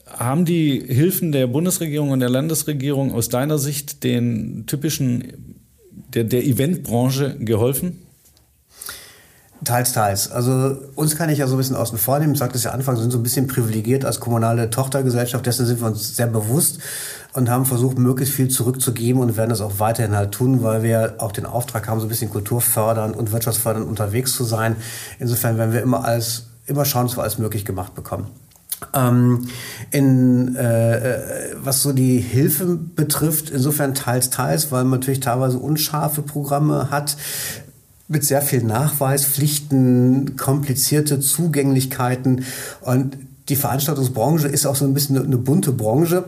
Haben 0.06 0.44
die 0.44 0.80
Hilfen 0.80 1.32
der 1.32 1.46
Bundesregierung 1.46 2.10
und 2.10 2.20
der 2.20 2.30
Landesregierung 2.30 3.12
aus 3.12 3.28
deiner 3.28 3.58
Sicht 3.58 4.02
den 4.04 4.64
typischen 4.66 5.56
der, 6.14 6.24
der 6.24 6.44
Eventbranche 6.44 7.36
geholfen? 7.38 8.02
Teils, 9.64 9.92
teils. 9.92 10.30
Also 10.30 10.78
uns 10.94 11.16
kann 11.16 11.28
ich 11.28 11.38
ja 11.38 11.46
so 11.46 11.54
ein 11.54 11.58
bisschen 11.58 11.76
außen 11.76 11.98
vor 11.98 12.18
nehmen. 12.18 12.32
Ich 12.32 12.38
sagte 12.38 12.56
es 12.56 12.64
ja 12.64 12.70
Anfang, 12.70 12.96
sind 12.96 13.10
so 13.10 13.18
ein 13.18 13.22
bisschen 13.22 13.46
privilegiert 13.46 14.06
als 14.06 14.18
kommunale 14.18 14.70
Tochtergesellschaft. 14.70 15.44
Dessen 15.44 15.66
sind 15.66 15.80
wir 15.80 15.88
uns 15.88 16.16
sehr 16.16 16.28
bewusst 16.28 16.78
und 17.34 17.50
haben 17.50 17.66
versucht, 17.66 17.98
möglichst 17.98 18.34
viel 18.34 18.48
zurückzugeben 18.48 19.20
und 19.20 19.36
werden 19.36 19.50
das 19.50 19.60
auch 19.60 19.78
weiterhin 19.78 20.16
halt 20.16 20.32
tun, 20.32 20.62
weil 20.62 20.82
wir 20.82 21.16
auch 21.18 21.32
den 21.32 21.44
Auftrag 21.44 21.88
haben, 21.88 22.00
so 22.00 22.06
ein 22.06 22.08
bisschen 22.08 22.30
kulturfördernd 22.30 23.14
und 23.14 23.32
wirtschaftsfördernd 23.32 23.86
unterwegs 23.86 24.32
zu 24.32 24.44
sein. 24.44 24.76
Insofern 25.18 25.58
werden 25.58 25.74
wir 25.74 25.82
immer 25.82 26.04
alles, 26.04 26.46
immer 26.66 26.86
schauen, 26.86 27.06
dass 27.06 27.18
wir 27.18 27.22
alles 27.22 27.38
möglich 27.38 27.66
gemacht 27.66 27.94
bekommen. 27.94 28.28
Ähm, 28.94 29.46
in, 29.90 30.56
äh, 30.56 30.96
äh, 30.96 31.54
was 31.62 31.82
so 31.82 31.92
die 31.92 32.18
Hilfe 32.18 32.78
betrifft, 32.96 33.50
insofern 33.50 33.94
teils, 33.94 34.30
teils, 34.30 34.72
weil 34.72 34.84
man 34.84 35.00
natürlich 35.00 35.20
teilweise 35.20 35.58
unscharfe 35.58 36.22
Programme 36.22 36.90
hat 36.90 37.16
mit 38.10 38.24
sehr 38.24 38.42
viel 38.42 38.64
Nachweispflichten, 38.64 40.36
komplizierte 40.36 41.20
Zugänglichkeiten 41.20 42.44
und 42.80 43.16
die 43.48 43.56
Veranstaltungsbranche 43.56 44.48
ist 44.48 44.66
auch 44.66 44.76
so 44.76 44.84
ein 44.84 44.94
bisschen 44.94 45.16
eine, 45.16 45.26
eine 45.26 45.36
bunte 45.36 45.72
Branche. 45.72 46.24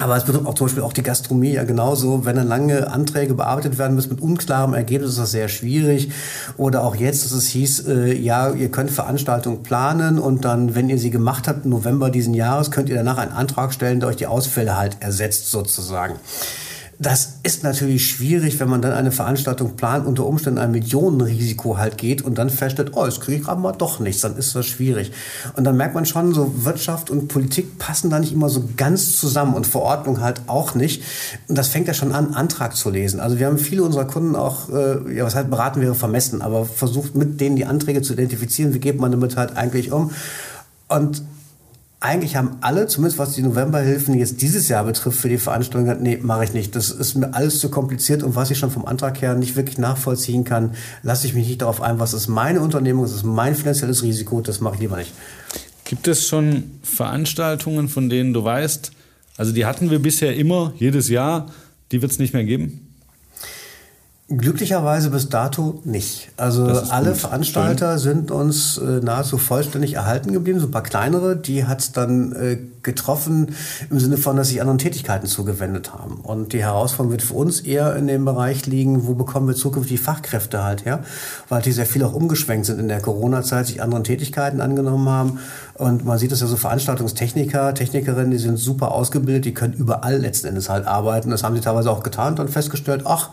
Aber 0.00 0.16
es 0.16 0.24
betrifft 0.24 0.46
auch 0.46 0.54
zum 0.54 0.68
Beispiel 0.68 0.84
auch 0.84 0.92
die 0.92 1.02
Gastronomie 1.02 1.54
ja 1.54 1.64
genauso. 1.64 2.24
Wenn 2.24 2.36
dann 2.36 2.46
lange 2.46 2.88
Anträge 2.92 3.34
bearbeitet 3.34 3.78
werden 3.78 3.96
müssen 3.96 4.10
mit 4.10 4.20
unklarem 4.20 4.72
Ergebnis, 4.72 5.10
ist 5.10 5.18
das 5.18 5.32
sehr 5.32 5.48
schwierig. 5.48 6.12
Oder 6.56 6.84
auch 6.84 6.94
jetzt, 6.94 7.24
dass 7.24 7.32
es 7.32 7.48
hieß, 7.48 7.88
äh, 7.88 8.14
ja, 8.14 8.52
ihr 8.52 8.70
könnt 8.70 8.92
Veranstaltungen 8.92 9.64
planen 9.64 10.20
und 10.20 10.44
dann, 10.44 10.76
wenn 10.76 10.88
ihr 10.88 10.98
sie 10.98 11.10
gemacht 11.10 11.48
habt 11.48 11.66
November 11.66 12.10
diesen 12.10 12.34
Jahres, 12.34 12.70
könnt 12.70 12.88
ihr 12.88 12.94
danach 12.94 13.18
einen 13.18 13.32
Antrag 13.32 13.72
stellen, 13.72 13.98
der 13.98 14.10
euch 14.10 14.16
die 14.16 14.28
Ausfälle 14.28 14.76
halt 14.76 14.98
ersetzt 15.00 15.50
sozusagen. 15.50 16.14
Das 17.00 17.38
ist 17.44 17.62
natürlich 17.62 18.10
schwierig, 18.10 18.58
wenn 18.58 18.68
man 18.68 18.82
dann 18.82 18.92
eine 18.92 19.12
Veranstaltung 19.12 19.76
plant, 19.76 20.04
unter 20.04 20.26
Umständen 20.26 20.58
ein 20.58 20.72
Millionenrisiko 20.72 21.78
halt 21.78 21.96
geht 21.96 22.22
und 22.22 22.38
dann 22.38 22.50
feststellt, 22.50 22.90
oh, 22.94 23.04
jetzt 23.04 23.20
kriege 23.20 23.40
ich 23.40 23.46
mal 23.46 23.70
doch 23.70 24.00
nichts, 24.00 24.22
dann 24.22 24.36
ist 24.36 24.56
das 24.56 24.66
schwierig. 24.66 25.12
Und 25.54 25.62
dann 25.62 25.76
merkt 25.76 25.94
man 25.94 26.06
schon, 26.06 26.34
so 26.34 26.64
Wirtschaft 26.64 27.08
und 27.08 27.28
Politik 27.28 27.78
passen 27.78 28.10
da 28.10 28.18
nicht 28.18 28.32
immer 28.32 28.48
so 28.48 28.64
ganz 28.76 29.16
zusammen 29.16 29.54
und 29.54 29.68
Verordnung 29.68 30.20
halt 30.20 30.40
auch 30.48 30.74
nicht. 30.74 31.04
Und 31.46 31.56
das 31.56 31.68
fängt 31.68 31.86
ja 31.86 31.94
schon 31.94 32.10
an, 32.10 32.34
Antrag 32.34 32.74
zu 32.74 32.90
lesen. 32.90 33.20
Also 33.20 33.38
wir 33.38 33.46
haben 33.46 33.58
viele 33.58 33.84
unserer 33.84 34.06
Kunden 34.06 34.34
auch, 34.34 34.68
äh, 34.68 35.14
ja, 35.14 35.24
was 35.24 35.36
halt 35.36 35.50
beraten 35.50 35.80
wäre 35.80 35.94
vermessen, 35.94 36.42
aber 36.42 36.64
versucht 36.64 37.14
mit 37.14 37.40
denen 37.40 37.54
die 37.54 37.64
Anträge 37.64 38.02
zu 38.02 38.14
identifizieren, 38.14 38.74
wie 38.74 38.80
geht 38.80 38.98
man 38.98 39.12
damit 39.12 39.36
halt 39.36 39.56
eigentlich 39.56 39.92
um. 39.92 40.10
Und 40.88 41.22
eigentlich 42.00 42.36
haben 42.36 42.58
alle, 42.60 42.86
zumindest 42.86 43.18
was 43.18 43.32
die 43.32 43.42
Novemberhilfen 43.42 44.14
jetzt 44.14 44.40
dieses 44.40 44.68
Jahr 44.68 44.84
betrifft 44.84 45.18
für 45.18 45.28
die 45.28 45.38
Veranstaltung, 45.38 46.00
nee, 46.00 46.18
mache 46.22 46.44
ich 46.44 46.52
nicht. 46.52 46.76
Das 46.76 46.90
ist 46.90 47.16
mir 47.16 47.34
alles 47.34 47.58
zu 47.58 47.70
kompliziert 47.70 48.22
und 48.22 48.36
was 48.36 48.50
ich 48.52 48.58
schon 48.58 48.70
vom 48.70 48.84
Antrag 48.84 49.20
her 49.20 49.34
nicht 49.34 49.56
wirklich 49.56 49.78
nachvollziehen 49.78 50.44
kann, 50.44 50.74
lasse 51.02 51.26
ich 51.26 51.34
mich 51.34 51.48
nicht 51.48 51.62
darauf 51.62 51.82
ein, 51.82 51.98
was 51.98 52.14
ist 52.14 52.28
meine 52.28 52.60
Unternehmung, 52.60 53.02
das 53.02 53.14
ist 53.14 53.24
mein 53.24 53.56
finanzielles 53.56 54.02
Risiko, 54.04 54.40
das 54.40 54.60
mache 54.60 54.76
ich 54.76 54.80
lieber 54.80 54.96
nicht. 54.96 55.12
Gibt 55.84 56.06
es 56.06 56.28
schon 56.28 56.78
Veranstaltungen, 56.82 57.88
von 57.88 58.08
denen 58.08 58.32
du 58.32 58.44
weißt, 58.44 58.92
also 59.36 59.52
die 59.52 59.66
hatten 59.66 59.90
wir 59.90 59.98
bisher 59.98 60.36
immer, 60.36 60.72
jedes 60.76 61.08
Jahr, 61.08 61.50
die 61.90 62.00
wird 62.00 62.12
es 62.12 62.18
nicht 62.18 62.32
mehr 62.32 62.44
geben? 62.44 62.87
Glücklicherweise 64.30 65.08
bis 65.08 65.30
dato 65.30 65.80
nicht. 65.84 66.32
Also 66.36 66.66
alle 66.66 67.12
gut. 67.12 67.20
Veranstalter 67.20 67.92
Schön. 67.92 67.98
sind 67.98 68.30
uns 68.30 68.76
äh, 68.76 69.00
nahezu 69.00 69.38
vollständig 69.38 69.94
erhalten 69.94 70.32
geblieben. 70.32 70.60
So 70.60 70.66
ein 70.66 70.70
paar 70.70 70.82
kleinere, 70.82 71.34
die 71.34 71.64
hat 71.64 71.80
es 71.80 71.92
dann 71.92 72.32
äh, 72.32 72.58
getroffen 72.82 73.54
im 73.88 73.98
Sinne 73.98 74.18
von, 74.18 74.36
dass 74.36 74.48
sich 74.48 74.60
anderen 74.60 74.76
Tätigkeiten 74.76 75.26
zugewendet 75.26 75.94
haben. 75.94 76.16
Und 76.16 76.52
die 76.52 76.60
Herausforderung 76.60 77.12
wird 77.12 77.22
für 77.22 77.32
uns 77.32 77.60
eher 77.60 77.96
in 77.96 78.06
dem 78.06 78.26
Bereich 78.26 78.66
liegen, 78.66 79.06
wo 79.06 79.14
bekommen 79.14 79.48
wir 79.48 79.54
zukünftig 79.54 79.98
Fachkräfte 79.98 80.62
halt 80.62 80.84
her, 80.84 81.04
weil 81.48 81.62
die 81.62 81.72
sehr 81.72 81.86
viel 81.86 82.04
auch 82.04 82.12
umgeschwenkt 82.12 82.66
sind 82.66 82.78
in 82.80 82.88
der 82.88 83.00
Corona-Zeit, 83.00 83.68
sich 83.68 83.80
anderen 83.80 84.04
Tätigkeiten 84.04 84.60
angenommen 84.60 85.08
haben. 85.08 85.38
Und 85.72 86.04
man 86.04 86.18
sieht 86.18 86.32
es 86.32 86.42
ja 86.42 86.46
so 86.46 86.56
Veranstaltungstechniker, 86.56 87.72
Technikerinnen, 87.74 88.32
die 88.32 88.36
sind 88.36 88.58
super 88.58 88.92
ausgebildet, 88.92 89.46
die 89.46 89.54
können 89.54 89.72
überall 89.72 90.18
letzten 90.18 90.48
Endes 90.48 90.68
halt 90.68 90.86
arbeiten. 90.86 91.30
Das 91.30 91.44
haben 91.44 91.54
sie 91.54 91.62
teilweise 91.62 91.90
auch 91.90 92.02
getan 92.02 92.32
und 92.32 92.38
dann 92.40 92.48
festgestellt, 92.48 93.04
ach, 93.06 93.30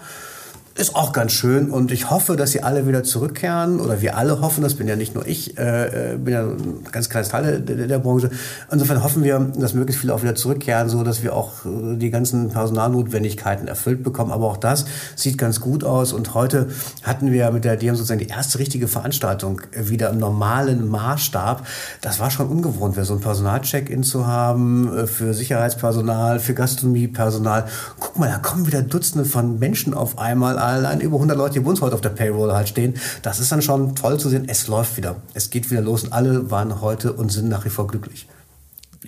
ist 0.77 0.93
auch 0.93 1.13
ganz 1.13 1.31
schön 1.31 1.71
und 1.71 1.89
ich 1.93 2.09
hoffe, 2.09 2.35
dass 2.35 2.51
sie 2.51 2.61
alle 2.61 2.85
wieder 2.85 3.01
zurückkehren 3.01 3.79
oder 3.79 4.01
wir 4.01 4.17
alle 4.17 4.41
hoffen, 4.41 4.61
das 4.61 4.73
bin 4.73 4.89
ja 4.89 4.97
nicht 4.97 5.15
nur 5.15 5.25
ich, 5.25 5.57
äh, 5.57 6.13
äh 6.13 6.17
bin 6.17 6.33
ja 6.33 6.41
ein 6.41 6.83
ganz 6.91 7.09
kleines 7.09 7.29
Teil 7.29 7.61
der, 7.61 7.87
der, 7.87 7.99
Branche. 7.99 8.29
Insofern 8.69 9.01
hoffen 9.01 9.23
wir, 9.23 9.39
dass 9.57 9.73
möglichst 9.73 10.01
viele 10.01 10.13
auch 10.13 10.21
wieder 10.21 10.35
zurückkehren, 10.35 10.89
so 10.89 11.03
dass 11.03 11.23
wir 11.23 11.33
auch 11.33 11.65
äh, 11.65 11.95
die 11.95 12.09
ganzen 12.09 12.49
Personalnotwendigkeiten 12.49 13.69
erfüllt 13.69 14.03
bekommen. 14.03 14.33
Aber 14.33 14.47
auch 14.47 14.57
das 14.57 14.83
sieht 15.15 15.37
ganz 15.37 15.61
gut 15.61 15.85
aus 15.85 16.11
und 16.11 16.33
heute 16.33 16.67
hatten 17.03 17.31
wir 17.31 17.51
mit 17.51 17.63
der 17.63 17.77
DM 17.77 17.95
sozusagen 17.95 18.19
die 18.19 18.27
erste 18.27 18.59
richtige 18.59 18.89
Veranstaltung 18.89 19.61
wieder 19.71 20.09
im 20.09 20.17
normalen 20.17 20.89
Maßstab. 20.89 21.65
Das 22.01 22.19
war 22.19 22.31
schon 22.31 22.49
ungewohnt, 22.49 22.97
so 23.01 23.13
ein 23.13 23.21
Personalcheck-in 23.21 24.03
zu 24.03 24.27
haben 24.27 24.93
äh, 24.93 25.07
für 25.07 25.33
Sicherheitspersonal, 25.33 26.39
für 26.39 26.53
Gastronomiepersonal. 26.53 27.63
Guck 27.97 28.19
mal, 28.19 28.29
da 28.29 28.39
kommen 28.39 28.67
wieder 28.67 28.81
Dutzende 28.81 29.23
von 29.23 29.57
Menschen 29.57 29.93
auf 29.93 30.19
einmal 30.19 30.64
allein 30.65 31.01
über 31.01 31.15
100 31.15 31.37
Leute, 31.37 31.53
die 31.55 31.59
bei 31.61 31.69
uns 31.69 31.81
heute 31.81 31.95
auf 31.95 32.01
der 32.01 32.09
Payroll 32.09 32.53
halt 32.53 32.69
stehen. 32.69 32.95
Das 33.21 33.39
ist 33.39 33.51
dann 33.51 33.61
schon 33.61 33.95
toll 33.95 34.19
zu 34.19 34.29
sehen. 34.29 34.45
Es 34.47 34.67
läuft 34.67 34.97
wieder. 34.97 35.17
Es 35.33 35.49
geht 35.49 35.71
wieder 35.71 35.81
los 35.81 36.03
und 36.03 36.13
alle 36.13 36.51
waren 36.51 36.81
heute 36.81 37.13
und 37.13 37.31
sind 37.31 37.49
nach 37.49 37.65
wie 37.65 37.69
vor 37.69 37.87
glücklich. 37.87 38.27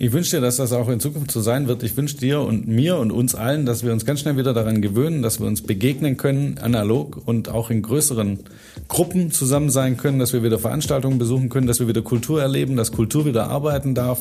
Ich 0.00 0.12
wünsche 0.12 0.36
dir, 0.36 0.40
dass 0.40 0.58
das 0.58 0.72
auch 0.72 0.88
in 0.90 1.00
Zukunft 1.00 1.32
so 1.32 1.40
sein 1.40 1.66
wird. 1.66 1.82
Ich 1.82 1.96
wünsche 1.96 2.16
dir 2.18 2.40
und 2.42 2.68
mir 2.68 2.98
und 2.98 3.10
uns 3.10 3.34
allen, 3.34 3.66
dass 3.66 3.82
wir 3.82 3.92
uns 3.92 4.04
ganz 4.04 4.20
schnell 4.20 4.36
wieder 4.36 4.54
daran 4.54 4.80
gewöhnen, 4.80 5.22
dass 5.22 5.40
wir 5.40 5.48
uns 5.48 5.60
begegnen 5.60 6.16
können, 6.16 6.58
analog 6.58 7.20
und 7.24 7.48
auch 7.48 7.68
in 7.68 7.82
größeren 7.82 8.38
Gruppen 8.86 9.32
zusammen 9.32 9.70
sein 9.70 9.96
können, 9.96 10.20
dass 10.20 10.32
wir 10.32 10.44
wieder 10.44 10.60
Veranstaltungen 10.60 11.18
besuchen 11.18 11.48
können, 11.48 11.66
dass 11.66 11.80
wir 11.80 11.88
wieder 11.88 12.02
Kultur 12.02 12.40
erleben, 12.40 12.76
dass 12.76 12.92
Kultur 12.92 13.24
wieder 13.24 13.48
arbeiten 13.48 13.96
darf. 13.96 14.20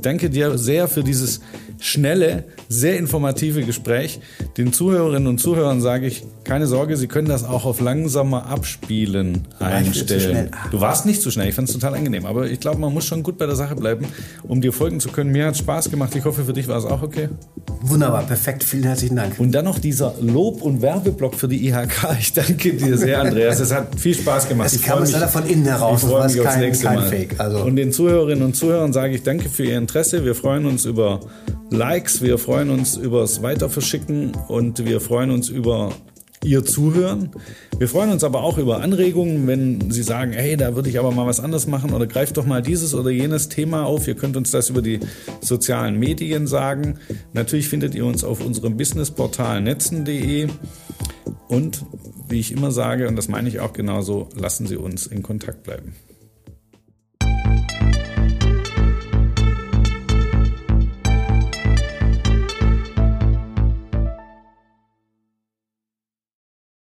Ich 0.00 0.02
danke 0.02 0.30
dir 0.30 0.56
sehr 0.56 0.88
für 0.88 1.04
dieses 1.04 1.42
schnelle, 1.78 2.44
sehr 2.70 2.96
informative 2.96 3.64
Gespräch. 3.64 4.20
Den 4.56 4.72
Zuhörerinnen 4.72 5.26
und 5.28 5.38
Zuhörern 5.38 5.82
sage 5.82 6.06
ich, 6.06 6.24
keine 6.42 6.66
Sorge, 6.66 6.96
Sie 6.96 7.06
können 7.06 7.28
das 7.28 7.44
auch 7.44 7.66
auf 7.66 7.80
langsamer 7.80 8.46
Abspielen 8.46 9.46
einstellen. 9.58 10.52
Du 10.70 10.80
warst 10.80 11.04
nicht 11.04 11.20
zu 11.20 11.30
schnell, 11.30 11.50
ich 11.50 11.54
fand 11.54 11.68
es 11.68 11.74
total 11.74 11.94
angenehm, 11.94 12.24
aber 12.24 12.50
ich 12.50 12.60
glaube, 12.60 12.80
man 12.80 12.94
muss 12.94 13.04
schon 13.04 13.22
gut 13.22 13.36
bei 13.36 13.44
der 13.44 13.56
Sache 13.56 13.76
bleiben, 13.76 14.06
um 14.42 14.62
dir 14.62 14.72
folgen 14.72 15.00
zu 15.00 15.10
können. 15.10 15.32
Mir 15.32 15.46
hat 15.46 15.58
Spaß 15.58 15.90
gemacht. 15.90 16.16
Ich 16.16 16.24
hoffe, 16.24 16.44
für 16.44 16.54
dich 16.54 16.66
war 16.66 16.78
es 16.78 16.86
auch 16.86 17.02
okay. 17.02 17.28
Wunderbar, 17.82 18.24
perfekt. 18.24 18.64
Vielen 18.64 18.84
herzlichen 18.84 19.16
Dank. 19.16 19.38
Und 19.38 19.52
dann 19.52 19.64
noch 19.66 19.78
dieser 19.78 20.14
Lob- 20.20 20.62
und 20.62 20.82
Werbeblock 20.82 21.34
für 21.34 21.48
die 21.48 21.68
IHK. 21.68 22.16
Ich 22.18 22.32
danke 22.32 22.72
dir 22.72 22.96
sehr, 22.98 23.20
Andreas. 23.20 23.60
Es 23.60 23.72
hat 23.72 23.98
viel 23.98 24.14
Spaß 24.14 24.48
gemacht. 24.48 24.72
Es 24.72 24.82
kam 24.82 25.02
es 25.02 25.12
leider 25.12 25.28
von 25.28 25.46
innen 25.46 25.64
heraus. 25.64 26.02
Ich 26.02 26.08
freue 26.08 26.26
mich 26.26 26.40
aufs 26.40 26.56
nächste 26.56 26.86
kein 26.86 26.98
Mal. 27.00 27.08
Fake. 27.08 27.34
Also. 27.38 27.62
Und 27.62 27.76
den 27.76 27.92
Zuhörerinnen 27.92 28.44
und 28.44 28.56
Zuhörern 28.56 28.92
sage 28.92 29.14
ich 29.14 29.22
danke 29.22 29.48
für 29.48 29.64
Ihr 29.64 29.76
Interesse. 29.90 30.24
Wir 30.24 30.36
freuen 30.36 30.66
uns 30.66 30.84
über 30.84 31.18
Likes, 31.70 32.22
wir 32.22 32.38
freuen 32.38 32.70
uns 32.70 32.96
über 32.96 33.22
das 33.22 33.42
Weiterverschicken 33.42 34.36
und 34.46 34.86
wir 34.86 35.00
freuen 35.00 35.32
uns 35.32 35.48
über 35.48 35.92
Ihr 36.44 36.64
Zuhören. 36.64 37.30
Wir 37.76 37.88
freuen 37.88 38.12
uns 38.12 38.22
aber 38.22 38.44
auch 38.44 38.56
über 38.56 38.82
Anregungen, 38.82 39.48
wenn 39.48 39.90
Sie 39.90 40.04
sagen, 40.04 40.30
hey, 40.32 40.56
da 40.56 40.76
würde 40.76 40.90
ich 40.90 41.00
aber 41.00 41.10
mal 41.10 41.26
was 41.26 41.40
anderes 41.40 41.66
machen 41.66 41.92
oder 41.92 42.06
greift 42.06 42.36
doch 42.36 42.46
mal 42.46 42.62
dieses 42.62 42.94
oder 42.94 43.10
jenes 43.10 43.48
Thema 43.48 43.84
auf. 43.84 44.06
Ihr 44.06 44.14
könnt 44.14 44.36
uns 44.36 44.52
das 44.52 44.70
über 44.70 44.80
die 44.80 45.00
sozialen 45.40 45.98
Medien 45.98 46.46
sagen. 46.46 47.00
Natürlich 47.32 47.68
findet 47.68 47.96
ihr 47.96 48.06
uns 48.06 48.22
auf 48.22 48.46
unserem 48.46 48.76
Businessportal 48.76 49.60
netzen.de 49.60 50.46
und 51.48 51.84
wie 52.28 52.38
ich 52.38 52.52
immer 52.52 52.70
sage, 52.70 53.08
und 53.08 53.16
das 53.16 53.26
meine 53.26 53.48
ich 53.48 53.58
auch 53.58 53.72
genauso, 53.72 54.28
lassen 54.36 54.68
Sie 54.68 54.76
uns 54.76 55.08
in 55.08 55.24
Kontakt 55.24 55.64
bleiben. 55.64 55.96